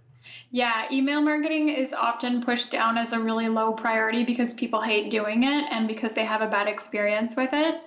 Yeah, 0.50 0.87
email 0.92 1.20
marketing 1.20 1.68
is 1.68 1.92
often 1.92 2.42
pushed 2.42 2.70
down 2.70 2.98
as 2.98 3.12
a 3.12 3.20
really 3.20 3.46
low 3.46 3.72
priority 3.72 4.24
because 4.24 4.52
people 4.54 4.80
hate 4.80 5.11
doing 5.11 5.42
it 5.44 5.64
and 5.70 5.88
because 5.88 6.14
they 6.14 6.24
have 6.24 6.42
a 6.42 6.48
bad 6.48 6.68
experience 6.68 7.37
with 7.37 7.50
it. 7.52 7.82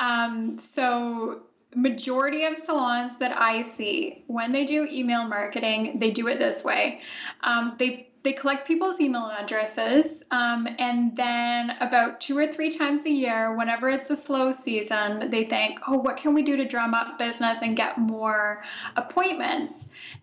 Um, 0.00 0.58
so 0.72 1.42
majority 1.74 2.44
of 2.44 2.56
salons 2.64 3.12
that 3.18 3.36
I 3.36 3.62
see 3.62 4.24
when 4.28 4.52
they 4.52 4.64
do 4.64 4.86
email 4.90 5.26
marketing, 5.26 5.98
they 5.98 6.10
do 6.10 6.28
it 6.28 6.38
this 6.38 6.62
way. 6.62 7.00
Um, 7.42 7.74
they 7.78 8.08
they 8.24 8.32
collect 8.32 8.66
people's 8.66 8.98
email 9.00 9.30
addresses, 9.38 10.22
um, 10.30 10.66
and 10.78 11.14
then 11.14 11.72
about 11.80 12.22
two 12.22 12.36
or 12.36 12.46
three 12.46 12.70
times 12.70 13.04
a 13.04 13.10
year, 13.10 13.54
whenever 13.54 13.90
it's 13.90 14.08
a 14.08 14.16
slow 14.16 14.50
season, 14.50 15.30
they 15.30 15.44
think, 15.44 15.78
oh, 15.86 15.98
what 15.98 16.16
can 16.16 16.32
we 16.32 16.42
do 16.42 16.56
to 16.56 16.64
drum 16.64 16.94
up 16.94 17.18
business 17.18 17.60
and 17.60 17.76
get 17.76 17.98
more 17.98 18.64
appointments? 18.96 19.72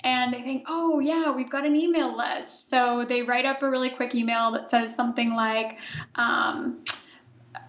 And 0.03 0.33
they 0.33 0.41
think, 0.41 0.63
oh, 0.67 0.97
yeah, 0.99 1.31
we've 1.31 1.49
got 1.49 1.63
an 1.63 1.75
email 1.75 2.17
list. 2.17 2.71
So 2.71 3.05
they 3.07 3.21
write 3.21 3.45
up 3.45 3.61
a 3.61 3.69
really 3.69 3.91
quick 3.91 4.15
email 4.15 4.51
that 4.53 4.67
says 4.67 4.95
something 4.95 5.35
like, 5.35 5.77
um, 6.15 6.83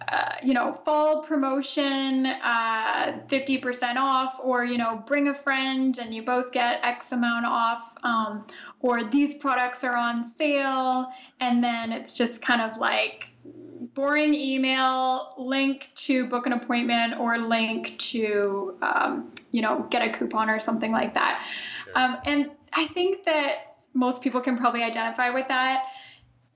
uh, 0.07 0.35
you 0.43 0.53
know, 0.53 0.73
fall 0.73 1.23
promotion, 1.23 2.25
uh, 2.25 3.19
50% 3.27 3.97
off, 3.97 4.35
or, 4.41 4.63
you 4.63 4.77
know, 4.77 5.03
bring 5.07 5.27
a 5.27 5.33
friend 5.33 5.97
and 5.99 6.13
you 6.13 6.23
both 6.23 6.51
get 6.51 6.85
X 6.85 7.11
amount 7.11 7.45
off, 7.45 7.93
um, 8.03 8.45
or 8.83 9.03
these 9.05 9.33
products 9.35 9.83
are 9.83 9.95
on 9.95 10.23
sale. 10.35 11.11
And 11.39 11.63
then 11.63 11.91
it's 11.91 12.13
just 12.13 12.41
kind 12.41 12.61
of 12.61 12.77
like 12.77 13.29
boring 13.95 14.35
email, 14.35 15.33
link 15.37 15.89
to 15.95 16.27
book 16.27 16.45
an 16.45 16.53
appointment, 16.53 17.19
or 17.19 17.37
link 17.37 17.97
to, 17.97 18.77
um, 18.81 19.31
you 19.51 19.61
know, 19.61 19.87
get 19.89 20.05
a 20.05 20.15
coupon 20.15 20.49
or 20.49 20.59
something 20.59 20.91
like 20.91 21.13
that. 21.13 21.47
Sure. 21.85 21.93
Um, 21.95 22.17
and 22.25 22.51
I 22.73 22.87
think 22.87 23.23
that 23.25 23.77
most 23.93 24.21
people 24.21 24.41
can 24.41 24.57
probably 24.57 24.83
identify 24.83 25.29
with 25.29 25.47
that. 25.47 25.85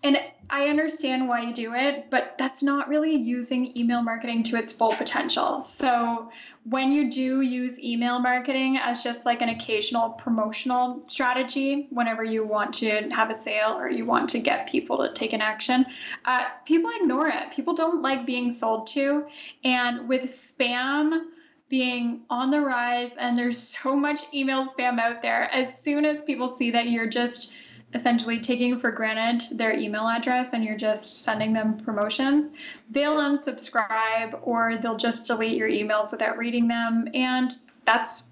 And 0.04 0.22
I 0.50 0.68
understand 0.68 1.28
why 1.28 1.42
you 1.42 1.54
do 1.54 1.74
it, 1.74 2.10
but 2.10 2.36
that's 2.38 2.62
not 2.62 2.88
really 2.90 3.16
using 3.16 3.76
email 3.78 4.02
marketing 4.02 4.44
to 4.44 4.58
its 4.58 4.74
full 4.74 4.92
potential. 4.92 5.62
So, 5.62 6.30
when 6.70 6.92
you 6.92 7.10
do 7.10 7.42
use 7.42 7.80
email 7.80 8.20
marketing 8.20 8.78
as 8.78 9.04
just 9.04 9.26
like 9.26 9.42
an 9.42 9.50
occasional 9.50 10.10
promotional 10.12 11.02
strategy, 11.06 11.88
whenever 11.92 12.24
you 12.24 12.46
want 12.46 12.74
to 12.74 13.10
have 13.10 13.30
a 13.30 13.36
sale 13.36 13.78
or 13.78 13.90
you 13.90 14.06
want 14.06 14.30
to 14.30 14.40
get 14.40 14.68
people 14.68 14.98
to 14.98 15.14
take 15.14 15.32
an 15.34 15.42
action, 15.42 15.86
uh, 16.26 16.46
people 16.66 16.92
ignore 17.00 17.28
it. 17.28 17.52
People 17.52 17.74
don't 17.74 18.02
like 18.02 18.26
being 18.26 18.52
sold 18.52 18.88
to. 18.88 19.26
And 19.64 20.10
with 20.10 20.24
spam, 20.24 21.28
being 21.70 22.22
on 22.30 22.50
the 22.50 22.62
rise 22.62 23.16
and 23.18 23.38
there's 23.38 23.60
so 23.60 23.96
much 23.96 24.22
email 24.34 24.66
spam 24.66 25.00
out 25.00 25.22
there 25.22 25.54
as 25.54 25.78
soon 25.82 26.06
as 26.06 26.22
people 26.24 26.56
see 26.56 26.72
that 26.72 26.90
you're 26.90 27.10
just 27.10 27.54
essentially 27.94 28.40
taking 28.40 28.80
for 28.80 28.92
granted 28.92 29.58
their 29.58 29.74
email 29.74 30.08
address 30.08 30.54
and 30.54 30.64
you're 30.64 30.78
just 30.78 31.24
sending 31.24 31.54
them 31.54 31.78
promotions, 31.78 32.52
they'll 32.92 33.18
unsubscribe 33.18 34.40
or 34.42 34.78
they'll 34.78 34.98
just 34.98 35.26
delete 35.28 35.58
your 35.58 35.70
emails 35.70 36.12
without 36.12 36.38
reading 36.38 36.68
them. 36.68 37.08
And 37.14 37.54
that's, 37.86 38.24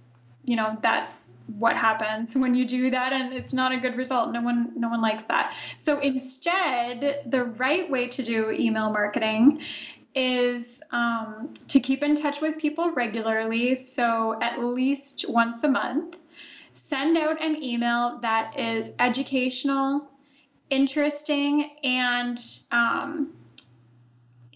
you 0.44 0.56
know, 0.56 0.78
that's 0.82 1.16
what 1.58 1.74
happens 1.74 2.36
when 2.36 2.56
you 2.56 2.66
do 2.66 2.90
that 2.90 3.14
and 3.14 3.32
it's 3.32 3.54
not 3.54 3.72
a 3.72 3.78
good 3.78 3.96
result. 3.96 4.32
No 4.32 4.42
one 4.42 4.72
no 4.76 4.90
one 4.90 5.00
likes 5.00 5.24
that. 5.26 5.56
So 5.78 6.00
instead 6.00 7.24
the 7.28 7.46
right 7.46 7.90
way 7.90 8.08
to 8.10 8.24
do 8.24 8.52
email 8.52 8.92
marketing 8.92 9.62
is 10.16 10.82
um, 10.92 11.54
to 11.68 11.80
keep 11.80 12.02
in 12.02 12.16
touch 12.16 12.42
with 12.42 12.58
people 12.58 12.92
regularly. 12.92 13.76
So 13.76 14.40
at 14.42 14.60
least 14.60 15.30
once 15.30 15.64
a 15.64 15.70
month 15.70 16.18
send 16.76 17.18
out 17.18 17.42
an 17.42 17.62
email 17.64 18.20
that 18.22 18.58
is 18.60 18.92
educational, 19.00 20.10
interesting, 20.70 21.72
and 21.84 22.40
um, 22.72 23.34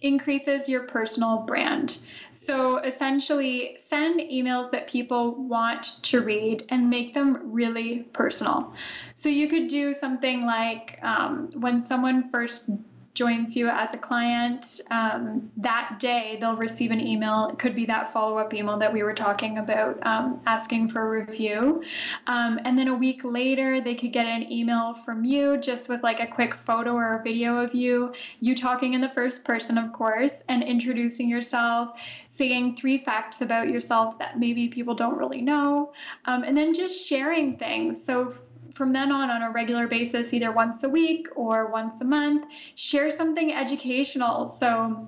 increases 0.02 0.70
your 0.70 0.84
personal 0.84 1.40
brand. 1.40 2.00
So 2.32 2.78
essentially, 2.78 3.78
send 3.88 4.20
emails 4.20 4.72
that 4.72 4.88
people 4.88 5.36
want 5.36 6.02
to 6.04 6.22
read 6.22 6.66
and 6.70 6.90
make 6.90 7.14
them 7.14 7.52
really 7.52 8.00
personal. 8.14 8.74
So 9.14 9.30
you 9.30 9.48
could 9.48 9.68
do 9.68 9.94
something 9.94 10.46
like 10.46 11.00
um, 11.02 11.50
when 11.56 11.86
someone 11.86 12.30
first 12.30 12.70
joins 13.14 13.56
you 13.56 13.68
as 13.68 13.94
a 13.94 13.98
client, 13.98 14.82
um, 14.92 15.52
that 15.58 15.98
day 16.00 16.38
they'll 16.40 16.56
receive 16.56 16.92
an 16.92 17.00
email. 17.00 17.50
It 17.50 17.60
could 17.60 17.76
be 17.76 17.86
that 17.86 18.14
follow 18.14 18.38
up 18.38 18.54
email 18.54 18.78
that 18.78 18.92
we 18.92 19.04
were 19.04 19.14
talking 19.14 19.58
about, 19.58 19.98
um, 20.06 20.40
asking 20.46 20.90
for 20.90 21.02
a 21.06 21.26
review. 21.26 21.84
Um, 22.28 22.60
and 22.64 22.78
then 22.78 22.88
a 22.88 22.94
week 22.94 23.24
later, 23.24 23.82
they 23.82 23.96
could 23.96 24.14
get 24.14 24.26
an 24.26 24.52
email 24.52 24.94
from 24.94 25.26
you 25.26 25.58
just 25.58 25.90
with 25.90 26.04
like 26.04 26.20
a 26.20 26.28
quick 26.28 26.54
photo 26.54 26.94
or 26.94 27.20
a 27.20 27.24
video 27.24 27.58
of 27.58 27.74
you, 27.74 28.14
you 28.40 28.56
talking 28.56 28.94
in 28.94 29.02
the 29.02 29.10
first 29.10 29.44
person, 29.44 29.78
of 29.78 29.92
course, 29.92 30.44
and 30.48 30.64
introducing 30.64 31.28
yourself, 31.28 32.00
saying 32.28 32.76
three 32.76 33.00
facts 33.00 33.42
about 33.42 33.68
yourself 33.68 34.18
that 34.20 34.40
maybe 34.40 34.70
people 34.70 34.96
don't 34.96 35.18
really 35.18 35.42
know, 35.42 35.92
um, 36.26 36.44
and 36.44 36.58
then 36.58 36.74
just 36.74 37.06
sharing 37.06 37.58
things. 37.58 38.04
So 38.04 38.34
from 38.80 38.94
then 38.94 39.12
on, 39.12 39.30
on 39.30 39.42
a 39.42 39.52
regular 39.52 39.88
basis, 39.88 40.34
either 40.34 40.54
once 40.54 40.84
a 40.84 40.90
week 40.90 41.28
or 41.36 41.70
once 41.70 42.00
a 42.00 42.06
month, 42.06 42.46
share 42.76 43.12
something 43.12 43.54
educational. 43.54 44.48
So, 44.48 45.06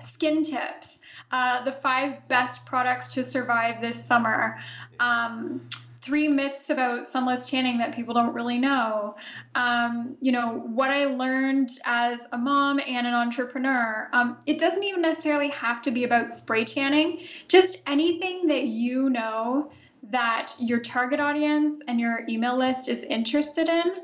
skin 0.00 0.42
tips, 0.42 0.98
uh, 1.30 1.62
the 1.64 1.70
five 1.70 2.26
best 2.26 2.66
products 2.66 3.14
to 3.14 3.22
survive 3.22 3.80
this 3.80 4.04
summer. 4.04 4.58
Um, 4.98 5.60
three 6.02 6.26
myths 6.26 6.70
about 6.70 7.06
sunless 7.06 7.48
tanning 7.48 7.78
that 7.78 7.94
people 7.94 8.14
don't 8.14 8.34
really 8.34 8.58
know. 8.58 9.14
Um, 9.54 10.16
you 10.20 10.32
know, 10.32 10.64
what 10.66 10.90
I 10.90 11.04
learned 11.04 11.70
as 11.84 12.26
a 12.32 12.38
mom 12.38 12.80
and 12.84 13.06
an 13.06 13.14
entrepreneur. 13.14 14.08
Um, 14.12 14.38
it 14.44 14.58
doesn't 14.58 14.82
even 14.82 15.02
necessarily 15.02 15.50
have 15.50 15.82
to 15.82 15.92
be 15.92 16.02
about 16.02 16.32
spray 16.32 16.64
tanning, 16.64 17.20
just 17.46 17.78
anything 17.86 18.48
that 18.48 18.64
you 18.64 19.08
know 19.08 19.70
that 20.10 20.54
your 20.58 20.80
target 20.80 21.20
audience 21.20 21.82
and 21.88 22.00
your 22.00 22.24
email 22.28 22.56
list 22.56 22.88
is 22.88 23.02
interested 23.04 23.68
in 23.68 23.94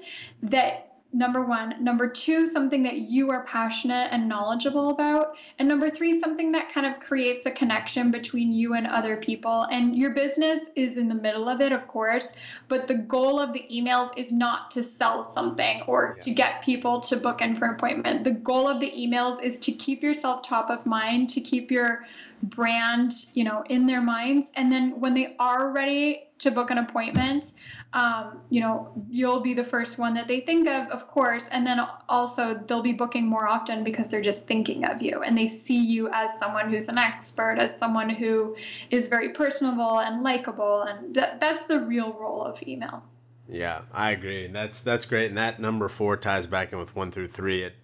that 0.42 0.94
number 1.14 1.44
one 1.44 1.76
number 1.82 2.08
two 2.08 2.46
something 2.46 2.82
that 2.82 2.96
you 2.96 3.30
are 3.30 3.44
passionate 3.44 4.08
and 4.10 4.28
knowledgeable 4.28 4.90
about 4.90 5.36
and 5.60 5.68
number 5.68 5.88
three 5.88 6.18
something 6.18 6.50
that 6.50 6.72
kind 6.72 6.86
of 6.86 6.98
creates 6.98 7.46
a 7.46 7.50
connection 7.52 8.10
between 8.10 8.52
you 8.52 8.74
and 8.74 8.84
other 8.88 9.16
people 9.16 9.62
and 9.70 9.96
your 9.96 10.10
business 10.10 10.68
is 10.74 10.96
in 10.96 11.08
the 11.08 11.14
middle 11.14 11.48
of 11.48 11.60
it 11.60 11.70
of 11.70 11.86
course 11.86 12.32
but 12.66 12.88
the 12.88 12.94
goal 12.94 13.38
of 13.38 13.52
the 13.52 13.64
emails 13.72 14.10
is 14.16 14.32
not 14.32 14.72
to 14.72 14.82
sell 14.82 15.24
something 15.32 15.82
or 15.82 16.14
yeah. 16.16 16.24
to 16.24 16.30
get 16.32 16.62
people 16.62 17.00
to 17.00 17.16
book 17.16 17.40
in 17.40 17.54
for 17.54 17.66
an 17.66 17.74
appointment 17.74 18.24
the 18.24 18.32
goal 18.32 18.66
of 18.66 18.80
the 18.80 18.90
emails 18.90 19.40
is 19.40 19.56
to 19.56 19.70
keep 19.70 20.02
yourself 20.02 20.42
top 20.42 20.68
of 20.68 20.84
mind 20.84 21.28
to 21.28 21.40
keep 21.40 21.70
your 21.70 22.04
brand, 22.42 23.12
you 23.34 23.44
know, 23.44 23.64
in 23.68 23.86
their 23.86 24.00
minds. 24.00 24.50
And 24.56 24.70
then 24.70 25.00
when 25.00 25.14
they 25.14 25.36
are 25.38 25.70
ready 25.70 26.24
to 26.38 26.50
book 26.50 26.70
an 26.70 26.78
appointment, 26.78 27.52
um, 27.92 28.40
you 28.50 28.60
know, 28.60 28.92
you'll 29.08 29.40
be 29.40 29.54
the 29.54 29.64
first 29.64 29.98
one 29.98 30.14
that 30.14 30.26
they 30.26 30.40
think 30.40 30.68
of, 30.68 30.88
of 30.88 31.06
course. 31.06 31.46
And 31.50 31.66
then 31.66 31.80
also 32.08 32.54
they'll 32.66 32.82
be 32.82 32.92
booking 32.92 33.26
more 33.26 33.46
often 33.46 33.84
because 33.84 34.08
they're 34.08 34.20
just 34.20 34.46
thinking 34.46 34.84
of 34.84 35.00
you 35.00 35.22
and 35.22 35.38
they 35.38 35.48
see 35.48 35.78
you 35.78 36.08
as 36.12 36.38
someone 36.38 36.70
who's 36.70 36.88
an 36.88 36.98
expert, 36.98 37.58
as 37.58 37.78
someone 37.78 38.10
who 38.10 38.56
is 38.90 39.08
very 39.08 39.30
personable 39.30 40.00
and 40.00 40.22
likable. 40.22 40.82
And 40.82 41.14
th- 41.14 41.40
that's 41.40 41.64
the 41.66 41.80
real 41.80 42.12
role 42.12 42.42
of 42.42 42.62
email. 42.66 43.02
Yeah, 43.48 43.82
I 43.92 44.12
agree. 44.12 44.46
That's 44.46 44.80
that's 44.80 45.04
great, 45.04 45.28
and 45.28 45.36
that 45.36 45.60
number 45.60 45.88
four 45.88 46.16
ties 46.16 46.46
back 46.46 46.72
in 46.72 46.78
with 46.78 46.96
one 46.96 47.10
through 47.10 47.28
three. 47.28 47.62
It 47.62 47.74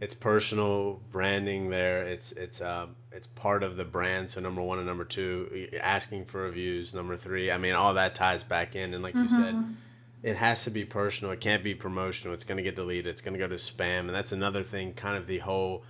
it's 0.00 0.14
personal 0.14 1.00
branding 1.10 1.70
there. 1.70 2.02
It's 2.02 2.32
it's 2.32 2.60
um 2.60 2.96
it's 3.12 3.26
part 3.26 3.62
of 3.62 3.76
the 3.76 3.84
brand. 3.84 4.30
So 4.30 4.40
number 4.40 4.62
one 4.62 4.78
and 4.78 4.86
number 4.86 5.04
two, 5.04 5.68
asking 5.80 6.26
for 6.26 6.42
reviews. 6.42 6.92
Number 6.92 7.16
three, 7.16 7.50
I 7.50 7.58
mean, 7.58 7.74
all 7.74 7.94
that 7.94 8.14
ties 8.14 8.42
back 8.42 8.76
in. 8.76 8.92
And 8.92 9.02
like 9.02 9.14
mm-hmm. 9.14 9.34
you 9.34 9.42
said, 9.42 9.54
mm-hmm. 9.54 9.72
it 10.22 10.36
has 10.36 10.64
to 10.64 10.70
be 10.70 10.84
personal. 10.84 11.32
It 11.32 11.40
can't 11.40 11.64
be 11.64 11.74
promotional. 11.74 12.34
It's 12.34 12.44
going 12.44 12.58
to 12.58 12.62
get 12.62 12.76
deleted. 12.76 13.06
It's 13.06 13.22
going 13.22 13.34
to 13.34 13.38
go 13.38 13.48
to 13.48 13.54
spam. 13.54 14.00
And 14.00 14.10
that's 14.10 14.32
another 14.32 14.62
thing. 14.62 14.92
Kind 14.92 15.16
of 15.16 15.26
the 15.26 15.38
whole 15.38 15.82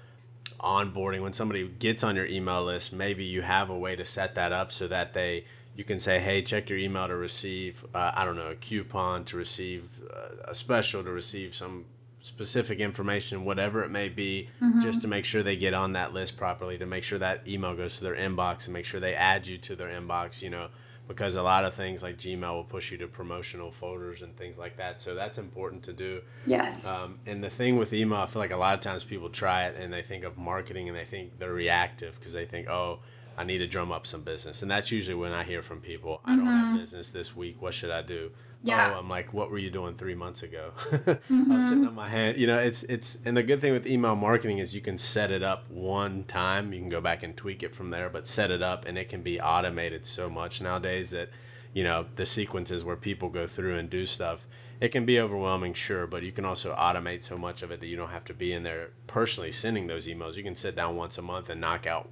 onboarding 0.60 1.22
when 1.22 1.32
somebody 1.32 1.66
gets 1.66 2.04
on 2.04 2.14
your 2.14 2.26
email 2.26 2.62
list. 2.62 2.92
Maybe 2.92 3.24
you 3.24 3.42
have 3.42 3.70
a 3.70 3.78
way 3.78 3.96
to 3.96 4.04
set 4.04 4.36
that 4.36 4.52
up 4.52 4.70
so 4.70 4.86
that 4.86 5.14
they 5.14 5.46
you 5.74 5.84
can 5.84 5.98
say, 5.98 6.18
hey, 6.18 6.40
check 6.40 6.70
your 6.70 6.78
email 6.78 7.06
to 7.06 7.14
receive, 7.14 7.84
uh, 7.94 8.10
I 8.14 8.24
don't 8.24 8.36
know, 8.36 8.48
a 8.48 8.54
coupon 8.54 9.26
to 9.26 9.36
receive 9.36 9.86
uh, 10.10 10.50
a 10.50 10.54
special 10.54 11.04
to 11.04 11.10
receive 11.10 11.54
some 11.54 11.84
specific 12.26 12.80
information, 12.80 13.44
whatever 13.44 13.84
it 13.84 13.88
may 13.88 14.08
be, 14.08 14.48
mm-hmm. 14.60 14.80
just 14.80 15.02
to 15.02 15.08
make 15.08 15.24
sure 15.24 15.44
they 15.44 15.56
get 15.56 15.74
on 15.74 15.92
that 15.92 16.12
list 16.12 16.36
properly, 16.36 16.76
to 16.76 16.84
make 16.84 17.04
sure 17.04 17.20
that 17.20 17.46
email 17.46 17.74
goes 17.76 17.98
to 17.98 18.04
their 18.04 18.16
inbox 18.16 18.64
and 18.64 18.72
make 18.72 18.84
sure 18.84 18.98
they 18.98 19.14
add 19.14 19.46
you 19.46 19.58
to 19.58 19.76
their 19.76 19.88
inbox, 19.88 20.42
you 20.42 20.50
know, 20.50 20.68
because 21.06 21.36
a 21.36 21.42
lot 21.42 21.64
of 21.64 21.74
things 21.74 22.02
like 22.02 22.18
Gmail 22.18 22.52
will 22.52 22.64
push 22.64 22.90
you 22.90 22.98
to 22.98 23.06
promotional 23.06 23.70
folders 23.70 24.22
and 24.22 24.36
things 24.36 24.58
like 24.58 24.78
that. 24.78 25.00
So 25.00 25.14
that's 25.14 25.38
important 25.38 25.84
to 25.84 25.92
do. 25.92 26.20
Yes. 26.46 26.84
Um, 26.84 27.20
and 27.26 27.44
the 27.44 27.50
thing 27.50 27.76
with 27.76 27.92
email, 27.92 28.18
I 28.18 28.26
feel 28.26 28.42
like 28.42 28.50
a 28.50 28.56
lot 28.56 28.74
of 28.74 28.80
times 28.80 29.04
people 29.04 29.30
try 29.30 29.66
it 29.66 29.76
and 29.76 29.92
they 29.92 30.02
think 30.02 30.24
of 30.24 30.36
marketing 30.36 30.88
and 30.88 30.98
they 30.98 31.04
think 31.04 31.38
they're 31.38 31.52
reactive 31.52 32.18
because 32.18 32.32
they 32.32 32.44
think, 32.44 32.68
oh, 32.68 32.98
I 33.38 33.44
need 33.44 33.58
to 33.58 33.68
drum 33.68 33.92
up 33.92 34.04
some 34.06 34.22
business. 34.22 34.62
And 34.62 34.70
that's 34.70 34.90
usually 34.90 35.14
when 35.14 35.32
I 35.32 35.44
hear 35.44 35.62
from 35.62 35.80
people, 35.80 36.20
I 36.24 36.34
don't 36.34 36.46
have 36.46 36.66
mm-hmm. 36.66 36.78
business 36.78 37.12
this 37.12 37.36
week. 37.36 37.62
What 37.62 37.72
should 37.72 37.92
I 37.92 38.02
do? 38.02 38.32
Yeah. 38.66 38.94
Oh, 38.94 38.98
I'm 38.98 39.08
like, 39.08 39.32
what 39.32 39.50
were 39.52 39.58
you 39.58 39.70
doing 39.70 39.94
three 39.94 40.16
months 40.16 40.42
ago? 40.42 40.72
mm-hmm. 40.90 41.52
I 41.52 41.56
was 41.56 41.64
sitting 41.66 41.86
on 41.86 41.94
my 41.94 42.08
hand. 42.08 42.36
You 42.36 42.48
know, 42.48 42.58
it's 42.58 42.82
it's 42.82 43.16
and 43.24 43.36
the 43.36 43.44
good 43.44 43.60
thing 43.60 43.72
with 43.72 43.86
email 43.86 44.16
marketing 44.16 44.58
is 44.58 44.74
you 44.74 44.80
can 44.80 44.98
set 44.98 45.30
it 45.30 45.44
up 45.44 45.70
one 45.70 46.24
time. 46.24 46.72
You 46.72 46.80
can 46.80 46.88
go 46.88 47.00
back 47.00 47.22
and 47.22 47.36
tweak 47.36 47.62
it 47.62 47.76
from 47.76 47.90
there, 47.90 48.10
but 48.10 48.26
set 48.26 48.50
it 48.50 48.62
up 48.62 48.84
and 48.86 48.98
it 48.98 49.08
can 49.08 49.22
be 49.22 49.40
automated 49.40 50.04
so 50.04 50.28
much 50.28 50.60
nowadays 50.60 51.10
that, 51.10 51.28
you 51.74 51.84
know, 51.84 52.06
the 52.16 52.26
sequences 52.26 52.82
where 52.82 52.96
people 52.96 53.28
go 53.28 53.46
through 53.46 53.78
and 53.78 53.88
do 53.88 54.04
stuff. 54.04 54.40
It 54.80 54.88
can 54.88 55.06
be 55.06 55.20
overwhelming, 55.20 55.72
sure, 55.72 56.06
but 56.06 56.22
you 56.24 56.32
can 56.32 56.44
also 56.44 56.74
automate 56.74 57.22
so 57.22 57.38
much 57.38 57.62
of 57.62 57.70
it 57.70 57.80
that 57.80 57.86
you 57.86 57.96
don't 57.96 58.10
have 58.10 58.24
to 58.26 58.34
be 58.34 58.52
in 58.52 58.64
there 58.64 58.90
personally 59.06 59.52
sending 59.52 59.86
those 59.86 60.08
emails. 60.08 60.36
You 60.36 60.42
can 60.42 60.56
sit 60.56 60.74
down 60.74 60.96
once 60.96 61.18
a 61.18 61.22
month 61.22 61.50
and 61.50 61.60
knock 61.60 61.86
out 61.86 62.10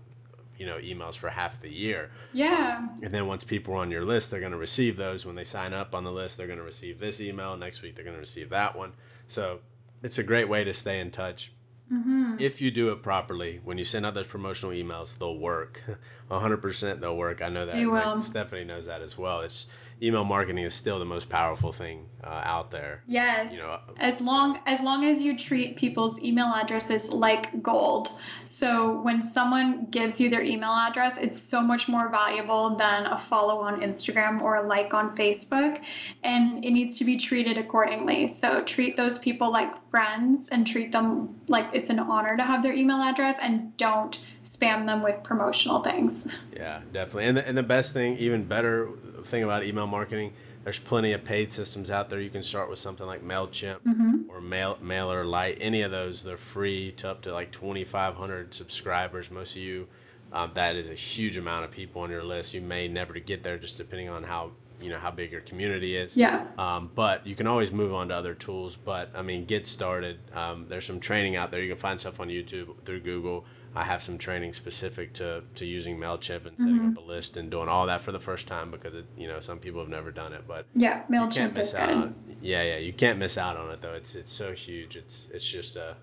you 0.59 0.67
know 0.67 0.77
emails 0.79 1.17
for 1.17 1.29
half 1.29 1.61
the 1.61 1.71
year. 1.71 2.11
Yeah. 2.33 2.87
And 3.03 3.13
then 3.13 3.27
once 3.27 3.45
people 3.45 3.75
are 3.75 3.79
on 3.79 3.91
your 3.91 4.05
list, 4.05 4.31
they're 4.31 4.41
going 4.41 4.53
to 4.53 4.59
receive 4.59 4.97
those. 4.97 5.27
When 5.27 5.37
they 5.37 5.45
sign 5.45 5.73
up 5.73 5.95
on 5.95 6.05
the 6.05 6.13
list, 6.13 6.37
they're 6.37 6.47
going 6.47 6.59
to 6.59 6.65
receive 6.65 6.99
this 6.99 7.21
email. 7.21 7.57
Next 7.57 7.83
week, 7.83 7.95
they're 7.95 8.05
going 8.05 8.17
to 8.17 8.21
receive 8.21 8.51
that 8.51 8.77
one. 8.77 8.93
So 9.29 9.61
it's 10.03 10.19
a 10.19 10.23
great 10.23 10.49
way 10.49 10.65
to 10.65 10.75
stay 10.75 11.01
in 11.01 11.11
touch. 11.11 11.53
Mm-hmm. 11.93 12.37
If 12.39 12.63
you 12.63 12.71
do 12.71 12.93
it 12.93 13.03
properly, 13.03 13.61
when 13.63 13.77
you 13.77 13.85
send 13.85 14.07
out 14.07 14.15
those 14.15 14.27
promotional 14.27 14.75
emails, 14.75 15.19
they'll 15.19 15.39
work. 15.39 15.83
100% 16.31 17.01
they'll 17.01 17.17
work. 17.17 17.43
I 17.43 17.51
know 17.51 17.67
that. 17.67 17.75
They 17.75 17.87
will. 17.87 18.19
Stephanie 18.19 18.65
knows 18.65 18.87
that 18.87 19.03
as 19.03 19.19
well. 19.19 19.41
It's 19.41 19.67
email 20.03 20.25
marketing 20.25 20.65
is 20.65 20.75
still 20.75 20.99
the 20.99 21.05
most 21.05 21.29
powerful 21.29 21.73
thing 21.73 22.07
uh, 22.23 22.43
out 22.45 22.71
there. 22.71 23.03
Yes. 23.07 23.53
You 23.53 23.59
know, 23.59 23.79
as 23.99 24.21
long 24.21 24.61
as 24.67 24.81
long 24.81 25.05
as 25.05 25.21
you 25.21 25.37
treat 25.37 25.77
people's 25.77 26.23
email 26.23 26.53
addresses 26.55 27.11
like 27.11 27.63
gold. 27.63 28.09
So 28.47 29.01
when 29.01 29.33
someone 29.33 29.87
gives 29.91 30.21
you 30.21 30.31
their 30.31 30.43
email 30.43 30.71
address, 30.71 31.19
it's 31.19 31.41
so 31.41 31.61
much 31.61 31.89
more 31.89 32.09
valuable 32.09 32.77
than 32.77 33.07
a 33.07 33.19
follow 33.19 33.59
on 33.59 33.81
Instagram 33.81 34.41
or 34.41 34.57
a 34.57 34.67
like 34.67 34.95
on 34.95 35.17
Facebook, 35.17 35.83
and 36.23 36.65
it 36.65 36.71
needs 36.71 36.99
to 36.99 37.05
be 37.05 37.17
treated 37.17 37.59
accordingly. 37.59 38.29
So 38.29 38.63
treat 38.63 38.97
those 38.97 39.19
people 39.19 39.51
like 39.51 39.75
friends 39.91 40.49
and 40.51 40.67
treat 40.67 40.93
them 40.93 41.41
like 41.49 41.69
it's 41.73 41.91
an 41.91 41.99
honor 41.99 42.37
to 42.37 42.45
have 42.45 42.63
their 42.63 42.73
email 42.73 43.03
address, 43.03 43.39
and 43.43 43.77
don't 43.77 44.19
spam 44.45 44.87
them 44.87 45.03
with 45.03 45.23
promotional 45.23 45.81
things. 45.83 46.39
Yeah, 46.55 46.81
definitely. 46.93 47.27
And 47.27 47.37
the, 47.37 47.49
and 47.49 47.59
the 47.59 47.63
best 47.63 47.93
thing, 47.93 48.17
even 48.19 48.45
better 48.45 48.89
thing 49.27 49.43
about 49.43 49.65
email 49.65 49.87
marketing, 49.87 50.33
there's 50.65 50.79
plenty 50.79 51.13
of 51.13 51.25
paid 51.25 51.53
systems 51.53 51.91
out 51.91 52.09
there. 52.09 52.21
You 52.21 52.31
can 52.31 52.43
start 52.43 52.71
with 52.71 52.79
something 52.79 53.07
like 53.07 53.23
Mailchimp 53.23 53.81
mm-hmm. 53.81 54.31
or 54.31 54.41
Mail 54.41 54.79
MailerLite. 54.83 55.59
Any 55.61 55.83
of 55.83 55.91
those, 55.91 56.23
they're 56.23 56.37
free 56.37 56.93
to 56.99 57.11
up 57.11 57.23
to 57.23 57.33
like 57.33 57.53
2,500 57.53 58.55
subscribers. 58.55 59.31
Most 59.31 59.53
of 59.53 59.63
you, 59.63 59.87
um, 60.33 60.53
that 60.55 60.77
is 60.77 60.89
a 60.89 60.95
huge 60.95 61.37
amount 61.37 61.65
of 61.67 61.71
people 61.71 62.03
on 62.03 62.11
your 62.11 62.25
list. 62.25 62.55
You 62.55 62.63
may 62.63 62.89
never 62.89 63.15
get 63.15 63.43
there, 63.43 63.59
just 63.59 63.77
depending 63.77 64.09
on 64.09 64.23
how 64.23 64.53
you 64.81 64.91
know 64.91 64.99
how 64.99 65.11
big 65.11 65.33
your 65.33 65.41
community 65.43 65.97
is. 65.97 66.17
Yeah. 66.17 66.47
Um, 66.59 66.91
but 66.95 67.27
you 67.27 67.37
can 67.37 67.47
always 67.47 67.71
move 67.71 67.95
on 67.95 68.09
to 68.09 68.15
other 68.15 68.35
tools. 68.35 68.75
But 68.75 69.11
I 69.15 69.23
mean, 69.23 69.45
get 69.45 69.67
started. 69.67 70.19
Um, 70.33 70.67
there's 70.69 70.87
some 70.87 70.99
training 70.99 71.37
out 71.37 71.51
there. 71.51 71.63
You 71.63 71.69
can 71.69 71.79
find 71.79 72.01
stuff 72.01 72.21
on 72.21 72.29
YouTube 72.29 72.75
through 72.85 73.01
Google. 73.01 73.45
I 73.75 73.85
have 73.85 74.03
some 74.03 74.19
training 74.19 74.53
specific 74.53 75.15
to, 75.15 75.43
to 75.57 75.67
using 75.67 75.99
Mailchimp 75.99 76.47
and 76.47 76.59
setting 76.59 76.77
mm-hmm. 76.77 76.99
up 76.99 76.99
a 76.99 77.07
list 77.07 77.37
and 77.37 77.51
doing 77.51 77.69
all 77.69 77.87
that 77.87 78.03
for 78.03 78.13
the 78.13 78.21
first 78.21 78.47
time 78.47 78.71
because 78.71 78.95
it 78.95 79.05
you 79.17 79.27
know 79.27 79.41
some 79.41 79.59
people 79.59 79.81
have 79.81 79.89
never 79.89 80.11
done 80.11 80.33
it. 80.33 80.45
But 80.47 80.67
yeah, 80.75 81.03
Mailchimp 81.11 81.59
is 81.59 81.73
good. 81.73 81.81
On, 81.81 82.15
yeah, 82.41 82.63
yeah, 82.63 82.77
you 82.77 82.93
can't 82.93 83.19
miss 83.19 83.37
out 83.37 83.57
on 83.57 83.71
it 83.71 83.83
though. 83.83 83.95
It's 83.95 84.15
it's 84.15 84.33
so 84.33 84.53
huge. 84.53 84.97
It's 84.97 85.29
it's 85.33 85.47
just 85.47 85.77
a 85.77 85.85
uh, 85.91 85.95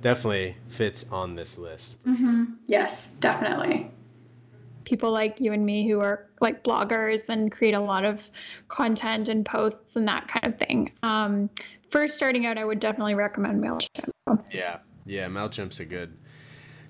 definitely 0.00 0.56
fits 0.68 1.10
on 1.12 1.36
this 1.36 1.58
list. 1.58 2.02
Mm-hmm. 2.04 2.44
Sure. 2.44 2.54
Yes, 2.66 3.10
definitely 3.20 3.90
people 4.84 5.10
like 5.10 5.40
you 5.40 5.52
and 5.52 5.64
me 5.64 5.88
who 5.88 6.00
are 6.00 6.26
like 6.40 6.64
bloggers 6.64 7.28
and 7.28 7.52
create 7.52 7.74
a 7.74 7.80
lot 7.80 8.04
of 8.04 8.20
content 8.68 9.28
and 9.28 9.44
posts 9.46 9.96
and 9.96 10.08
that 10.08 10.28
kind 10.28 10.52
of 10.52 10.58
thing. 10.58 10.92
Um, 11.02 11.50
first 11.90 12.16
starting 12.16 12.46
out, 12.46 12.58
I 12.58 12.64
would 12.64 12.80
definitely 12.80 13.14
recommend 13.14 13.62
Mailchimp. 13.62 14.10
Yeah, 14.52 14.78
yeah, 15.06 15.28
Mailchimp's 15.28 15.80
a 15.80 15.84
good 15.84 16.16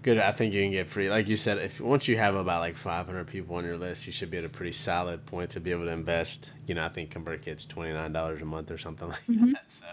good. 0.02 0.18
I 0.18 0.32
think 0.32 0.52
you 0.54 0.62
can 0.62 0.72
get 0.72 0.88
free. 0.88 1.08
Like 1.08 1.28
you 1.28 1.36
said, 1.36 1.58
if 1.58 1.80
once 1.80 2.08
you 2.08 2.16
have 2.16 2.34
about 2.34 2.60
like 2.60 2.76
500 2.76 3.26
people 3.26 3.56
on 3.56 3.64
your 3.64 3.78
list, 3.78 4.06
you 4.06 4.12
should 4.12 4.30
be 4.30 4.38
at 4.38 4.44
a 4.44 4.48
pretty 4.48 4.72
solid 4.72 5.24
point 5.26 5.50
to 5.50 5.60
be 5.60 5.70
able 5.70 5.84
to 5.84 5.92
invest. 5.92 6.50
You 6.66 6.74
know, 6.74 6.84
I 6.84 6.88
think 6.88 7.14
ConvertKit's 7.14 7.66
$29 7.66 8.42
a 8.42 8.44
month 8.44 8.70
or 8.70 8.78
something 8.78 9.08
like 9.16 9.26
mm-hmm. 9.28 9.52
that. 9.52 9.70
So 9.70 9.86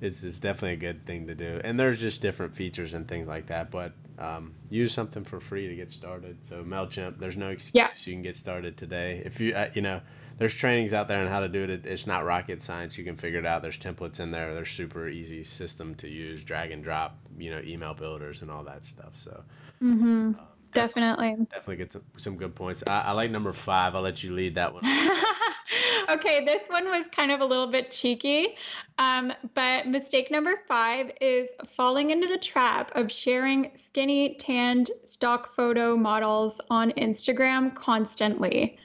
it's, 0.00 0.22
it's 0.22 0.38
definitely 0.38 0.74
a 0.74 0.92
good 0.92 1.06
thing 1.06 1.26
to 1.26 1.34
do. 1.34 1.60
And 1.64 1.78
there's 1.78 2.00
just 2.00 2.22
different 2.22 2.54
features 2.54 2.94
and 2.94 3.06
things 3.06 3.26
like 3.26 3.46
that. 3.46 3.70
But 3.70 3.92
um, 4.18 4.54
use 4.70 4.92
something 4.92 5.24
for 5.24 5.40
free 5.40 5.68
to 5.68 5.74
get 5.74 5.90
started. 5.90 6.38
So 6.48 6.62
Mailchimp, 6.62 7.18
there's 7.18 7.36
no 7.36 7.50
excuse. 7.50 7.74
Yeah. 7.74 7.88
You 8.04 8.14
can 8.14 8.22
get 8.22 8.36
started 8.36 8.76
today. 8.76 9.22
If 9.24 9.40
you 9.40 9.54
uh, 9.54 9.70
you 9.74 9.82
know 9.82 10.00
there's 10.38 10.54
trainings 10.54 10.92
out 10.92 11.08
there 11.08 11.18
on 11.18 11.26
how 11.26 11.40
to 11.40 11.48
do 11.48 11.64
it. 11.64 11.84
It's 11.84 12.06
not 12.06 12.24
rocket 12.24 12.62
science. 12.62 12.96
You 12.96 13.04
can 13.04 13.16
figure 13.16 13.40
it 13.40 13.46
out. 13.46 13.62
There's 13.62 13.78
templates 13.78 14.20
in 14.20 14.30
there. 14.30 14.54
There's 14.54 14.70
super 14.70 15.08
easy 15.08 15.42
system 15.42 15.94
to 15.96 16.08
use, 16.08 16.44
drag 16.44 16.70
and 16.70 16.82
drop, 16.82 17.18
you 17.38 17.50
know, 17.50 17.60
email 17.64 17.94
builders 17.94 18.42
and 18.42 18.50
all 18.50 18.64
that 18.64 18.84
stuff. 18.84 19.16
So. 19.16 19.42
Mm-hmm. 19.82 20.04
Um, 20.06 20.38
definitely. 20.72 21.36
Definitely 21.50 21.76
get 21.76 21.92
some, 21.92 22.04
some 22.16 22.36
good 22.36 22.54
points. 22.54 22.82
I, 22.86 23.02
I 23.06 23.12
like 23.12 23.30
number 23.30 23.52
five. 23.52 23.94
I'll 23.94 24.02
let 24.02 24.22
you 24.22 24.32
lead 24.32 24.54
that 24.56 24.72
one. 24.72 24.82
okay, 26.10 26.44
this 26.44 26.68
one 26.68 26.86
was 26.86 27.06
kind 27.08 27.30
of 27.30 27.40
a 27.40 27.44
little 27.44 27.66
bit 27.66 27.90
cheeky. 27.90 28.56
Um, 28.98 29.32
but 29.54 29.86
mistake 29.86 30.30
number 30.30 30.62
five 30.66 31.10
is 31.20 31.50
falling 31.76 32.10
into 32.10 32.26
the 32.26 32.38
trap 32.38 32.90
of 32.94 33.10
sharing 33.10 33.70
skinny, 33.74 34.34
tanned 34.34 34.90
stock 35.04 35.54
photo 35.54 35.96
models 35.96 36.60
on 36.70 36.90
Instagram 36.92 37.74
constantly. 37.74 38.78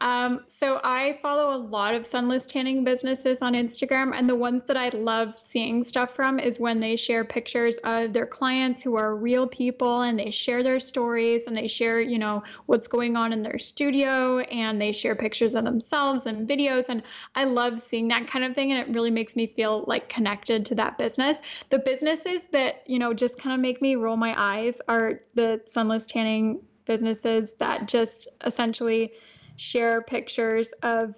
Um, 0.00 0.44
so 0.46 0.80
I 0.84 1.18
follow 1.22 1.56
a 1.56 1.58
lot 1.58 1.94
of 1.94 2.06
sunless 2.06 2.46
tanning 2.46 2.84
businesses 2.84 3.42
on 3.42 3.54
Instagram, 3.54 4.12
and 4.14 4.28
the 4.28 4.36
ones 4.36 4.62
that 4.66 4.76
I 4.76 4.90
love 4.90 5.38
seeing 5.38 5.82
stuff 5.84 6.14
from 6.14 6.38
is 6.38 6.60
when 6.60 6.80
they 6.80 6.96
share 6.96 7.24
pictures 7.24 7.78
of 7.84 8.12
their 8.12 8.26
clients 8.26 8.82
who 8.82 8.96
are 8.96 9.16
real 9.16 9.46
people, 9.46 10.02
and 10.02 10.18
they 10.18 10.30
share 10.30 10.62
their 10.62 10.80
stories, 10.80 11.46
and 11.46 11.56
they 11.56 11.68
share, 11.68 12.00
you 12.00 12.18
know, 12.18 12.42
what's 12.66 12.86
going 12.86 13.16
on 13.16 13.32
in 13.32 13.42
their 13.42 13.58
studio, 13.58 14.38
and 14.40 14.80
they 14.80 14.92
share 14.92 15.14
pictures 15.14 15.54
of 15.54 15.64
themselves 15.64 16.26
and 16.26 16.48
videos, 16.48 16.88
and 16.88 17.02
I 17.34 17.44
love 17.44 17.82
seeing 17.84 18.08
that 18.08 18.28
kind 18.28 18.44
of 18.44 18.54
thing, 18.54 18.72
and 18.72 18.80
it 18.80 18.94
really 18.94 19.10
makes 19.10 19.36
me 19.36 19.46
feel 19.46 19.84
like 19.86 20.08
connected 20.08 20.64
to 20.66 20.74
that 20.76 20.98
business. 20.98 21.38
The 21.70 21.80
businesses 21.80 22.42
that 22.52 22.82
you 22.86 22.98
know 22.98 23.12
just 23.12 23.38
kind 23.38 23.54
of 23.54 23.60
make 23.60 23.82
me 23.82 23.96
roll 23.96 24.16
my 24.16 24.34
eyes 24.36 24.80
are 24.88 25.20
the 25.34 25.60
sunless 25.66 26.06
tanning 26.06 26.60
businesses 26.84 27.52
that 27.58 27.86
just 27.86 28.28
essentially 28.44 29.12
share 29.58 30.00
pictures 30.00 30.72
of 30.82 31.14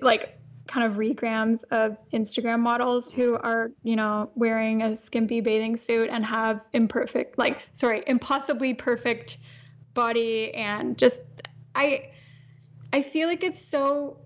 like 0.00 0.38
kind 0.66 0.86
of 0.86 0.98
regrams 0.98 1.64
of 1.72 1.96
Instagram 2.12 2.60
models 2.60 3.12
who 3.12 3.36
are, 3.38 3.72
you 3.82 3.96
know, 3.96 4.30
wearing 4.36 4.82
a 4.82 4.94
skimpy 4.94 5.40
bathing 5.40 5.76
suit 5.76 6.08
and 6.10 6.24
have 6.24 6.60
imperfect, 6.72 7.36
like, 7.36 7.58
sorry, 7.72 8.04
impossibly 8.06 8.72
perfect 8.72 9.38
body 9.94 10.54
and 10.54 10.96
just, 10.96 11.20
I, 11.74 12.12
I 12.92 13.02
feel 13.02 13.26
like 13.26 13.42
it's 13.42 13.60
so 13.60 14.18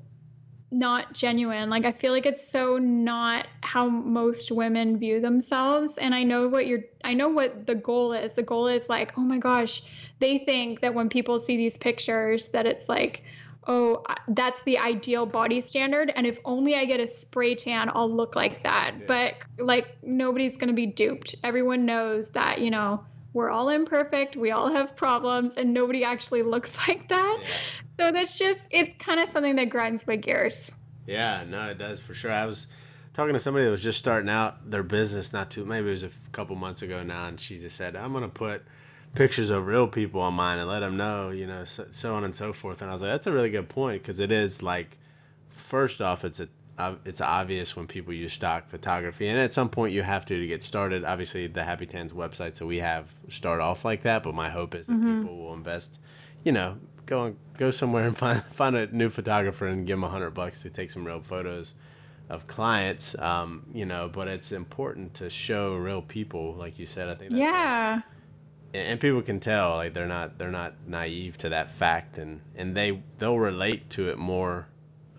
not 0.71 1.15
genuine. 1.15 1.71
Like, 1.71 1.87
I 1.87 1.93
feel 1.93 2.13
like 2.13 2.27
it's 2.27 2.47
so 2.47 2.77
not 2.77 3.47
how 3.63 3.89
most 3.89 4.53
women 4.53 4.99
view 4.99 5.23
themselves. 5.23 5.97
And 5.97 6.15
I 6.15 6.25
know 6.25 6.49
what 6.49 6.67
you're, 6.67 6.85
I 7.05 7.15
know 7.15 7.31
what 7.31 7.67
the 7.67 7.75
goal 7.75 8.13
is. 8.13 8.35
The 8.35 8.43
goal 8.43 8.67
is 8.67 8.91
like, 8.91 9.17
oh 9.17 9.23
my 9.23 9.39
gosh, 9.39 9.83
they 10.19 10.39
think 10.39 10.81
that 10.81 10.93
when 10.93 11.09
people 11.09 11.41
see 11.41 11.57
these 11.57 11.79
pictures, 11.79 12.49
that 12.49 12.67
it's 12.67 12.87
like, 12.87 13.23
oh, 13.67 14.03
that's 14.29 14.63
the 14.63 14.79
ideal 14.79 15.27
body 15.27 15.61
standard. 15.61 16.13
And 16.15 16.27
if 16.27 16.39
only 16.45 16.77
I 16.77 16.85
get 16.85 17.01
a 17.01 17.07
spray 17.07 17.55
tan, 17.55 17.91
I'll 17.95 18.11
look 18.11 18.37
like 18.37 18.63
that. 18.65 18.95
Yeah. 18.99 19.05
But 19.07 19.35
like, 19.65 19.97
nobody's 20.03 20.57
going 20.57 20.69
to 20.69 20.75
be 20.75 20.87
duped. 20.87 21.35
Everyone 21.43 21.85
knows 21.85 22.31
that, 22.31 22.61
you 22.61 22.71
know, 22.71 23.05
we're 23.33 23.51
all 23.51 23.69
imperfect, 23.69 24.37
we 24.37 24.53
all 24.53 24.73
have 24.73 24.95
problems, 24.95 25.57
and 25.57 25.75
nobody 25.75 26.05
actually 26.05 26.43
looks 26.55 26.87
like 26.89 27.09
that. 27.09 27.39
Yeah. 27.41 27.57
So 27.99 28.13
that's 28.13 28.39
just, 28.39 28.61
it's 28.71 28.95
kind 28.99 29.21
of 29.21 29.29
something 29.31 29.57
that 29.57 29.71
grinds 29.71 30.07
my 30.07 30.17
gears. 30.17 30.71
Yeah, 31.07 31.45
no, 31.47 31.69
it 31.69 31.79
does 31.79 32.01
for 32.01 32.15
sure. 32.15 32.31
I 32.31 32.47
was 32.47 32.67
talking 33.13 33.35
to 33.35 33.41
somebody 33.41 33.67
that 33.67 33.71
was 33.71 33.83
just 33.83 33.99
starting 33.99 34.31
out 34.31 34.71
their 34.71 34.83
business 34.83 35.33
not 35.33 35.51
too, 35.51 35.65
maybe 35.65 35.89
it 35.89 35.93
was 35.93 36.03
a 36.05 36.11
couple 36.33 36.57
months 36.57 36.83
ago 36.83 37.03
now, 37.03 37.27
and 37.27 37.41
she 37.41 37.59
just 37.59 37.77
said, 37.77 37.97
I'm 37.97 38.13
going 38.13 38.25
to 38.25 38.29
put 38.29 38.63
pictures 39.15 39.51
of 39.51 39.67
real 39.67 39.87
people 39.87 40.21
on 40.21 40.35
mine 40.35 40.59
and 40.59 40.69
let 40.69 40.81
them 40.81 40.97
know, 40.97 41.31
you 41.31 41.47
know, 41.47 41.65
so, 41.65 41.87
so 41.91 42.15
on 42.15 42.25
and 42.25 42.35
so 42.35 42.53
forth. 42.53 42.83
And 42.83 42.91
I 42.91 42.93
was 42.93 43.03
like, 43.03 43.13
that's 43.13 43.27
a 43.27 43.33
really 43.33 43.51
good 43.51 43.69
point 43.69 44.03
because 44.03 44.21
it 44.21 44.33
is 44.33 44.63
like, 44.63 44.99
first 45.51 46.01
off, 46.01 46.25
it's 46.25 46.41
a 46.41 46.49
it's 47.05 47.21
obvious 47.21 47.77
when 47.77 47.87
people 47.87 48.13
use 48.13 48.33
stock 48.33 48.69
photography, 48.69 49.29
and 49.29 49.39
at 49.39 49.55
some 49.55 49.69
point 49.69 49.93
you 49.93 50.03
have 50.03 50.25
to 50.27 50.37
to 50.37 50.47
get 50.47 50.63
started. 50.63 51.05
Obviously, 51.05 51.47
the 51.47 51.63
Happy 51.63 51.87
Tans 51.87 52.13
website, 52.13 52.57
so 52.57 52.67
we 52.67 52.79
have 52.79 53.07
start 53.29 53.61
off 53.61 53.85
like 53.85 54.03
that. 54.03 54.23
But 54.23 54.35
my 54.35 54.51
hope 54.51 54.75
is 54.75 54.87
that 54.87 54.93
mm-hmm. 54.93 55.23
people 55.23 55.39
will 55.39 55.55
invest, 55.55 56.01
you 56.43 56.53
know, 56.53 56.77
go 57.07 57.37
go 57.59 57.71
somewhere 57.71 58.05
and 58.05 58.17
find 58.25 58.43
find 58.47 58.77
a 58.77 58.87
new 58.89 59.09
photographer 59.09 59.67
and 59.67 59.87
give 59.87 59.97
them 59.97 60.05
a 60.05 60.09
hundred 60.09 60.31
bucks 60.31 60.63
to 60.63 60.71
take 60.71 60.91
some 60.91 61.05
real 61.05 61.21
photos 61.21 61.75
of 62.29 62.47
clients. 62.47 63.17
Um, 63.19 63.67
you 63.73 63.87
know, 63.87 64.11
but 64.13 64.27
it's 64.27 64.51
important 64.51 65.15
to 65.15 65.31
show 65.31 65.77
real 65.77 66.03
people, 66.03 66.55
like 66.55 66.79
you 66.79 66.87
said. 66.87 67.09
I 67.09 67.15
think. 67.15 67.31
That's. 67.31 67.41
Yeah. 67.41 67.93
Like, 67.95 68.05
and 68.75 69.01
people 69.01 69.23
can 69.23 69.41
tell 69.41 69.77
like 69.77 69.95
they're 69.95 70.07
not 70.07 70.37
they're 70.37 70.51
not 70.51 70.75
naive 70.87 71.39
to 71.39 71.49
that 71.49 71.71
fact 71.71 72.19
and 72.19 72.41
and 72.57 72.77
they 72.77 73.01
they'll 73.19 73.39
relate 73.39 73.89
to 73.91 74.11
it 74.11 74.19
more 74.19 74.67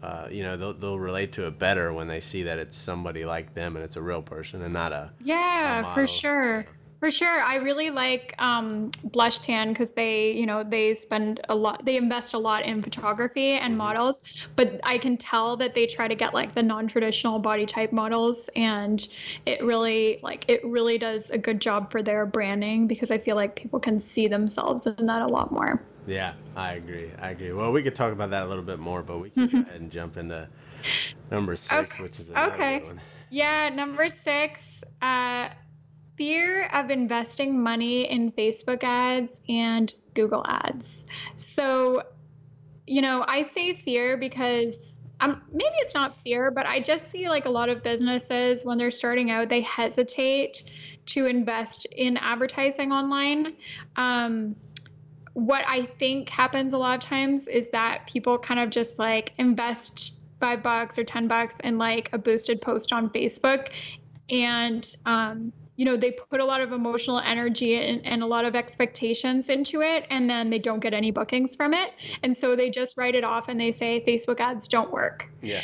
uh, 0.04 0.28
you 0.30 0.44
know 0.44 0.56
they'll, 0.56 0.74
they'll 0.74 1.00
relate 1.00 1.32
to 1.32 1.48
it 1.48 1.58
better 1.58 1.92
when 1.92 2.08
they 2.08 2.20
see 2.20 2.44
that 2.44 2.60
it's 2.60 2.78
somebody 2.78 3.26
like 3.26 3.54
them 3.56 3.76
and 3.76 3.84
it's 3.84 3.96
a 3.96 4.02
real 4.02 4.22
person 4.22 4.62
and 4.62 4.74
not 4.74 4.92
a 4.92 5.12
yeah 5.22 5.92
a 5.92 5.96
for 5.96 6.08
sure 6.08 6.66
for 7.00 7.12
sure. 7.12 7.42
I 7.42 7.56
really 7.58 7.90
like 7.90 8.36
um, 8.40 8.92
Blush 9.06 9.40
Tan 9.40 9.70
because 9.70 9.92
they, 9.92 10.32
you 10.32 10.46
know, 10.46 10.64
they 10.64 10.96
spend 10.96 11.42
a 11.50 11.56
lot, 11.56 11.86
they 11.86 11.98
invest 11.98 12.34
a 12.34 12.38
lot 12.38 12.64
in 12.64 12.82
photography 12.82 13.52
and 13.52 13.72
mm-hmm. 13.72 13.78
models, 13.78 14.22
but 14.56 14.80
I 14.84 14.98
can 14.98 15.18
tell 15.18 15.58
that 15.58 15.76
they 15.76 15.86
try 15.86 16.08
to 16.08 16.16
get 16.16 16.34
like 16.34 16.56
the 16.56 16.64
non 16.64 16.88
traditional 16.88 17.40
body 17.40 17.66
type 17.66 17.92
models. 17.92 18.50
And 18.56 19.08
it 19.46 19.64
really, 19.64 20.20
like, 20.24 20.46
it 20.48 20.64
really 20.66 20.98
does 20.98 21.32
a 21.32 21.38
good 21.38 21.60
job 21.60 21.92
for 21.92 22.02
their 22.02 22.26
branding 22.26 22.88
because 22.88 23.12
I 23.12 23.18
feel 23.18 23.36
like 23.36 23.56
people 23.56 23.80
can 23.80 24.00
see 24.00 24.28
themselves 24.28 24.88
in 24.88 25.06
that 25.06 25.22
a 25.22 25.28
lot 25.28 25.52
more. 25.52 25.82
Yeah, 26.08 26.34
I 26.56 26.74
agree. 26.74 27.12
I 27.20 27.32
agree. 27.32 27.52
Well, 27.52 27.72
we 27.72 27.82
could 27.82 27.96
talk 27.96 28.12
about 28.14 28.30
that 28.30 28.44
a 28.44 28.48
little 28.48 28.64
bit 28.64 28.80
more, 28.80 29.02
but 29.02 29.18
we 29.18 29.32
can 29.32 29.48
go 29.48 29.60
ahead 29.60 29.82
and 29.82 29.92
jump 29.92 30.18
into 30.18 30.48
number 31.32 31.56
six, 31.56 31.96
okay. 31.96 32.04
which 32.04 32.20
is 32.20 32.30
another 32.30 32.54
okay. 32.54 32.84
one. 32.84 33.02
Yeah, 33.30 33.70
number 33.70 34.08
six. 34.10 34.62
Uh, 35.02 35.50
fear 36.18 36.68
of 36.74 36.90
investing 36.90 37.62
money 37.62 38.10
in 38.10 38.32
Facebook 38.32 38.84
ads 38.84 39.32
and 39.50 39.94
Google 40.14 40.44
ads. 40.48 41.06
So, 41.38 42.04
you 42.88 43.02
know, 43.02 43.26
I 43.28 43.44
say 43.44 43.76
fear 43.76 44.18
because 44.18 44.98
um, 45.20 45.42
maybe 45.52 45.76
it's 45.80 45.94
not 45.94 46.18
fear, 46.24 46.52
but 46.52 46.66
I 46.66 46.80
just 46.80 47.10
see 47.12 47.30
like 47.30 47.46
a 47.46 47.50
lot 47.50 47.70
of 47.70 47.84
businesses 47.84 48.66
when 48.66 48.78
they're 48.78 48.92
starting 48.92 49.32
out, 49.32 49.50
they 49.50 49.62
hesitate 49.62 50.64
to 51.08 51.26
invest 51.26 51.86
in 51.86 52.18
advertising 52.18 52.92
online. 52.92 53.56
Um, 53.96 54.56
what 55.34 55.66
I 55.68 55.86
think 56.00 56.30
happens 56.30 56.74
a 56.74 56.78
lot 56.78 56.96
of 56.96 57.02
times 57.02 57.48
is 57.48 57.68
that 57.72 58.08
people 58.08 58.38
kind 58.38 58.60
of 58.60 58.70
just 58.70 58.98
like 58.98 59.34
invest 59.38 60.14
five 60.40 60.64
bucks 60.64 60.98
or 60.98 61.04
10 61.04 61.28
bucks 61.28 61.56
in 61.64 61.78
like 61.78 62.10
a 62.14 62.18
boosted 62.18 62.62
post 62.62 62.94
on 62.94 63.10
Facebook 63.10 63.70
and 64.30 64.96
um, 65.06 65.52
you 65.76 65.86
know 65.86 65.96
they 65.96 66.12
put 66.12 66.40
a 66.40 66.46
lot 66.46 66.62
of 66.62 66.72
emotional 66.72 67.20
energy 67.20 67.76
and, 67.76 68.06
and, 68.06 68.24
a 68.24 68.26
lot 68.26 68.46
of 68.46 68.56
expectations 68.56 69.50
into 69.50 69.82
it 69.82 70.06
and 70.10 70.30
then 70.30 70.50
they 70.50 70.60
don't 70.60 70.80
get 70.80 70.94
any 70.94 71.12
bookings 71.12 71.56
from 71.56 71.74
it. 71.74 71.92
And 72.24 72.38
so 72.38 72.56
they 72.56 72.70
just 72.70 72.98
write 72.98 73.16
it 73.16 73.24
off 73.24 73.50
and 73.50 73.60
they 73.60 73.72
say 73.72 74.04
facebook 74.06 74.40
ads 74.40 74.68
don't 74.68 74.92
work. 74.92 75.30
Yeah. 75.42 75.62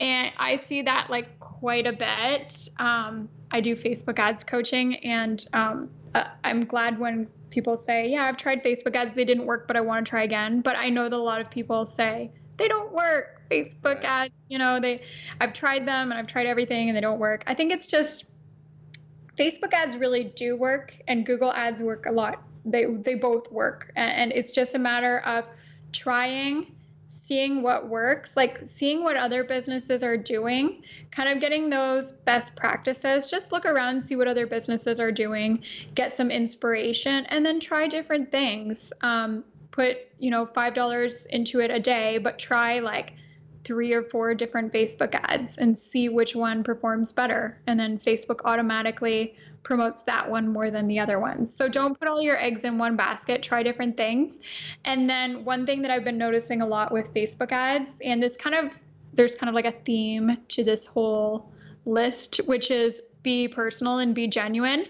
And 0.00 0.30
i 0.36 0.60
see 0.66 0.82
that 0.82 1.08
like 1.10 1.38
quite 1.40 1.86
a 1.86 1.92
bit. 1.92 2.68
Um, 2.78 3.28
i 3.50 3.60
do 3.60 3.74
facebook 3.74 4.18
ads 4.18 4.44
coaching 4.44 4.96
and 4.96 5.46
um, 5.52 5.90
uh, 6.14 6.24
i'm 6.42 6.64
glad 6.64 6.98
when 6.98 7.28
people 7.50 7.76
say 7.76 8.08
yeah 8.08 8.24
i've 8.24 8.36
tried 8.36 8.64
facebook 8.64 8.96
ads 8.96 9.14
they 9.14 9.24
didn't 9.24 9.46
work 9.46 9.68
but 9.68 9.76
i 9.76 9.80
want 9.80 10.04
to 10.04 10.10
try 10.10 10.24
again. 10.24 10.60
But 10.60 10.76
i 10.76 10.88
know 10.88 11.04
that 11.04 11.16
a 11.16 11.16
lot 11.16 11.40
of 11.40 11.50
people 11.50 11.86
say 11.86 12.30
they 12.56 12.68
don't 12.68 12.92
work. 12.92 13.30
Facebook 13.50 13.96
right. 13.96 14.04
ads 14.04 14.46
you 14.48 14.58
know 14.58 14.80
they 14.80 15.02
i've 15.40 15.52
tried 15.52 15.86
them 15.86 16.10
and 16.10 16.18
i've 16.18 16.26
tried 16.26 16.46
everything 16.46 16.88
and 16.88 16.96
they 16.96 17.00
don't 17.00 17.18
work. 17.18 17.44
I 17.46 17.54
think 17.54 17.72
it's 17.72 17.86
just 17.86 18.24
Facebook 19.38 19.72
ads 19.72 19.96
really 19.96 20.24
do 20.24 20.56
work 20.56 20.96
and 21.08 21.26
Google 21.26 21.52
ads 21.52 21.82
work 21.82 22.06
a 22.06 22.12
lot. 22.12 22.42
They 22.64 22.86
they 22.86 23.14
both 23.14 23.50
work 23.52 23.92
and 23.96 24.32
it's 24.32 24.52
just 24.52 24.74
a 24.74 24.78
matter 24.78 25.18
of 25.20 25.44
trying 25.92 26.74
seeing 27.24 27.62
what 27.62 27.88
works, 27.88 28.36
like 28.36 28.60
seeing 28.66 29.02
what 29.02 29.16
other 29.16 29.44
businesses 29.44 30.02
are 30.02 30.16
doing, 30.16 30.82
kind 31.10 31.28
of 31.30 31.40
getting 31.40 31.70
those 31.70 32.12
best 32.12 32.54
practices. 32.54 33.26
Just 33.26 33.50
look 33.50 33.64
around, 33.64 34.02
see 34.02 34.14
what 34.14 34.28
other 34.28 34.46
businesses 34.46 35.00
are 35.00 35.10
doing, 35.10 35.62
get 35.94 36.12
some 36.12 36.30
inspiration, 36.30 37.24
and 37.30 37.44
then 37.44 37.58
try 37.60 37.88
different 37.88 38.30
things. 38.30 38.92
Um, 39.00 39.42
put, 39.70 39.96
you 40.18 40.30
know, 40.30 40.46
$5 40.46 41.26
into 41.26 41.60
it 41.60 41.70
a 41.70 41.80
day, 41.80 42.18
but 42.18 42.38
try 42.38 42.78
like 42.78 43.14
three 43.64 43.94
or 43.94 44.02
four 44.02 44.34
different 44.34 44.72
Facebook 44.72 45.14
ads 45.14 45.56
and 45.56 45.76
see 45.76 46.08
which 46.08 46.36
one 46.36 46.62
performs 46.62 47.12
better. 47.12 47.58
And 47.66 47.80
then 47.80 47.98
Facebook 47.98 48.40
automatically 48.44 49.36
promotes 49.62 50.02
that 50.02 50.30
one 50.30 50.46
more 50.46 50.70
than 50.70 50.86
the 50.86 50.98
other 50.98 51.18
ones. 51.18 51.54
So 51.54 51.68
don't 51.68 51.98
put 51.98 52.08
all 52.08 52.20
your 52.20 52.36
eggs 52.36 52.64
in 52.64 52.78
one 52.78 52.96
basket, 52.96 53.42
try 53.42 53.62
different 53.62 53.96
things. 53.96 54.40
And 54.84 55.08
then 55.08 55.44
one 55.44 55.64
thing 55.64 55.82
that 55.82 55.90
I've 55.90 56.04
been 56.04 56.18
noticing 56.18 56.60
a 56.60 56.66
lot 56.66 56.92
with 56.92 57.12
Facebook 57.14 57.50
ads, 57.50 57.98
and 58.04 58.22
this 58.22 58.36
kind 58.36 58.54
of, 58.54 58.70
there's 59.14 59.34
kind 59.34 59.48
of 59.48 59.54
like 59.54 59.64
a 59.64 59.72
theme 59.84 60.36
to 60.48 60.62
this 60.62 60.86
whole 60.86 61.50
list, 61.86 62.36
which 62.46 62.70
is 62.70 63.00
be 63.22 63.48
personal 63.48 64.00
and 64.00 64.14
be 64.14 64.26
genuine. 64.26 64.84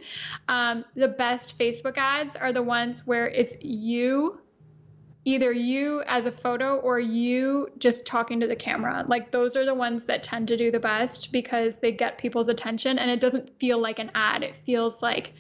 Um, 0.48 0.84
the 0.96 1.08
best 1.08 1.56
Facebook 1.56 1.96
ads 1.96 2.34
are 2.34 2.52
the 2.52 2.62
ones 2.62 3.06
where 3.06 3.28
it's 3.28 3.56
you 3.62 4.40
either 5.24 5.52
you 5.52 6.02
as 6.06 6.26
a 6.26 6.32
photo 6.32 6.76
or 6.76 7.00
you 7.00 7.68
just 7.78 8.06
talking 8.06 8.40
to 8.40 8.46
the 8.46 8.56
camera. 8.56 9.04
Like 9.08 9.30
those 9.30 9.56
are 9.56 9.64
the 9.64 9.74
ones 9.74 10.02
that 10.06 10.22
tend 10.22 10.48
to 10.48 10.56
do 10.56 10.70
the 10.70 10.80
best 10.80 11.32
because 11.32 11.76
they 11.76 11.92
get 11.92 12.18
people's 12.18 12.48
attention 12.48 12.98
and 12.98 13.10
it 13.10 13.20
doesn't 13.20 13.58
feel 13.58 13.78
like 13.78 13.98
an 13.98 14.10
ad. 14.14 14.42
It 14.42 14.56
feels 14.56 15.00
like 15.02 15.32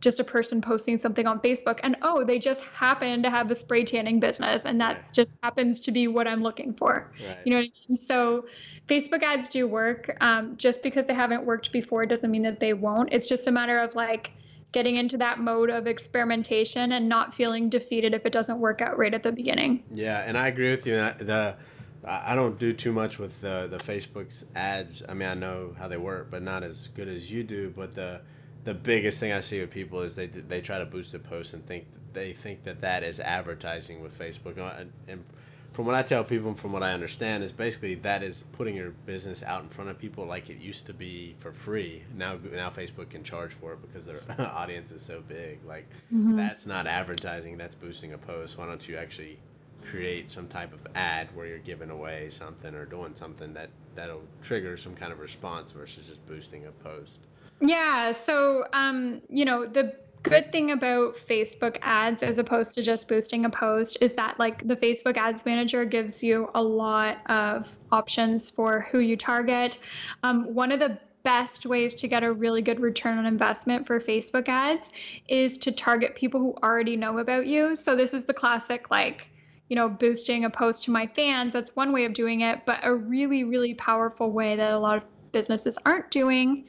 just 0.00 0.20
a 0.20 0.24
person 0.24 0.60
posting 0.60 0.98
something 0.98 1.26
on 1.26 1.40
Facebook 1.40 1.80
and 1.82 1.96
oh, 2.02 2.24
they 2.24 2.38
just 2.38 2.62
happen 2.64 3.22
to 3.22 3.30
have 3.30 3.50
a 3.50 3.54
spray 3.54 3.84
tanning 3.84 4.20
business 4.20 4.64
and 4.64 4.80
that 4.80 4.96
right. 4.96 5.12
just 5.12 5.38
happens 5.42 5.80
to 5.80 5.92
be 5.92 6.06
what 6.08 6.28
I'm 6.28 6.42
looking 6.42 6.74
for. 6.74 7.10
Right. 7.26 7.38
You 7.44 7.52
know 7.52 7.58
what 7.58 7.66
I 7.66 7.92
mean? 7.92 8.06
So 8.06 8.46
Facebook 8.88 9.22
ads 9.22 9.48
do 9.48 9.66
work. 9.66 10.16
Um, 10.20 10.56
just 10.56 10.82
because 10.82 11.06
they 11.06 11.14
haven't 11.14 11.44
worked 11.44 11.72
before 11.72 12.04
doesn't 12.04 12.30
mean 12.30 12.42
that 12.42 12.60
they 12.60 12.74
won't. 12.74 13.12
It's 13.12 13.28
just 13.28 13.46
a 13.46 13.50
matter 13.50 13.78
of 13.78 13.94
like 13.94 14.32
getting 14.72 14.96
into 14.96 15.16
that 15.18 15.38
mode 15.38 15.70
of 15.70 15.86
experimentation 15.86 16.92
and 16.92 17.08
not 17.08 17.34
feeling 17.34 17.68
defeated 17.68 18.14
if 18.14 18.24
it 18.24 18.32
doesn't 18.32 18.60
work 18.60 18.80
out 18.80 18.98
right 18.98 19.14
at 19.14 19.22
the 19.22 19.32
beginning. 19.32 19.82
Yeah, 19.92 20.22
and 20.26 20.38
I 20.38 20.48
agree 20.48 20.70
with 20.70 20.86
you. 20.86 20.94
The 20.94 21.56
I 22.04 22.34
don't 22.34 22.58
do 22.58 22.72
too 22.72 22.92
much 22.92 23.18
with 23.18 23.40
the 23.40 23.68
the 23.70 23.78
Facebook's 23.78 24.46
ads. 24.54 25.02
I 25.06 25.14
mean, 25.14 25.28
I 25.28 25.34
know 25.34 25.74
how 25.78 25.88
they 25.88 25.98
work, 25.98 26.28
but 26.30 26.42
not 26.42 26.62
as 26.62 26.88
good 26.88 27.08
as 27.08 27.30
you 27.30 27.44
do. 27.44 27.72
But 27.76 27.94
the 27.94 28.20
the 28.64 28.74
biggest 28.74 29.20
thing 29.20 29.32
I 29.32 29.40
see 29.40 29.60
with 29.60 29.70
people 29.70 30.00
is 30.00 30.14
they 30.14 30.26
they 30.26 30.60
try 30.60 30.78
to 30.78 30.86
boost 30.86 31.14
a 31.14 31.18
post 31.18 31.52
and 31.52 31.64
think 31.66 31.86
they 32.12 32.32
think 32.32 32.64
that 32.64 32.80
that 32.80 33.02
is 33.02 33.20
advertising 33.20 34.00
with 34.00 34.18
Facebook. 34.18 34.58
Uh, 34.58 34.84
and 35.08 35.24
from 35.72 35.86
what 35.86 35.94
I 35.94 36.02
tell 36.02 36.24
people 36.24 36.48
and 36.48 36.58
from 36.58 36.72
what 36.72 36.82
I 36.82 36.92
understand 36.92 37.44
is 37.44 37.52
basically 37.52 37.94
that 37.96 38.22
is 38.22 38.44
putting 38.52 38.74
your 38.74 38.90
business 39.06 39.42
out 39.42 39.62
in 39.62 39.68
front 39.68 39.90
of 39.90 39.98
people 39.98 40.26
like 40.26 40.50
it 40.50 40.58
used 40.58 40.86
to 40.86 40.92
be 40.92 41.34
for 41.38 41.52
free. 41.52 42.02
Now 42.16 42.38
now 42.52 42.70
Facebook 42.70 43.10
can 43.10 43.22
charge 43.22 43.52
for 43.52 43.74
it 43.74 43.78
because 43.82 44.06
their 44.06 44.20
audience 44.38 44.90
is 44.90 45.02
so 45.02 45.22
big. 45.26 45.60
Like 45.64 45.88
mm-hmm. 46.12 46.36
that's 46.36 46.66
not 46.66 46.86
advertising, 46.86 47.56
that's 47.56 47.74
boosting 47.74 48.12
a 48.12 48.18
post. 48.18 48.58
Why 48.58 48.66
don't 48.66 48.86
you 48.88 48.96
actually 48.96 49.38
create 49.86 50.30
some 50.30 50.46
type 50.46 50.72
of 50.72 50.80
ad 50.94 51.28
where 51.34 51.46
you're 51.46 51.58
giving 51.58 51.90
away 51.90 52.28
something 52.30 52.74
or 52.74 52.84
doing 52.84 53.14
something 53.14 53.52
that 53.54 53.70
that'll 53.94 54.22
trigger 54.42 54.76
some 54.76 54.94
kind 54.94 55.12
of 55.12 55.20
response 55.20 55.72
versus 55.72 56.08
just 56.08 56.26
boosting 56.26 56.66
a 56.66 56.72
post. 56.84 57.18
Yeah, 57.60 58.12
so 58.12 58.64
um, 58.72 59.20
you 59.28 59.44
know, 59.44 59.66
the 59.66 59.96
good 60.20 60.52
thing 60.52 60.72
about 60.72 61.16
Facebook 61.16 61.78
ads 61.82 62.22
as 62.22 62.38
opposed 62.38 62.74
to 62.74 62.82
just 62.82 63.08
boosting 63.08 63.44
a 63.44 63.50
post 63.50 63.98
is 64.00 64.12
that 64.12 64.38
like 64.38 64.66
the 64.66 64.76
Facebook 64.76 65.16
ads 65.16 65.44
manager 65.44 65.84
gives 65.84 66.22
you 66.22 66.50
a 66.54 66.62
lot 66.62 67.18
of 67.30 67.70
options 67.90 68.50
for 68.50 68.86
who 68.90 69.00
you 69.00 69.16
target. 69.16 69.78
Um, 70.22 70.54
one 70.54 70.72
of 70.72 70.80
the 70.80 70.98
best 71.22 71.66
ways 71.66 71.94
to 71.96 72.08
get 72.08 72.22
a 72.22 72.32
really 72.32 72.62
good 72.62 72.80
return 72.80 73.18
on 73.18 73.26
investment 73.26 73.86
for 73.86 74.00
Facebook 74.00 74.48
ads 74.48 74.90
is 75.28 75.58
to 75.58 75.72
target 75.72 76.14
people 76.14 76.40
who 76.40 76.54
already 76.62 76.96
know 76.96 77.18
about 77.18 77.46
you. 77.46 77.76
So 77.76 77.94
this 77.94 78.14
is 78.14 78.24
the 78.24 78.34
classic 78.34 78.90
like 78.90 79.30
you 79.68 79.76
know 79.76 79.88
boosting 79.88 80.44
a 80.44 80.50
post 80.50 80.82
to 80.82 80.90
my 80.90 81.06
fans 81.06 81.52
that's 81.52 81.74
one 81.76 81.92
way 81.92 82.04
of 82.04 82.12
doing 82.12 82.40
it 82.40 82.66
but 82.66 82.80
a 82.82 82.92
really 82.92 83.44
really 83.44 83.72
powerful 83.74 84.32
way 84.32 84.56
that 84.56 84.72
a 84.72 84.78
lot 84.78 84.96
of 84.96 85.04
businesses 85.30 85.78
aren't 85.86 86.10
doing 86.10 86.64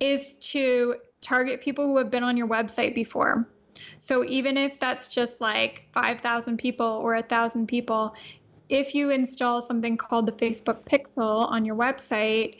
is 0.00 0.34
to 0.34 0.94
target 1.20 1.60
people 1.60 1.86
who 1.86 1.96
have 1.98 2.10
been 2.10 2.24
on 2.24 2.36
your 2.36 2.48
website 2.48 2.94
before. 2.94 3.46
So 3.98 4.24
even 4.24 4.56
if 4.56 4.78
that's 4.80 5.08
just 5.08 5.40
like 5.40 5.88
5,000 5.92 6.56
people 6.56 6.86
or 6.86 7.14
1,000 7.14 7.66
people, 7.66 8.14
if 8.68 8.94
you 8.94 9.10
install 9.10 9.62
something 9.62 9.96
called 9.96 10.26
the 10.26 10.32
Facebook 10.32 10.84
Pixel 10.84 11.48
on 11.50 11.64
your 11.64 11.76
website, 11.76 12.56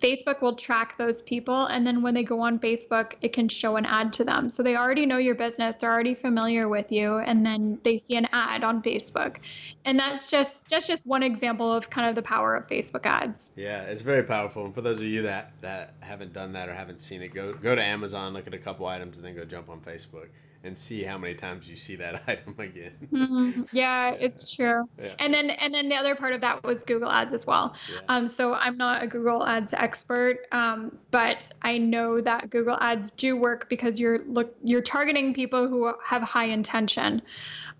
Facebook 0.00 0.40
will 0.40 0.54
track 0.54 0.96
those 0.96 1.22
people. 1.22 1.66
And 1.66 1.86
then 1.86 2.02
when 2.02 2.14
they 2.14 2.22
go 2.22 2.40
on 2.40 2.58
Facebook, 2.58 3.14
it 3.20 3.32
can 3.32 3.48
show 3.48 3.76
an 3.76 3.86
ad 3.86 4.12
to 4.14 4.24
them. 4.24 4.48
So 4.50 4.62
they 4.62 4.76
already 4.76 5.06
know 5.06 5.18
your 5.18 5.34
business, 5.34 5.76
they're 5.76 5.92
already 5.92 6.14
familiar 6.14 6.68
with 6.68 6.90
you. 6.90 7.18
And 7.18 7.44
then 7.44 7.78
they 7.82 7.98
see 7.98 8.16
an 8.16 8.26
ad 8.32 8.64
on 8.64 8.82
Facebook. 8.82 9.36
And 9.84 9.98
that's 9.98 10.30
just 10.30 10.68
that's 10.68 10.86
just 10.86 11.06
one 11.06 11.22
example 11.22 11.72
of 11.72 11.90
kind 11.90 12.08
of 12.08 12.14
the 12.14 12.22
power 12.22 12.54
of 12.54 12.66
Facebook 12.66 13.06
ads. 13.06 13.50
Yeah, 13.56 13.82
it's 13.82 14.02
very 14.02 14.22
powerful. 14.22 14.64
And 14.64 14.74
for 14.74 14.80
those 14.80 15.00
of 15.00 15.06
you 15.06 15.22
that, 15.22 15.52
that 15.60 15.94
haven't 16.00 16.32
done 16.32 16.52
that 16.52 16.68
or 16.68 16.74
haven't 16.74 17.00
seen 17.00 17.22
it, 17.22 17.34
go 17.34 17.52
go 17.52 17.74
to 17.74 17.82
Amazon, 17.82 18.32
look 18.32 18.46
at 18.46 18.54
a 18.54 18.58
couple 18.58 18.86
items, 18.86 19.18
and 19.18 19.26
then 19.26 19.34
go 19.34 19.44
jump 19.44 19.68
on 19.68 19.80
Facebook 19.80 20.28
and 20.62 20.76
see 20.76 21.02
how 21.02 21.16
many 21.16 21.34
times 21.34 21.68
you 21.68 21.76
see 21.76 21.96
that 21.96 22.22
item 22.28 22.54
again. 22.58 22.92
Mm-hmm. 23.12 23.62
Yeah, 23.72 24.10
it's 24.10 24.54
true. 24.54 24.88
Yeah. 24.98 25.14
And 25.18 25.32
then 25.32 25.50
and 25.50 25.72
then 25.72 25.88
the 25.88 25.96
other 25.96 26.14
part 26.14 26.34
of 26.34 26.40
that 26.42 26.62
was 26.62 26.84
Google 26.84 27.10
Ads 27.10 27.32
as 27.32 27.46
well. 27.46 27.74
Yeah. 27.92 28.00
Um, 28.08 28.28
so 28.28 28.54
I'm 28.54 28.76
not 28.76 29.02
a 29.02 29.06
Google 29.06 29.44
Ads 29.44 29.74
expert, 29.74 30.46
um, 30.52 30.96
but 31.10 31.52
I 31.62 31.78
know 31.78 32.20
that 32.20 32.50
Google 32.50 32.76
Ads 32.80 33.10
do 33.12 33.36
work 33.36 33.68
because 33.68 33.98
you're 33.98 34.24
look 34.24 34.54
you're 34.62 34.82
targeting 34.82 35.34
people 35.34 35.68
who 35.68 35.92
have 36.04 36.22
high 36.22 36.46
intention. 36.46 37.22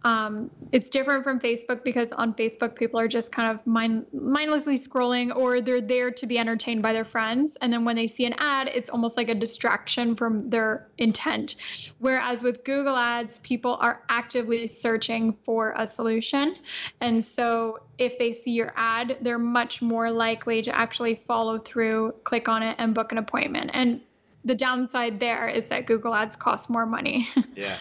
Um, 0.02 0.50
it's 0.72 0.88
different 0.88 1.24
from 1.24 1.40
Facebook 1.40 1.84
because 1.84 2.10
on 2.12 2.32
Facebook, 2.34 2.74
people 2.74 2.98
are 2.98 3.08
just 3.08 3.32
kind 3.32 3.50
of 3.50 3.66
mind, 3.66 4.06
mindlessly 4.12 4.78
scrolling 4.78 5.34
or 5.34 5.60
they're 5.60 5.80
there 5.80 6.10
to 6.10 6.26
be 6.26 6.38
entertained 6.38 6.80
by 6.82 6.92
their 6.92 7.04
friends. 7.04 7.56
And 7.60 7.72
then 7.72 7.84
when 7.84 7.96
they 7.96 8.06
see 8.06 8.24
an 8.24 8.34
ad, 8.38 8.70
it's 8.72 8.88
almost 8.88 9.16
like 9.16 9.28
a 9.28 9.34
distraction 9.34 10.16
from 10.16 10.48
their 10.48 10.88
intent. 10.98 11.56
Whereas 11.98 12.42
with 12.42 12.64
Google 12.64 12.96
Ads, 12.96 13.38
people 13.38 13.76
are 13.80 14.02
actively 14.08 14.68
searching 14.68 15.36
for 15.44 15.74
a 15.76 15.86
solution. 15.86 16.56
And 17.02 17.24
so 17.24 17.80
if 17.98 18.18
they 18.18 18.32
see 18.32 18.52
your 18.52 18.72
ad, 18.76 19.18
they're 19.20 19.38
much 19.38 19.82
more 19.82 20.10
likely 20.10 20.62
to 20.62 20.74
actually 20.74 21.14
follow 21.14 21.58
through, 21.58 22.14
click 22.24 22.48
on 22.48 22.62
it, 22.62 22.76
and 22.78 22.94
book 22.94 23.12
an 23.12 23.18
appointment. 23.18 23.70
And 23.74 24.00
the 24.46 24.54
downside 24.54 25.20
there 25.20 25.48
is 25.48 25.66
that 25.66 25.86
Google 25.86 26.14
Ads 26.14 26.36
cost 26.36 26.70
more 26.70 26.86
money. 26.86 27.28
yeah. 27.54 27.76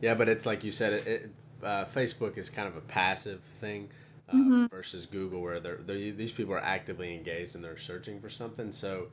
Yeah, 0.00 0.14
but 0.14 0.28
it's 0.28 0.44
like 0.44 0.64
you 0.64 0.72
said, 0.72 0.94
it, 0.94 1.06
it 1.06 1.30
uh, 1.62 1.84
Facebook 1.86 2.38
is 2.38 2.50
kind 2.50 2.68
of 2.68 2.76
a 2.76 2.80
passive 2.80 3.40
thing 3.60 3.88
uh, 4.28 4.34
mm-hmm. 4.34 4.66
versus 4.66 5.06
Google, 5.06 5.40
where 5.40 5.60
they're, 5.60 5.76
they're, 5.76 6.12
these 6.12 6.32
people 6.32 6.54
are 6.54 6.58
actively 6.58 7.14
engaged 7.14 7.54
and 7.54 7.62
they're 7.62 7.78
searching 7.78 8.20
for 8.20 8.30
something. 8.30 8.72
So, 8.72 9.08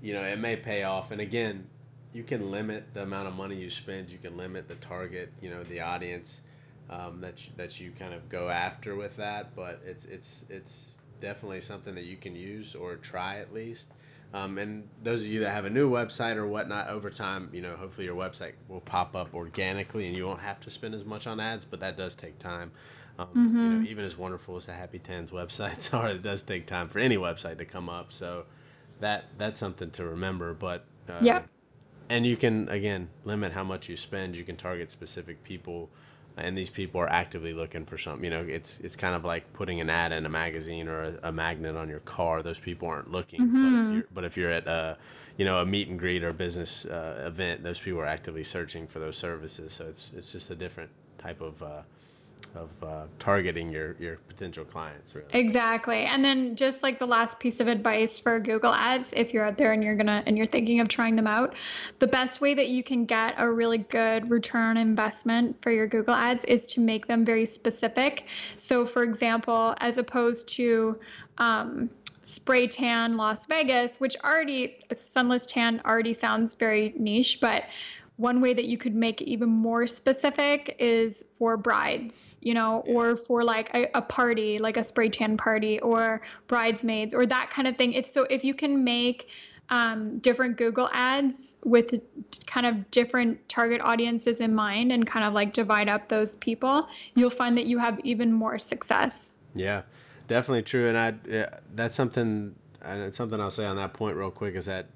you 0.00 0.14
know, 0.14 0.22
it 0.22 0.38
may 0.38 0.56
pay 0.56 0.82
off. 0.82 1.10
And 1.10 1.20
again, 1.20 1.66
you 2.12 2.22
can 2.22 2.50
limit 2.50 2.92
the 2.94 3.02
amount 3.02 3.28
of 3.28 3.34
money 3.34 3.56
you 3.56 3.70
spend. 3.70 4.10
You 4.10 4.18
can 4.18 4.36
limit 4.36 4.68
the 4.68 4.74
target, 4.76 5.32
you 5.40 5.50
know, 5.50 5.62
the 5.64 5.80
audience 5.80 6.42
um, 6.90 7.20
that 7.20 7.46
you, 7.46 7.52
that 7.56 7.80
you 7.80 7.90
kind 7.98 8.12
of 8.12 8.28
go 8.28 8.48
after 8.48 8.94
with 8.94 9.16
that. 9.16 9.56
But 9.56 9.80
it's 9.86 10.04
it's 10.04 10.44
it's 10.50 10.92
definitely 11.20 11.60
something 11.60 11.94
that 11.94 12.04
you 12.04 12.16
can 12.16 12.36
use 12.36 12.74
or 12.74 12.96
try 12.96 13.38
at 13.38 13.54
least. 13.54 13.90
Um, 14.34 14.56
and 14.56 14.88
those 15.02 15.20
of 15.20 15.26
you 15.26 15.40
that 15.40 15.50
have 15.50 15.66
a 15.66 15.70
new 15.70 15.90
website 15.90 16.36
or 16.36 16.46
whatnot, 16.46 16.88
over 16.88 17.10
time, 17.10 17.50
you 17.52 17.60
know, 17.60 17.76
hopefully 17.76 18.06
your 18.06 18.16
website 18.16 18.52
will 18.68 18.80
pop 18.80 19.14
up 19.14 19.34
organically, 19.34 20.06
and 20.06 20.16
you 20.16 20.26
won't 20.26 20.40
have 20.40 20.60
to 20.60 20.70
spend 20.70 20.94
as 20.94 21.04
much 21.04 21.26
on 21.26 21.38
ads. 21.38 21.64
But 21.64 21.80
that 21.80 21.96
does 21.96 22.14
take 22.14 22.38
time. 22.38 22.72
Um, 23.18 23.26
mm-hmm. 23.28 23.56
you 23.56 23.78
know, 23.78 23.90
even 23.90 24.04
as 24.04 24.16
wonderful 24.16 24.56
as 24.56 24.66
the 24.66 24.72
Happy 24.72 24.98
Tans 24.98 25.30
websites 25.30 25.92
are, 25.98 26.08
it 26.08 26.22
does 26.22 26.42
take 26.42 26.66
time 26.66 26.88
for 26.88 26.98
any 26.98 27.18
website 27.18 27.58
to 27.58 27.66
come 27.66 27.90
up. 27.90 28.12
So 28.12 28.46
that 29.00 29.24
that's 29.36 29.60
something 29.60 29.90
to 29.92 30.04
remember. 30.04 30.54
But 30.54 30.84
uh, 31.08 31.18
yeah, 31.20 31.42
and 32.08 32.26
you 32.26 32.36
can 32.36 32.68
again 32.70 33.08
limit 33.24 33.52
how 33.52 33.64
much 33.64 33.88
you 33.88 33.98
spend. 33.98 34.36
You 34.36 34.44
can 34.44 34.56
target 34.56 34.90
specific 34.90 35.44
people 35.44 35.90
and 36.36 36.56
these 36.56 36.70
people 36.70 37.00
are 37.00 37.08
actively 37.08 37.52
looking 37.52 37.84
for 37.84 37.98
something. 37.98 38.24
You 38.24 38.30
know, 38.30 38.42
it's 38.42 38.80
it's 38.80 38.96
kind 38.96 39.14
of 39.14 39.24
like 39.24 39.52
putting 39.52 39.80
an 39.80 39.90
ad 39.90 40.12
in 40.12 40.26
a 40.26 40.28
magazine 40.28 40.88
or 40.88 41.02
a, 41.02 41.18
a 41.24 41.32
magnet 41.32 41.76
on 41.76 41.88
your 41.88 42.00
car. 42.00 42.42
Those 42.42 42.58
people 42.58 42.88
aren't 42.88 43.10
looking, 43.10 43.40
mm-hmm. 43.40 43.54
but, 43.54 43.64
if 43.64 43.72
mm-hmm. 43.72 43.94
you're, 43.94 44.04
but 44.14 44.24
if 44.24 44.36
you're 44.36 44.50
at 44.50 44.66
a 44.66 44.96
you 45.36 45.44
know 45.44 45.60
a 45.60 45.66
meet 45.66 45.88
and 45.88 45.98
greet 45.98 46.24
or 46.24 46.32
business 46.32 46.84
uh, 46.84 47.24
event, 47.26 47.62
those 47.62 47.80
people 47.80 48.00
are 48.00 48.06
actively 48.06 48.44
searching 48.44 48.86
for 48.86 48.98
those 48.98 49.16
services. 49.16 49.72
So 49.72 49.86
it's 49.86 50.10
it's 50.16 50.32
just 50.32 50.50
a 50.50 50.54
different 50.54 50.90
type 51.18 51.40
of 51.40 51.62
uh, 51.62 51.82
of 52.54 52.70
uh, 52.82 53.06
targeting 53.18 53.70
your 53.70 53.96
your 53.98 54.16
potential 54.28 54.64
clients 54.64 55.14
really. 55.14 55.28
Exactly. 55.32 56.04
And 56.04 56.24
then 56.24 56.56
just 56.56 56.82
like 56.82 56.98
the 56.98 57.06
last 57.06 57.38
piece 57.40 57.60
of 57.60 57.68
advice 57.68 58.18
for 58.18 58.38
google 58.40 58.72
ads 58.72 59.12
if 59.16 59.32
you're 59.32 59.44
out 59.44 59.56
there 59.56 59.72
and 59.72 59.82
you're 59.82 59.96
gonna 59.96 60.22
and 60.26 60.36
you're 60.36 60.46
thinking 60.46 60.80
of 60.80 60.88
trying 60.88 61.16
them 61.16 61.26
out 61.26 61.54
the 61.98 62.06
best 62.06 62.40
way 62.40 62.54
that 62.54 62.68
you 62.68 62.82
can 62.82 63.04
get 63.04 63.34
a 63.38 63.50
really 63.50 63.78
good 63.78 64.30
return 64.30 64.76
investment 64.76 65.56
for 65.62 65.70
your 65.70 65.86
google 65.86 66.14
ads 66.14 66.44
is 66.44 66.66
to 66.68 66.80
make 66.80 67.06
them 67.06 67.24
very 67.24 67.46
specific. 67.46 68.26
So 68.56 68.86
for 68.86 69.02
example 69.02 69.74
as 69.78 69.98
opposed 69.98 70.48
to 70.50 70.98
um, 71.38 71.90
spray 72.22 72.66
tan 72.66 73.16
las 73.16 73.46
vegas 73.46 73.96
which 73.98 74.16
already 74.24 74.78
sunless 74.94 75.44
tan 75.46 75.80
already 75.84 76.14
sounds 76.14 76.54
very 76.54 76.94
niche 76.96 77.40
but 77.40 77.64
one 78.22 78.40
way 78.40 78.54
that 78.54 78.66
you 78.66 78.78
could 78.78 78.94
make 78.94 79.20
it 79.20 79.28
even 79.28 79.48
more 79.48 79.86
specific 79.88 80.76
is 80.78 81.24
for 81.38 81.56
brides, 81.56 82.38
you 82.40 82.54
know, 82.54 82.84
or 82.86 83.16
for 83.16 83.42
like 83.42 83.74
a, 83.74 83.90
a, 83.94 84.00
party, 84.00 84.58
like 84.58 84.76
a 84.76 84.84
spray 84.84 85.08
tan 85.08 85.36
party 85.36 85.80
or 85.80 86.22
bridesmaids 86.46 87.12
or 87.12 87.26
that 87.26 87.50
kind 87.50 87.66
of 87.66 87.76
thing. 87.76 87.92
If 87.92 88.06
so, 88.06 88.22
if 88.30 88.44
you 88.44 88.54
can 88.54 88.84
make 88.84 89.28
um, 89.70 90.18
different 90.20 90.56
Google 90.56 90.88
ads 90.92 91.56
with 91.64 92.00
kind 92.46 92.64
of 92.64 92.88
different 92.92 93.48
target 93.48 93.80
audiences 93.82 94.38
in 94.38 94.54
mind 94.54 94.92
and 94.92 95.04
kind 95.04 95.26
of 95.26 95.34
like 95.34 95.52
divide 95.52 95.88
up 95.88 96.08
those 96.08 96.36
people, 96.36 96.88
you'll 97.16 97.28
find 97.28 97.58
that 97.58 97.66
you 97.66 97.78
have 97.78 97.98
even 98.04 98.32
more 98.32 98.56
success. 98.56 99.32
Yeah, 99.56 99.82
definitely 100.28 100.62
true. 100.62 100.88
And 100.88 100.96
I, 100.96 101.14
yeah, 101.28 101.58
that's 101.74 101.96
something, 101.96 102.54
and 102.82 103.12
something 103.12 103.40
I'll 103.40 103.50
say 103.50 103.64
on 103.64 103.76
that 103.76 103.94
point 103.94 104.16
real 104.16 104.30
quick 104.30 104.54
is 104.54 104.66
that 104.66 104.86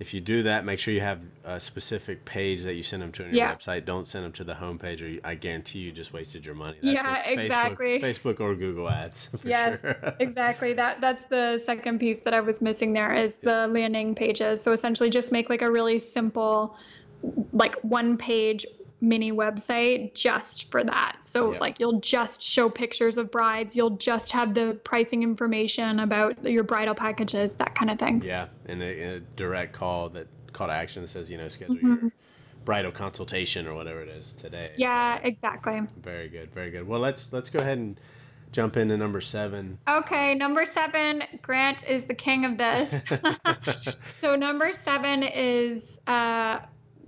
if 0.00 0.12
you 0.12 0.20
do 0.20 0.42
that, 0.42 0.64
make 0.64 0.80
sure 0.80 0.92
you 0.92 1.00
have 1.00 1.20
a 1.44 1.60
specific 1.60 2.24
page 2.24 2.64
that 2.64 2.74
you 2.74 2.82
send 2.82 3.00
them 3.00 3.12
to 3.12 3.24
on 3.24 3.28
your 3.28 3.36
yeah. 3.36 3.54
website. 3.54 3.84
Don't 3.84 4.06
send 4.08 4.24
them 4.24 4.32
to 4.32 4.44
the 4.44 4.52
homepage, 4.52 5.00
or 5.02 5.06
you, 5.06 5.20
I 5.22 5.36
guarantee 5.36 5.78
you 5.78 5.92
just 5.92 6.12
wasted 6.12 6.44
your 6.44 6.56
money. 6.56 6.78
That's 6.82 6.94
yeah, 6.94 7.28
exactly. 7.28 8.00
Facebook, 8.00 8.36
Facebook, 8.36 8.40
or 8.40 8.54
Google 8.56 8.90
Ads. 8.90 9.28
yes, 9.44 9.80
sure. 9.80 9.96
exactly. 10.18 10.72
That 10.72 11.00
that's 11.00 11.22
the 11.30 11.62
second 11.64 12.00
piece 12.00 12.18
that 12.24 12.34
I 12.34 12.40
was 12.40 12.60
missing 12.60 12.92
there 12.92 13.14
is 13.14 13.34
the 13.34 13.68
landing 13.68 14.16
pages. 14.16 14.60
So 14.62 14.72
essentially, 14.72 15.10
just 15.10 15.30
make 15.30 15.48
like 15.48 15.62
a 15.62 15.70
really 15.70 16.00
simple, 16.00 16.76
like 17.52 17.76
one 17.82 18.16
page 18.16 18.66
mini 19.04 19.32
website 19.32 20.14
just 20.14 20.70
for 20.70 20.82
that. 20.82 21.18
So 21.22 21.52
yeah. 21.52 21.58
like 21.58 21.78
you'll 21.78 22.00
just 22.00 22.42
show 22.42 22.68
pictures 22.68 23.18
of 23.18 23.30
brides, 23.30 23.76
you'll 23.76 23.90
just 23.90 24.32
have 24.32 24.54
the 24.54 24.78
pricing 24.84 25.22
information 25.22 26.00
about 26.00 26.42
your 26.44 26.64
bridal 26.64 26.94
packages, 26.94 27.54
that 27.56 27.74
kind 27.74 27.90
of 27.90 27.98
thing. 27.98 28.22
Yeah, 28.24 28.48
and 28.66 28.82
a, 28.82 29.16
a 29.16 29.20
direct 29.36 29.72
call 29.72 30.08
that 30.10 30.26
call 30.52 30.68
to 30.68 30.72
action 30.72 31.02
that 31.02 31.08
says 31.08 31.30
you 31.30 31.38
know 31.38 31.48
schedule 31.48 31.76
mm-hmm. 31.76 32.04
your 32.04 32.12
bridal 32.64 32.92
consultation 32.92 33.66
or 33.66 33.74
whatever 33.74 34.00
it 34.00 34.08
is 34.08 34.32
today. 34.32 34.72
Yeah, 34.76 35.20
exactly. 35.22 35.82
Very 36.02 36.28
good, 36.28 36.52
very 36.52 36.70
good. 36.70 36.86
Well, 36.86 37.00
let's 37.00 37.32
let's 37.32 37.50
go 37.50 37.58
ahead 37.58 37.78
and 37.78 38.00
jump 38.52 38.76
into 38.76 38.96
number 38.96 39.20
seven. 39.20 39.78
Okay, 39.88 40.34
number 40.34 40.64
seven. 40.64 41.24
Grant 41.42 41.86
is 41.86 42.04
the 42.04 42.14
king 42.14 42.44
of 42.44 42.56
this. 42.56 43.12
so 44.20 44.36
number 44.36 44.72
seven 44.82 45.22
is 45.22 45.98
uh, 46.06 46.60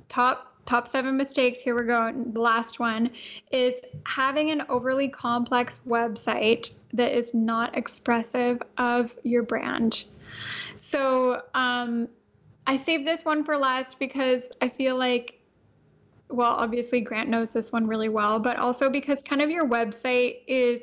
top 0.09 0.56
top 0.67 0.89
seven 0.89 1.17
mistakes. 1.17 1.61
Here 1.61 1.75
we 1.75 1.87
go. 1.87 2.13
The 2.13 2.41
last 2.41 2.79
one 2.79 3.11
is 3.51 3.75
having 4.05 4.51
an 4.51 4.65
overly 4.69 5.09
complex 5.09 5.81
website 5.89 6.73
that 6.93 7.17
is 7.17 7.33
not 7.33 7.77
expressive 7.77 8.61
of 8.77 9.15
your 9.23 9.43
brand. 9.43 10.05
So 10.75 11.43
um, 11.55 12.09
I 12.67 12.77
saved 12.77 13.07
this 13.07 13.25
one 13.25 13.45
for 13.45 13.57
last 13.57 13.99
because 13.99 14.43
I 14.61 14.69
feel 14.69 14.97
like, 14.97 15.41
well, 16.29 16.53
obviously 16.53 17.01
Grant 17.01 17.29
knows 17.29 17.53
this 17.53 17.73
one 17.73 17.87
really 17.87 18.09
well, 18.09 18.41
but 18.41 18.57
also 18.59 18.91
because 18.91 19.23
kind 19.23 19.41
of 19.41 19.51
your 19.51 19.67
website 19.67 20.41
is 20.49 20.81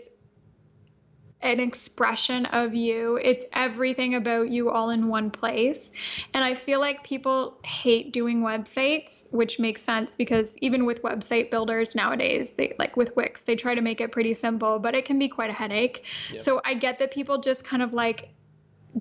an 1.44 1.60
expression 1.60 2.46
of 2.48 2.74
you. 2.74 3.20
It's 3.22 3.46
everything 3.54 4.16
about 4.16 4.50
you 4.50 4.70
all 4.70 4.90
in 4.92 5.08
one 5.08 5.30
place. 5.30 5.92
And 6.34 6.44
I 6.44 6.56
feel 6.56 6.80
like 6.80 7.04
people 7.04 7.60
hate 7.64 8.14
doing 8.14 8.42
websites, 8.42 9.26
which 9.32 9.60
makes 9.60 9.82
sense 9.82 10.16
because 10.16 10.56
even 10.62 10.86
with 10.86 11.04
website 11.04 11.52
builders 11.52 11.96
nowadays, 11.96 12.52
they 12.58 12.74
like 12.80 12.98
with 12.98 13.16
Wix, 13.16 13.42
they 13.42 13.56
try 13.56 13.76
to 13.76 13.82
make 13.82 14.02
it 14.02 14.12
pretty 14.12 14.34
simple, 14.34 14.80
but 14.80 14.96
it 14.96 15.06
can 15.06 15.20
be 15.20 15.28
quite 15.28 15.50
a 15.50 15.54
headache. 15.54 16.06
Yep. 16.32 16.42
So 16.42 16.62
I 16.66 16.74
get 16.74 16.98
that 17.00 17.12
people 17.12 17.38
just 17.40 17.64
kind 17.64 17.84
of 17.84 17.94
like 17.94 18.30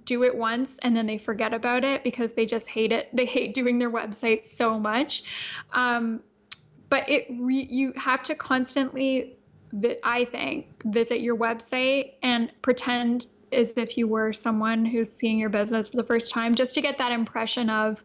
do 0.05 0.23
it 0.23 0.35
once 0.35 0.79
and 0.83 0.97
then 0.97 1.07
they 1.07 1.19
forget 1.19 1.53
about 1.53 1.85
it 1.85 2.03
because 2.03 2.33
they 2.33 2.47
just 2.47 2.67
hate 2.67 2.93
it. 2.93 3.09
They 3.13 3.27
hate 3.27 3.55
doing 3.55 3.79
their 3.79 3.91
website 3.91 4.45
so 4.45 4.79
much. 4.79 5.25
Um, 5.75 6.23
but 6.89 7.09
it 7.09 7.27
re- 7.31 7.69
you 7.71 7.93
have 7.97 8.23
to 8.25 8.35
constantly 8.35 9.37
I 10.03 10.25
think, 10.25 10.67
visit 10.85 11.21
your 11.21 11.37
website 11.37 12.15
and 12.23 12.51
pretend 12.63 13.27
as 13.53 13.73
if 13.77 13.97
you 13.99 14.09
were 14.09 14.33
someone 14.33 14.85
who's 14.85 15.11
seeing 15.11 15.39
your 15.39 15.51
business 15.51 15.89
for 15.89 15.97
the 15.97 16.05
first 16.05 16.31
time, 16.31 16.55
just 16.55 16.75
to 16.75 16.81
get 16.81 16.99
that 16.99 17.13
impression 17.13 17.71
of 17.71 18.03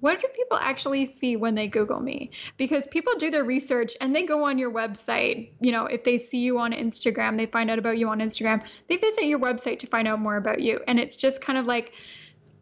what 0.00 0.20
do 0.20 0.28
people 0.28 0.58
actually 0.58 1.06
see 1.06 1.36
when 1.36 1.54
they 1.54 1.66
Google 1.66 2.00
me? 2.00 2.30
Because 2.58 2.86
people 2.88 3.14
do 3.18 3.30
their 3.30 3.44
research 3.44 3.96
and 4.00 4.14
they 4.14 4.24
go 4.24 4.44
on 4.44 4.58
your 4.58 4.70
website. 4.70 5.50
You 5.60 5.72
know, 5.72 5.86
if 5.86 6.04
they 6.04 6.18
see 6.18 6.38
you 6.38 6.58
on 6.58 6.72
Instagram, 6.72 7.36
they 7.36 7.46
find 7.46 7.70
out 7.70 7.78
about 7.78 7.98
you 7.98 8.08
on 8.08 8.18
Instagram, 8.18 8.62
they 8.88 8.96
visit 8.98 9.24
your 9.24 9.38
website 9.38 9.78
to 9.80 9.86
find 9.86 10.06
out 10.06 10.20
more 10.20 10.36
about 10.36 10.60
you. 10.60 10.80
And 10.86 11.00
it's 11.00 11.16
just 11.16 11.40
kind 11.40 11.58
of 11.58 11.66
like, 11.66 11.92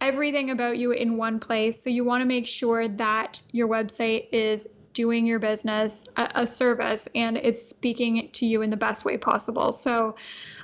everything 0.01 0.51
about 0.51 0.77
you 0.77 0.91
in 0.91 1.17
one 1.17 1.41
place. 1.41 1.83
So 1.83 1.89
you 1.89 2.05
want 2.05 2.21
to 2.21 2.27
make 2.27 2.47
sure 2.47 2.89
that 2.89 3.41
your 3.53 3.69
website 3.69 4.27
is 4.33 4.69
doing 4.95 5.27
your 5.27 5.39
business 5.39 6.07
a, 6.17 6.31
a 6.37 6.47
service 6.47 7.07
and 7.15 7.37
it's 7.37 7.69
speaking 7.69 8.31
to 8.33 8.47
you 8.47 8.63
in 8.63 8.71
the 8.71 8.77
best 8.77 9.05
way 9.05 9.19
possible. 9.19 9.73
So 9.73 10.17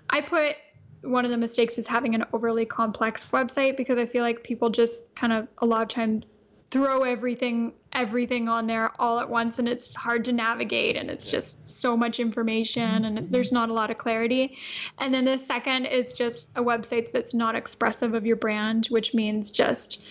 I 0.09 0.23
put 0.23 0.57
one 1.03 1.25
of 1.25 1.31
the 1.31 1.37
mistakes 1.37 1.79
is 1.79 1.87
having 1.87 2.15
an 2.15 2.25
overly 2.33 2.65
complex 2.65 3.29
website 3.31 3.77
because 3.77 3.99
I 3.99 4.07
feel 4.07 4.23
like 4.23 4.43
people 4.43 4.71
just 4.71 5.15
kind 5.15 5.33
of 5.33 5.49
a 5.59 5.67
lot 5.67 5.83
of 5.83 5.89
times 5.89 6.37
throw 6.71 7.03
everything 7.03 7.73
everything 7.93 8.49
on 8.49 8.69
there 8.69 8.93
all 9.01 9.19
at 9.19 9.29
once 9.29 9.59
and 9.59 9.69
it's 9.69 9.93
hard 9.97 10.25
to 10.25 10.33
navigate 10.33 10.97
and 10.97 11.11
it's 11.11 11.29
just 11.29 11.81
so 11.81 11.97
much 11.97 12.21
information 12.21 13.05
and 13.07 13.29
there's 13.31 13.51
not 13.51 13.69
a 13.69 13.73
lot 13.73 13.91
of 13.91 13.99
clarity 13.99 14.57
and 14.99 15.13
then 15.13 15.25
the 15.25 15.37
second 15.37 15.87
is 15.87 16.13
just 16.13 16.47
a 16.55 16.63
website 16.63 17.11
that's 17.13 17.35
not 17.35 17.57
expressive 17.57 18.15
of 18.15 18.25
your 18.25 18.37
brand 18.37 18.87
which 18.87 19.13
means 19.13 19.51
just 19.51 20.05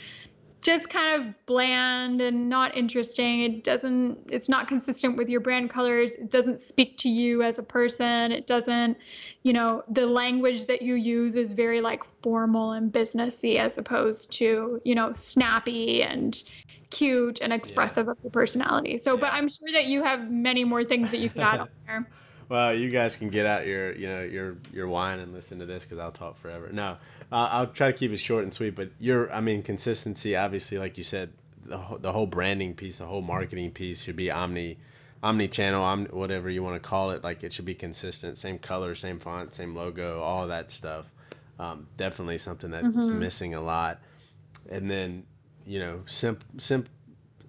just 0.61 0.89
kind 0.89 1.21
of 1.21 1.45
bland 1.45 2.21
and 2.21 2.49
not 2.49 2.75
interesting. 2.75 3.41
It 3.41 3.63
doesn't, 3.63 4.17
it's 4.29 4.49
not 4.49 4.67
consistent 4.67 5.15
with 5.15 5.29
your 5.29 5.39
brand 5.39 5.69
colors. 5.69 6.13
It 6.15 6.29
doesn't 6.29 6.59
speak 6.59 6.97
to 6.97 7.09
you 7.09 7.43
as 7.43 7.59
a 7.59 7.63
person. 7.63 8.31
It 8.31 8.45
doesn't, 8.45 8.97
you 9.43 9.53
know, 9.53 9.83
the 9.89 10.05
language 10.05 10.65
that 10.67 10.81
you 10.81 10.95
use 10.95 11.35
is 11.35 11.53
very 11.53 11.79
like 11.79 12.03
formal 12.21 12.73
and 12.73 12.91
businessy 12.91 13.55
as 13.55 13.77
opposed 13.77 14.31
to, 14.33 14.81
you 14.83 14.95
know, 14.95 15.13
snappy 15.13 16.03
and 16.03 16.43
cute 16.89 17.39
and 17.41 17.53
expressive 17.53 18.07
yeah. 18.07 18.11
of 18.11 18.17
your 18.23 18.31
personality. 18.31 18.97
So, 18.97 19.13
yeah. 19.13 19.21
but 19.21 19.33
I'm 19.33 19.47
sure 19.47 19.71
that 19.71 19.85
you 19.85 20.03
have 20.03 20.29
many 20.29 20.65
more 20.65 20.83
things 20.83 21.11
that 21.11 21.19
you 21.19 21.29
could 21.29 21.41
add 21.41 21.61
on 21.61 21.69
there. 21.87 22.09
Well, 22.49 22.73
you 22.73 22.89
guys 22.89 23.15
can 23.15 23.29
get 23.29 23.45
out 23.45 23.67
your, 23.67 23.93
you 23.93 24.07
know, 24.07 24.21
your 24.23 24.57
your 24.73 24.87
wine 24.87 25.19
and 25.19 25.33
listen 25.33 25.59
to 25.59 25.67
this 25.67 25.85
because 25.85 25.99
I'll 25.99 26.11
talk 26.11 26.39
forever. 26.39 26.69
No, 26.71 26.97
uh, 27.31 27.47
I'll 27.51 27.67
try 27.67 27.91
to 27.91 27.97
keep 27.97 28.11
it 28.11 28.17
short 28.17 28.43
and 28.43 28.53
sweet. 28.53 28.75
But 28.75 28.89
your, 28.99 29.31
I 29.31 29.39
mean, 29.41 29.61
consistency. 29.61 30.35
Obviously, 30.35 30.79
like 30.79 30.97
you 30.97 31.03
said, 31.03 31.31
the 31.63 31.77
the 31.99 32.11
whole 32.11 32.25
branding 32.25 32.73
piece, 32.73 32.97
the 32.97 33.05
whole 33.05 33.21
marketing 33.21 33.69
piece 33.71 34.01
should 34.01 34.15
be 34.15 34.31
omni, 34.31 34.79
omni-channel, 35.21 35.83
omni, 35.83 36.09
whatever 36.09 36.49
you 36.49 36.63
want 36.63 36.81
to 36.81 36.89
call 36.89 37.11
it. 37.11 37.23
Like 37.23 37.43
it 37.43 37.53
should 37.53 37.65
be 37.65 37.75
consistent, 37.75 38.39
same 38.39 38.57
color, 38.57 38.95
same 38.95 39.19
font, 39.19 39.53
same 39.53 39.75
logo, 39.75 40.21
all 40.21 40.47
that 40.47 40.71
stuff. 40.71 41.05
Um, 41.59 41.87
definitely 41.97 42.39
something 42.39 42.71
that's 42.71 42.87
mm-hmm. 42.87 43.19
missing 43.19 43.53
a 43.53 43.61
lot. 43.61 43.99
And 44.69 44.89
then, 44.89 45.25
you 45.67 45.79
know, 45.79 46.03
simp, 46.05 46.43
simp, 46.57 46.89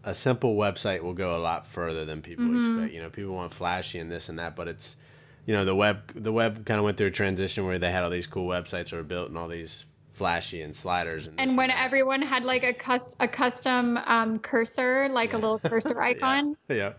a 0.04 0.14
simple 0.14 0.56
website 0.56 1.02
will 1.02 1.14
go 1.14 1.36
a 1.36 1.38
lot 1.38 1.66
further 1.66 2.04
than 2.04 2.22
people 2.22 2.46
mm-hmm. 2.46 2.74
expect. 2.74 2.94
You 2.94 3.02
know, 3.02 3.10
people 3.10 3.34
want 3.34 3.52
flashy 3.52 3.98
and 3.98 4.10
this 4.10 4.28
and 4.28 4.38
that, 4.38 4.56
but 4.56 4.68
it's 4.68 4.96
you 5.46 5.54
know 5.54 5.64
the 5.64 5.74
web 5.74 6.12
the 6.14 6.32
web 6.32 6.64
kind 6.64 6.78
of 6.78 6.84
went 6.84 6.96
through 6.96 7.08
a 7.08 7.12
transition 7.12 7.66
where 7.66 7.78
they 7.78 7.90
had 7.90 8.04
all 8.04 8.10
these 8.10 8.26
cool 8.26 8.46
websites 8.46 8.90
that 8.90 8.92
were 8.92 9.02
built 9.02 9.28
and 9.28 9.38
all 9.38 9.48
these 9.48 9.84
flashy 10.12 10.60
and 10.60 10.76
sliders 10.76 11.26
and, 11.28 11.40
and 11.40 11.56
when 11.56 11.70
and 11.70 11.80
everyone 11.80 12.20
had 12.20 12.44
like 12.44 12.62
a 12.62 12.74
cus- 12.74 13.16
a 13.20 13.26
custom 13.26 13.96
um, 14.04 14.38
cursor 14.38 15.08
like 15.10 15.32
yeah. 15.32 15.38
a 15.38 15.40
little 15.40 15.58
cursor 15.64 15.98
icon 16.02 16.56
yeah 16.68 16.92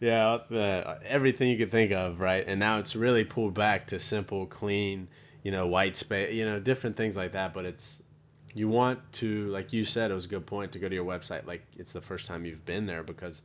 yeah, 0.00 0.38
yeah 0.50 0.56
uh, 0.56 0.98
everything 1.06 1.48
you 1.48 1.56
could 1.56 1.70
think 1.70 1.92
of 1.92 2.20
right 2.20 2.44
and 2.46 2.60
now 2.60 2.78
it's 2.78 2.94
really 2.94 3.24
pulled 3.24 3.54
back 3.54 3.86
to 3.86 3.98
simple 3.98 4.44
clean 4.44 5.08
you 5.42 5.50
know 5.50 5.66
white 5.66 5.96
space 5.96 6.34
you 6.34 6.44
know 6.44 6.60
different 6.60 6.96
things 6.96 7.16
like 7.16 7.32
that 7.32 7.54
but 7.54 7.64
it's 7.64 8.02
you 8.58 8.68
want 8.68 8.98
to, 9.12 9.46
like 9.48 9.72
you 9.72 9.84
said, 9.84 10.10
it 10.10 10.14
was 10.14 10.24
a 10.24 10.28
good 10.28 10.44
point 10.44 10.72
to 10.72 10.80
go 10.80 10.88
to 10.88 10.94
your 10.94 11.04
website 11.04 11.46
like 11.46 11.62
it's 11.78 11.92
the 11.92 12.00
first 12.00 12.26
time 12.26 12.44
you've 12.44 12.64
been 12.66 12.86
there 12.86 13.04
because 13.04 13.40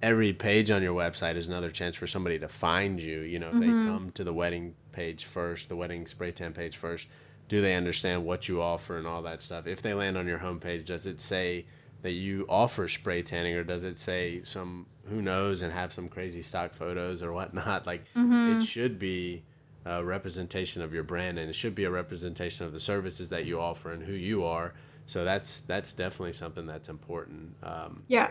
every 0.00 0.32
page 0.32 0.70
on 0.70 0.82
your 0.82 0.94
website 0.94 1.34
is 1.34 1.48
another 1.48 1.70
chance 1.70 1.96
for 1.96 2.06
somebody 2.06 2.38
to 2.38 2.48
find 2.48 3.00
you. 3.00 3.20
You 3.20 3.40
know, 3.40 3.48
if 3.48 3.54
mm-hmm. 3.54 3.86
they 3.86 3.90
come 3.90 4.12
to 4.12 4.24
the 4.24 4.32
wedding 4.32 4.74
page 4.92 5.24
first, 5.24 5.68
the 5.68 5.74
wedding 5.74 6.06
spray 6.06 6.30
tan 6.30 6.52
page 6.52 6.76
first, 6.76 7.08
do 7.48 7.60
they 7.60 7.74
understand 7.74 8.24
what 8.24 8.48
you 8.48 8.62
offer 8.62 8.98
and 8.98 9.06
all 9.06 9.22
that 9.22 9.42
stuff? 9.42 9.66
If 9.66 9.82
they 9.82 9.94
land 9.94 10.16
on 10.16 10.28
your 10.28 10.38
homepage, 10.38 10.84
does 10.84 11.06
it 11.06 11.20
say 11.20 11.66
that 12.02 12.12
you 12.12 12.46
offer 12.48 12.86
spray 12.86 13.22
tanning 13.22 13.54
or 13.54 13.64
does 13.64 13.82
it 13.82 13.98
say 13.98 14.42
some 14.44 14.86
who 15.08 15.20
knows 15.22 15.62
and 15.62 15.72
have 15.72 15.92
some 15.92 16.08
crazy 16.08 16.42
stock 16.42 16.72
photos 16.74 17.20
or 17.22 17.32
whatnot? 17.32 17.84
Like 17.86 18.04
mm-hmm. 18.14 18.60
it 18.60 18.64
should 18.64 19.00
be 19.00 19.42
a 19.84 20.04
representation 20.04 20.82
of 20.82 20.92
your 20.94 21.02
brand 21.02 21.38
and 21.38 21.48
it 21.50 21.54
should 21.54 21.74
be 21.74 21.84
a 21.84 21.90
representation 21.90 22.66
of 22.66 22.72
the 22.72 22.80
services 22.80 23.30
that 23.30 23.46
you 23.46 23.60
offer 23.60 23.90
and 23.92 24.02
who 24.02 24.12
you 24.12 24.44
are. 24.44 24.72
So 25.06 25.24
that's 25.24 25.62
that's 25.62 25.92
definitely 25.92 26.32
something 26.32 26.66
that's 26.66 26.88
important 26.88 27.54
um, 27.62 28.04
yeah. 28.06 28.30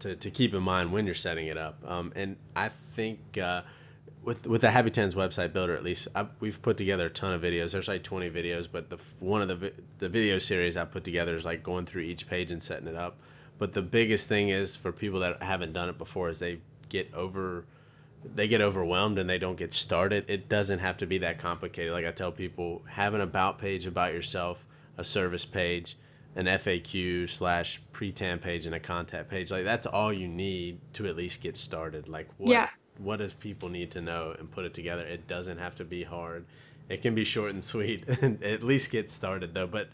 to, 0.00 0.16
to 0.16 0.30
keep 0.30 0.54
in 0.54 0.62
mind 0.62 0.92
when 0.92 1.04
you're 1.04 1.14
setting 1.14 1.48
it 1.48 1.58
up. 1.58 1.78
Um, 1.86 2.12
and 2.16 2.36
i 2.54 2.70
think 2.94 3.20
uh, 3.40 3.62
with 4.22 4.46
with 4.46 4.62
the 4.62 4.70
Happy 4.70 4.90
Tans 4.90 5.14
website 5.14 5.52
builder 5.52 5.76
at 5.76 5.84
least 5.84 6.08
I, 6.14 6.26
we've 6.40 6.60
put 6.60 6.78
together 6.78 7.06
a 7.06 7.10
ton 7.10 7.34
of 7.34 7.42
videos. 7.42 7.72
There's 7.72 7.88
like 7.88 8.02
20 8.02 8.30
videos 8.30 8.66
but 8.70 8.88
the 8.88 8.98
one 9.20 9.42
of 9.42 9.48
the 9.48 9.72
the 9.98 10.08
video 10.08 10.38
series 10.38 10.76
i 10.76 10.84
put 10.84 11.04
together 11.04 11.34
is 11.34 11.44
like 11.44 11.62
going 11.62 11.84
through 11.84 12.02
each 12.02 12.28
page 12.28 12.52
and 12.52 12.62
setting 12.62 12.88
it 12.88 12.96
up. 12.96 13.18
But 13.58 13.72
the 13.72 13.82
biggest 13.82 14.28
thing 14.28 14.48
is 14.48 14.76
for 14.76 14.92
people 14.92 15.20
that 15.20 15.42
haven't 15.42 15.72
done 15.72 15.88
it 15.88 15.98
before 15.98 16.28
is 16.28 16.38
they 16.38 16.58
get 16.88 17.14
over 17.14 17.66
they 18.34 18.48
get 18.48 18.60
overwhelmed 18.60 19.18
and 19.18 19.28
they 19.28 19.38
don't 19.38 19.56
get 19.56 19.72
started. 19.72 20.28
It 20.28 20.48
doesn't 20.48 20.78
have 20.78 20.98
to 20.98 21.06
be 21.06 21.18
that 21.18 21.38
complicated. 21.38 21.92
Like 21.92 22.06
I 22.06 22.10
tell 22.10 22.32
people, 22.32 22.82
have 22.88 23.14
an 23.14 23.20
about 23.20 23.58
page 23.58 23.86
about 23.86 24.12
yourself, 24.12 24.64
a 24.96 25.04
service 25.04 25.44
page, 25.44 25.96
an 26.34 26.46
FAQ 26.46 27.28
slash 27.28 27.80
pre-tan 27.92 28.38
page, 28.38 28.66
and 28.66 28.74
a 28.74 28.80
contact 28.80 29.30
page. 29.30 29.50
Like 29.50 29.64
that's 29.64 29.86
all 29.86 30.12
you 30.12 30.28
need 30.28 30.78
to 30.94 31.06
at 31.06 31.16
least 31.16 31.40
get 31.40 31.56
started. 31.56 32.08
Like 32.08 32.28
what 32.38 32.50
yeah. 32.50 32.68
what 32.98 33.18
does 33.18 33.32
people 33.32 33.68
need 33.68 33.92
to 33.92 34.00
know 34.00 34.34
and 34.38 34.50
put 34.50 34.64
it 34.64 34.74
together? 34.74 35.04
It 35.04 35.26
doesn't 35.26 35.58
have 35.58 35.76
to 35.76 35.84
be 35.84 36.02
hard. 36.02 36.44
It 36.88 37.02
can 37.02 37.14
be 37.14 37.24
short 37.24 37.52
and 37.52 37.64
sweet 37.64 38.08
and 38.22 38.42
at 38.42 38.62
least 38.62 38.90
get 38.90 39.10
started 39.10 39.54
though. 39.54 39.66
But 39.66 39.88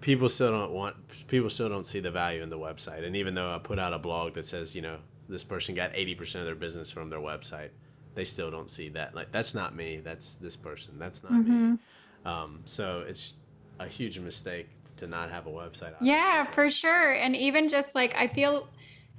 people 0.00 0.28
still 0.28 0.50
don't 0.50 0.72
want 0.72 0.96
people 1.28 1.50
still 1.50 1.68
don't 1.68 1.86
see 1.86 2.00
the 2.00 2.10
value 2.10 2.42
in 2.42 2.50
the 2.50 2.58
website. 2.58 3.04
And 3.04 3.16
even 3.16 3.34
though 3.34 3.54
I 3.54 3.58
put 3.58 3.78
out 3.78 3.92
a 3.92 3.98
blog 3.98 4.34
that 4.34 4.46
says, 4.46 4.74
you 4.74 4.82
know, 4.82 4.98
this 5.30 5.44
person 5.44 5.74
got 5.74 5.92
80% 5.92 6.36
of 6.36 6.46
their 6.46 6.54
business 6.54 6.90
from 6.90 7.08
their 7.10 7.20
website 7.20 7.70
they 8.14 8.24
still 8.24 8.50
don't 8.50 8.70
see 8.70 8.88
that. 8.90 9.14
Like 9.14 9.32
that's 9.32 9.54
not 9.54 9.74
me 9.74 10.00
that's 10.02 10.36
this 10.36 10.56
person 10.56 10.98
that's 10.98 11.22
not 11.22 11.32
mm-hmm. 11.32 11.72
me 11.72 11.78
um, 12.24 12.60
so 12.64 13.04
it's 13.06 13.34
a 13.78 13.86
huge 13.86 14.18
mistake 14.18 14.68
to 14.98 15.06
not 15.06 15.30
have 15.30 15.46
a 15.46 15.50
website 15.50 15.94
yeah 16.00 16.44
for 16.44 16.70
sure. 16.70 17.12
And 17.12 17.34
even 17.34 17.68
just 17.68 17.94
like 17.94 18.14
i 18.16 18.26
feel 18.26 18.68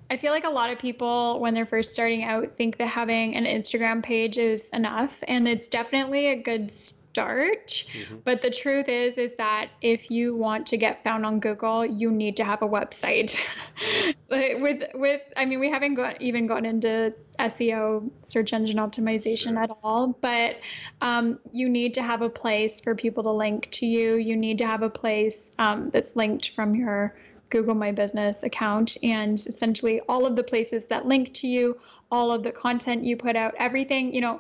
i 0.10 0.18
feel 0.18 0.32
like 0.32 0.44
a 0.44 0.50
lot 0.50 0.70
of 0.70 0.78
people 0.78 1.40
when 1.40 1.54
they're 1.54 1.66
first 1.66 1.94
starting 1.94 2.24
out 2.24 2.56
think 2.58 2.78
that 2.78 2.88
having 2.88 3.36
an 3.36 3.46
instagram 3.46 4.04
page 4.04 4.38
is 4.38 4.70
enough. 4.70 5.24
And 5.28 5.48
it's 5.48 5.68
definitely 5.68 6.28
a 6.28 6.36
good 6.36 6.72
start. 7.12 7.68
Mm-hmm. 7.68 8.18
But 8.24 8.42
the 8.42 8.50
truth 8.50 8.88
is, 8.88 9.18
is 9.18 9.34
that 9.36 9.70
if 9.82 10.10
you 10.10 10.36
want 10.36 10.66
to 10.68 10.78
get 10.78 11.04
found 11.04 11.26
on 11.26 11.40
Google, 11.40 11.86
you 11.86 12.12
need 12.12 12.38
to 12.38 12.44
have 12.44 12.62
a 12.62 12.68
website. 12.68 13.38
with 14.30 14.90
with, 14.94 15.22
I 15.36 15.46
mean, 15.46 15.60
we 15.60 15.70
haven't 15.70 15.96
got 15.96 16.22
even 16.22 16.48
gotten 16.48 16.66
into 16.66 17.14
SEO, 17.40 18.10
search 18.22 18.54
engine 18.54 18.78
optimization 18.78 19.54
sure. 19.54 19.64
at 19.64 19.72
all, 19.84 20.16
but 20.22 20.58
um, 21.02 21.40
you 21.52 21.68
need 21.68 21.94
to 21.96 22.02
have 22.02 22.22
a 22.22 22.30
place 22.30 22.80
for 22.80 22.96
people 22.96 23.24
to 23.24 23.32
link 23.32 23.70
to 23.72 23.86
you. 23.86 24.16
You 24.16 24.38
need 24.38 24.58
to 24.60 24.66
have 24.66 24.82
a 24.82 24.90
place 24.90 25.52
um, 25.60 25.90
that's 25.90 26.16
linked 26.16 26.50
from 26.50 26.76
your 26.76 27.16
Google 27.50 27.76
My 27.76 27.92
Business 27.92 28.44
account, 28.44 28.96
and 29.04 29.38
essentially 29.38 30.00
all 30.08 30.26
of 30.26 30.38
the 30.38 30.44
places 30.44 30.86
that 30.86 31.06
link 31.06 31.34
to 31.36 31.48
you, 31.48 31.78
all 32.10 32.32
of 32.32 32.44
the 32.44 32.52
content 32.52 33.04
you 33.04 33.18
put 33.18 33.36
out, 33.36 33.54
everything, 33.58 34.14
you 34.14 34.22
know, 34.22 34.40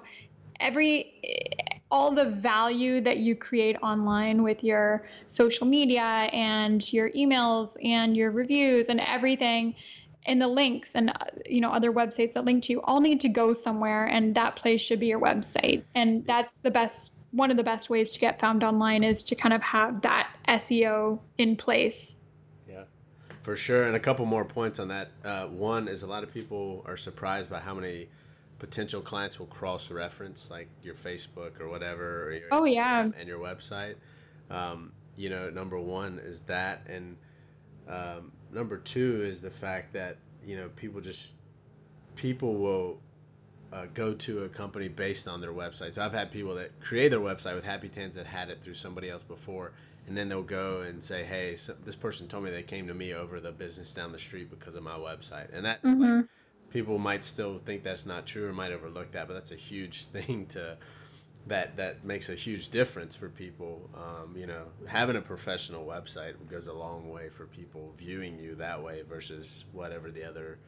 every 0.62 1.14
all 1.92 2.12
the 2.12 2.26
value 2.26 3.02
that 3.02 3.18
you 3.18 3.36
create 3.36 3.76
online 3.84 4.42
with 4.42 4.64
your 4.64 5.06
social 5.28 5.68
media 5.68 6.02
and 6.02 6.92
your 6.92 7.10
emails 7.12 7.70
and 7.84 8.16
your 8.16 8.32
reviews 8.32 8.88
and 8.88 9.00
everything 9.02 9.76
and 10.26 10.42
the 10.42 10.48
links 10.48 10.96
and 10.96 11.12
you 11.46 11.60
know 11.60 11.72
other 11.72 11.92
websites 11.92 12.34
that 12.34 12.46
link 12.46 12.64
to 12.64 12.74
you 12.74 12.82
all 12.84 13.02
need 13.02 13.20
to 13.20 13.30
go 13.30 13.54
somewhere 13.54 14.06
and 14.06 14.36
that 14.36 14.56
place 14.56 14.80
should 14.80 15.00
be 15.00 15.08
your 15.08 15.20
website. 15.20 15.84
And 15.94 16.26
that's 16.26 16.56
the 16.58 16.72
best 16.72 17.12
one 17.32 17.52
of 17.52 17.58
the 17.58 17.64
best 17.64 17.90
ways 17.90 18.14
to 18.14 18.20
get 18.20 18.40
found 18.40 18.64
online 18.64 19.04
is 19.04 19.24
to 19.26 19.36
kind 19.36 19.54
of 19.54 19.62
have 19.62 20.02
that 20.02 20.30
SEO 20.48 21.20
in 21.38 21.56
place. 21.56 22.16
Yeah 22.70 22.84
for 23.44 23.56
sure. 23.56 23.84
And 23.84 23.96
a 23.96 24.00
couple 24.00 24.26
more 24.26 24.46
points 24.46 24.80
on 24.80 24.88
that. 24.90 25.10
Uh, 25.24 25.48
one 25.48 25.88
is 25.88 26.04
a 26.04 26.08
lot 26.08 26.24
of 26.24 26.34
people 26.34 26.84
are 26.86 26.98
surprised 26.98 27.50
by 27.50 27.60
how 27.60 27.74
many 27.74 28.08
potential 28.62 29.02
clients 29.02 29.40
will 29.40 29.48
cross 29.48 29.90
reference 29.90 30.52
like 30.52 30.70
your 30.84 30.94
Facebook 30.94 31.60
or 31.60 31.68
whatever, 31.68 32.28
or 32.28 32.34
your 32.36 32.48
oh 32.52 32.64
yeah, 32.64 33.02
and 33.02 33.28
your 33.28 33.40
website. 33.40 33.96
Um, 34.52 34.92
you 35.18 35.32
know, 35.32 35.50
number 35.50 35.80
one 35.80 36.20
is 36.20 36.42
that, 36.42 36.86
and 36.88 37.18
um, 37.90 38.32
number 38.54 38.78
two 38.78 39.24
is 39.24 39.42
the 39.42 39.50
fact 39.50 39.94
that 39.94 40.18
you 40.46 40.58
know 40.58 40.70
people 40.76 41.02
just 41.02 41.34
people 42.16 42.54
will 42.54 43.00
uh, 43.74 43.88
go 43.96 44.14
to 44.14 44.44
a 44.44 44.50
company 44.50 44.88
based 44.88 45.28
on 45.28 45.42
their 45.42 45.54
website. 45.54 45.96
So 45.96 46.04
I've 46.04 46.14
had 46.14 46.30
people 46.30 46.54
that 46.54 46.80
create 46.82 47.10
their 47.10 47.20
website 47.20 47.56
with 47.56 47.66
Happy 47.66 47.90
Tans 47.90 48.16
that 48.16 48.28
had 48.28 48.52
it 48.52 48.62
through 48.62 48.76
somebody 48.76 49.10
else 49.10 49.24
before, 49.24 49.74
and 50.08 50.16
then 50.16 50.30
they'll 50.30 50.44
go 50.44 50.82
and 50.82 51.04
say, 51.04 51.24
"Hey, 51.24 51.56
so 51.56 51.74
this 51.84 51.96
person 51.96 52.28
told 52.28 52.44
me 52.44 52.52
they 52.52 52.62
came 52.62 52.86
to 52.86 52.94
me 52.94 53.16
over 53.16 53.40
the 53.40 53.52
business 53.52 53.92
down 53.92 54.12
the 54.12 54.20
street 54.20 54.52
because 54.52 54.76
of 54.76 54.84
my 54.84 54.98
website," 54.98 55.52
and 55.52 55.66
that's 55.66 55.84
mm-hmm. 55.84 56.18
like 56.18 56.26
people 56.72 56.98
might 56.98 57.24
still 57.24 57.58
think 57.58 57.84
that's 57.84 58.06
not 58.06 58.26
true 58.26 58.48
or 58.48 58.54
might 58.54 58.72
overlook 58.72 59.12
that, 59.12 59.28
but 59.28 59.34
that's 59.34 59.52
a 59.52 59.56
huge 59.56 60.06
thing 60.08 60.48
to 60.48 60.78
that 61.48 61.78
that 61.78 62.06
makes 62.06 62.30
a 62.30 62.36
huge 62.36 62.70
difference 62.70 63.16
for 63.16 63.30
people. 63.30 63.90
Um, 63.96 64.36
you 64.38 64.48
know, 64.48 64.66
having 64.88 65.16
a 65.16 65.22
professional 65.22 65.86
website 65.86 66.34
goes 66.50 66.68
a 66.68 66.74
long 66.74 67.10
way 67.10 67.30
for 67.30 67.46
people 67.46 67.94
viewing 67.98 68.40
you 68.40 68.56
that 68.56 68.82
way 68.84 69.04
versus 69.08 69.66
whatever 69.72 70.12
the 70.12 70.24
other 70.24 70.60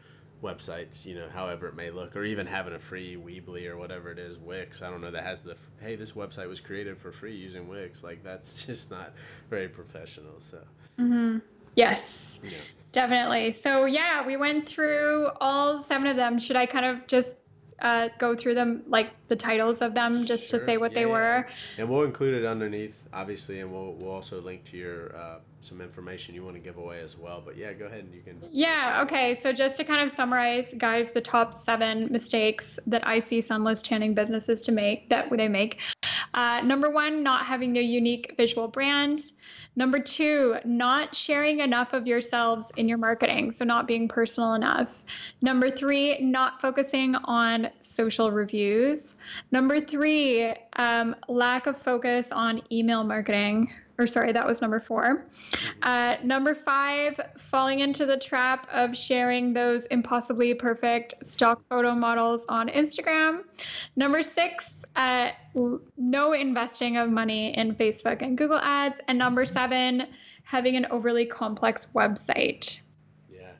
websites, 0.41 1.05
you 1.05 1.15
know, 1.15 1.27
however 1.29 1.67
it 1.67 1.75
may 1.75 1.89
look, 1.89 2.15
or 2.15 2.23
even 2.23 2.45
having 2.45 2.73
a 2.73 2.79
free 2.79 3.15
Weebly 3.15 3.69
or 3.69 3.77
whatever 3.77 4.11
it 4.11 4.19
is, 4.19 4.37
Wix. 4.37 4.81
I 4.81 4.89
don't 4.89 5.01
know 5.01 5.11
that 5.11 5.23
has 5.23 5.41
the 5.43 5.55
hey, 5.81 5.95
this 5.95 6.11
website 6.11 6.49
was 6.49 6.59
created 6.59 6.97
for 6.97 7.11
free 7.11 7.35
using 7.35 7.67
Wix. 7.67 8.03
Like 8.03 8.23
that's 8.23 8.65
just 8.67 8.91
not 8.91 9.13
very 9.49 9.69
professional. 9.69 10.39
So. 10.39 10.59
Mm-hmm. 10.99 11.39
Yes. 11.75 12.41
Yeah. 12.43 12.51
Definitely. 12.91 13.51
So 13.51 13.85
yeah, 13.85 14.25
we 14.25 14.37
went 14.37 14.67
through 14.67 15.29
all 15.41 15.79
seven 15.79 16.07
of 16.07 16.15
them. 16.15 16.39
Should 16.39 16.55
I 16.55 16.65
kind 16.65 16.85
of 16.85 17.07
just 17.07 17.35
uh, 17.81 18.09
go 18.19 18.35
through 18.35 18.53
them, 18.53 18.83
like 18.87 19.09
the 19.27 19.35
titles 19.35 19.81
of 19.81 19.93
them, 19.93 20.25
just 20.25 20.49
sure. 20.49 20.59
to 20.59 20.65
say 20.65 20.77
what 20.77 20.91
yeah, 20.91 20.99
they 20.99 21.05
were? 21.07 21.47
And 21.77 21.89
we'll 21.89 22.03
include 22.03 22.35
it 22.35 22.45
underneath, 22.45 22.95
obviously, 23.11 23.59
and 23.61 23.71
we'll 23.71 23.93
we'll 23.93 24.11
also 24.11 24.39
link 24.41 24.63
to 24.65 24.77
your 24.77 25.15
uh, 25.15 25.39
some 25.59 25.81
information 25.81 26.35
you 26.35 26.43
want 26.43 26.55
to 26.55 26.61
give 26.61 26.77
away 26.77 26.99
as 26.99 27.17
well. 27.17 27.41
But 27.43 27.57
yeah, 27.57 27.73
go 27.73 27.85
ahead 27.85 28.03
and 28.03 28.13
you 28.13 28.21
can. 28.21 28.37
Yeah. 28.51 29.01
Okay. 29.03 29.39
So 29.41 29.51
just 29.51 29.77
to 29.77 29.83
kind 29.83 30.01
of 30.01 30.11
summarize, 30.11 30.73
guys, 30.77 31.11
the 31.11 31.21
top 31.21 31.65
seven 31.65 32.11
mistakes 32.11 32.79
that 32.87 33.05
I 33.07 33.19
see 33.19 33.41
sunless 33.41 33.81
tanning 33.81 34.13
businesses 34.13 34.61
to 34.63 34.71
make 34.71 35.09
that 35.09 35.29
they 35.31 35.47
make. 35.47 35.79
Uh, 36.33 36.61
number 36.63 36.89
one, 36.89 37.23
not 37.23 37.45
having 37.45 37.77
a 37.77 37.81
unique 37.81 38.33
visual 38.37 38.67
brand. 38.67 39.21
Number 39.75 39.99
two, 39.99 40.57
not 40.65 41.15
sharing 41.15 41.59
enough 41.59 41.93
of 41.93 42.05
yourselves 42.05 42.71
in 42.77 42.87
your 42.87 42.97
marketing, 42.99 43.51
so 43.51 43.65
not 43.65 43.87
being 43.87 44.07
personal 44.07 44.53
enough. 44.53 44.89
Number 45.41 45.69
three, 45.69 46.19
not 46.19 46.61
focusing 46.61 47.15
on 47.15 47.69
social 47.79 48.31
reviews. 48.31 49.15
Number 49.51 49.79
three, 49.79 50.53
um, 50.75 51.15
lack 51.27 51.65
of 51.65 51.81
focus 51.81 52.31
on 52.31 52.61
email 52.71 53.03
marketing. 53.03 53.73
Or 53.99 54.07
sorry, 54.07 54.31
that 54.31 54.45
was 54.45 54.61
number 54.61 54.79
four. 54.79 55.25
Uh, 55.83 56.15
number 56.23 56.55
five, 56.55 57.19
falling 57.37 57.79
into 57.79 58.07
the 58.07 58.17
trap 58.17 58.67
of 58.71 58.97
sharing 58.97 59.53
those 59.53 59.85
impossibly 59.85 60.53
perfect 60.55 61.13
stock 61.23 61.63
photo 61.69 61.93
models 61.93 62.45
on 62.49 62.69
Instagram. 62.69 63.43
Number 63.95 64.23
six, 64.23 64.82
uh, 64.95 65.31
no 65.97 66.33
investing 66.33 66.97
of 66.97 67.09
money 67.09 67.55
in 67.57 67.75
Facebook 67.75 68.21
and 68.21 68.37
Google 68.37 68.59
ads. 68.59 68.99
And 69.07 69.17
number 69.17 69.45
seven, 69.45 70.07
having 70.43 70.75
an 70.75 70.85
overly 70.87 71.25
complex 71.25 71.87
website. 71.95 72.79
Yeah, 73.31 73.51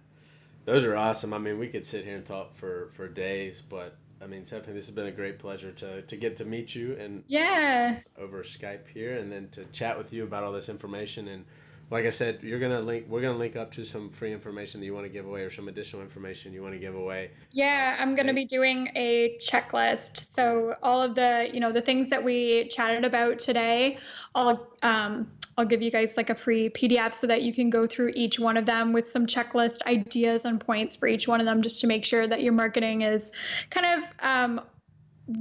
those 0.65 0.85
are 0.85 0.95
awesome. 0.95 1.33
I 1.33 1.37
mean, 1.37 1.59
we 1.59 1.67
could 1.67 1.85
sit 1.85 2.05
here 2.05 2.15
and 2.15 2.25
talk 2.25 2.53
for, 2.53 2.89
for 2.91 3.07
days, 3.07 3.61
but 3.61 3.95
I 4.21 4.27
mean, 4.27 4.45
Stephanie, 4.45 4.73
this 4.75 4.87
has 4.87 4.95
been 4.95 5.07
a 5.07 5.11
great 5.11 5.37
pleasure 5.37 5.71
to, 5.71 6.01
to 6.03 6.15
get 6.15 6.37
to 6.37 6.45
meet 6.45 6.73
you 6.73 6.95
and 6.97 7.23
yeah 7.27 7.99
over 8.17 8.43
Skype 8.43 8.87
here, 8.87 9.17
and 9.17 9.31
then 9.31 9.49
to 9.49 9.65
chat 9.65 9.97
with 9.97 10.13
you 10.13 10.23
about 10.23 10.43
all 10.43 10.53
this 10.53 10.69
information 10.69 11.27
and 11.27 11.45
like 11.89 12.05
I 12.05 12.09
said, 12.09 12.39
you're 12.41 12.59
gonna 12.59 12.81
link. 12.81 13.05
We're 13.07 13.21
gonna 13.21 13.37
link 13.37 13.55
up 13.55 13.71
to 13.73 13.83
some 13.83 14.09
free 14.09 14.31
information 14.31 14.79
that 14.79 14.85
you 14.85 14.93
want 14.93 15.05
to 15.05 15.09
give 15.09 15.25
away, 15.25 15.43
or 15.43 15.49
some 15.49 15.67
additional 15.67 16.01
information 16.01 16.53
you 16.53 16.61
want 16.61 16.73
to 16.73 16.79
give 16.79 16.95
away. 16.95 17.31
Yeah, 17.51 17.95
I'm 17.99 18.15
gonna 18.15 18.33
be 18.33 18.45
doing 18.45 18.89
a 18.95 19.37
checklist. 19.39 20.33
So 20.33 20.75
all 20.81 21.01
of 21.01 21.15
the, 21.15 21.49
you 21.53 21.59
know, 21.59 21.71
the 21.71 21.81
things 21.81 22.09
that 22.09 22.23
we 22.23 22.67
chatted 22.67 23.05
about 23.05 23.39
today, 23.39 23.99
I'll 24.33 24.67
um, 24.81 25.31
I'll 25.57 25.65
give 25.65 25.81
you 25.81 25.91
guys 25.91 26.17
like 26.17 26.29
a 26.29 26.35
free 26.35 26.69
PDF 26.69 27.13
so 27.13 27.27
that 27.27 27.43
you 27.43 27.53
can 27.53 27.69
go 27.69 27.85
through 27.85 28.11
each 28.15 28.39
one 28.39 28.57
of 28.57 28.65
them 28.65 28.91
with 28.91 29.11
some 29.11 29.27
checklist 29.27 29.83
ideas 29.85 30.45
and 30.45 30.59
points 30.59 30.95
for 30.95 31.07
each 31.07 31.27
one 31.27 31.39
of 31.39 31.45
them, 31.45 31.61
just 31.61 31.81
to 31.81 31.87
make 31.87 32.05
sure 32.05 32.27
that 32.27 32.41
your 32.41 32.53
marketing 32.53 33.03
is 33.03 33.29
kind 33.69 33.85
of 33.85 34.09
um, 34.19 34.61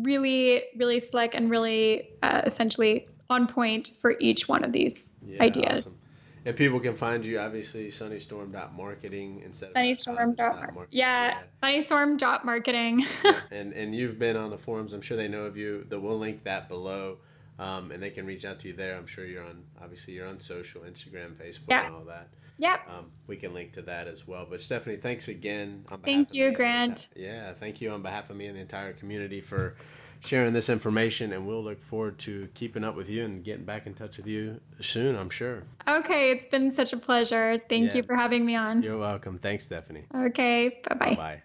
really, 0.03 0.65
really 0.77 1.01
slick 1.01 1.35
and 1.35 1.51
really 1.51 2.11
uh, 2.23 2.43
essentially 2.45 3.07
on 3.31 3.47
point 3.47 3.93
for 4.01 4.17
each 4.21 4.49
one 4.49 4.65
of 4.65 4.73
these 4.73 5.13
yeah, 5.27 5.43
ideas. 5.43 5.87
Awesome. 5.87 6.02
And 6.45 6.57
people 6.57 6.81
can 6.81 6.97
find 6.97 7.25
you 7.25 7.39
obviously 7.39 7.89
sunnystorm.marketing 7.89 9.43
instead 9.45 9.69
of 9.71 9.75
sunnystorm. 9.75 10.37
Dot, 10.37 10.73
yeah, 10.91 11.29
yeah, 11.29 11.43
sunnystorm.marketing. 11.63 13.07
yeah, 13.25 13.41
and 13.53 13.73
and 13.73 13.95
you've 13.95 14.19
been 14.19 14.37
on 14.37 14.51
the 14.51 14.59
forums. 14.59 14.93
I'm 14.93 15.03
sure 15.03 15.17
they 15.17 15.29
know 15.29 15.45
of 15.45 15.57
you. 15.57 15.87
That 15.89 16.01
we'll 16.01 16.19
link 16.19 16.43
that 16.45 16.69
below, 16.69 17.19
um, 17.59 17.93
and 17.93 18.03
they 18.03 18.11
can 18.11 18.27
reach 18.27 18.45
out 18.45 18.59
to 18.61 18.69
you 18.69 18.75
there. 18.75 18.97
I'm 18.97 19.07
sure 19.07 19.25
you're 19.25 19.45
on 19.45 19.63
obviously 19.81 20.15
you're 20.15 20.27
on 20.27 20.41
social, 20.41 20.83
Instagram, 20.83 21.35
Facebook, 21.35 21.69
yeah. 21.69 21.87
and 21.87 21.95
all 21.95 22.05
that. 22.05 22.29
Yep. 22.59 22.81
Um, 22.89 23.07
we 23.27 23.37
can 23.37 23.55
link 23.55 23.73
to 23.73 23.83
that 23.83 24.07
as 24.07 24.27
well. 24.27 24.47
But 24.49 24.61
Stephanie, 24.61 24.97
thanks 24.97 25.29
again. 25.29 25.85
thank 26.05 26.35
you, 26.35 26.53
Grant. 26.53 27.09
Yeah, 27.17 27.53
thank 27.55 27.81
you 27.81 27.91
on 27.91 28.03
behalf 28.03 28.31
of 28.31 28.37
me 28.37 28.47
and 28.47 28.57
the 28.57 28.61
entire 28.61 28.93
community 28.93 29.41
for 29.41 29.77
sharing 30.25 30.53
this 30.53 30.69
information, 30.69 31.33
and 31.33 31.47
we'll 31.47 31.63
look 31.63 31.83
forward 31.83 32.19
to 32.21 32.49
keeping 32.55 32.85
up 32.85 32.95
with 32.95 33.09
you 33.09 33.25
and 33.25 33.45
getting 33.45 33.65
back 33.65 33.87
in 33.87 33.95
touch 33.95 34.17
with 34.17 34.27
you 34.27 34.61
soon, 34.81 35.17
I'm 35.17 35.31
sure. 35.31 35.63
Okay, 35.89 36.31
it's 36.31 36.47
been 36.47 36.73
such 36.73 36.93
a 36.93 36.97
pleasure. 36.97 37.59
Thank 37.69 37.91
yeah. 37.91 37.99
you 37.99 38.03
for 38.03 38.17
having 38.17 38.45
me 38.45 38.55
on. 38.57 38.83
You're 38.83 38.99
welcome. 38.99 39.39
Thanks, 39.39 39.65
Stephanie. 39.65 40.05
Okay, 40.15 40.81
bye 40.89 40.95
bye. 40.95 41.15
Bye. 41.15 41.43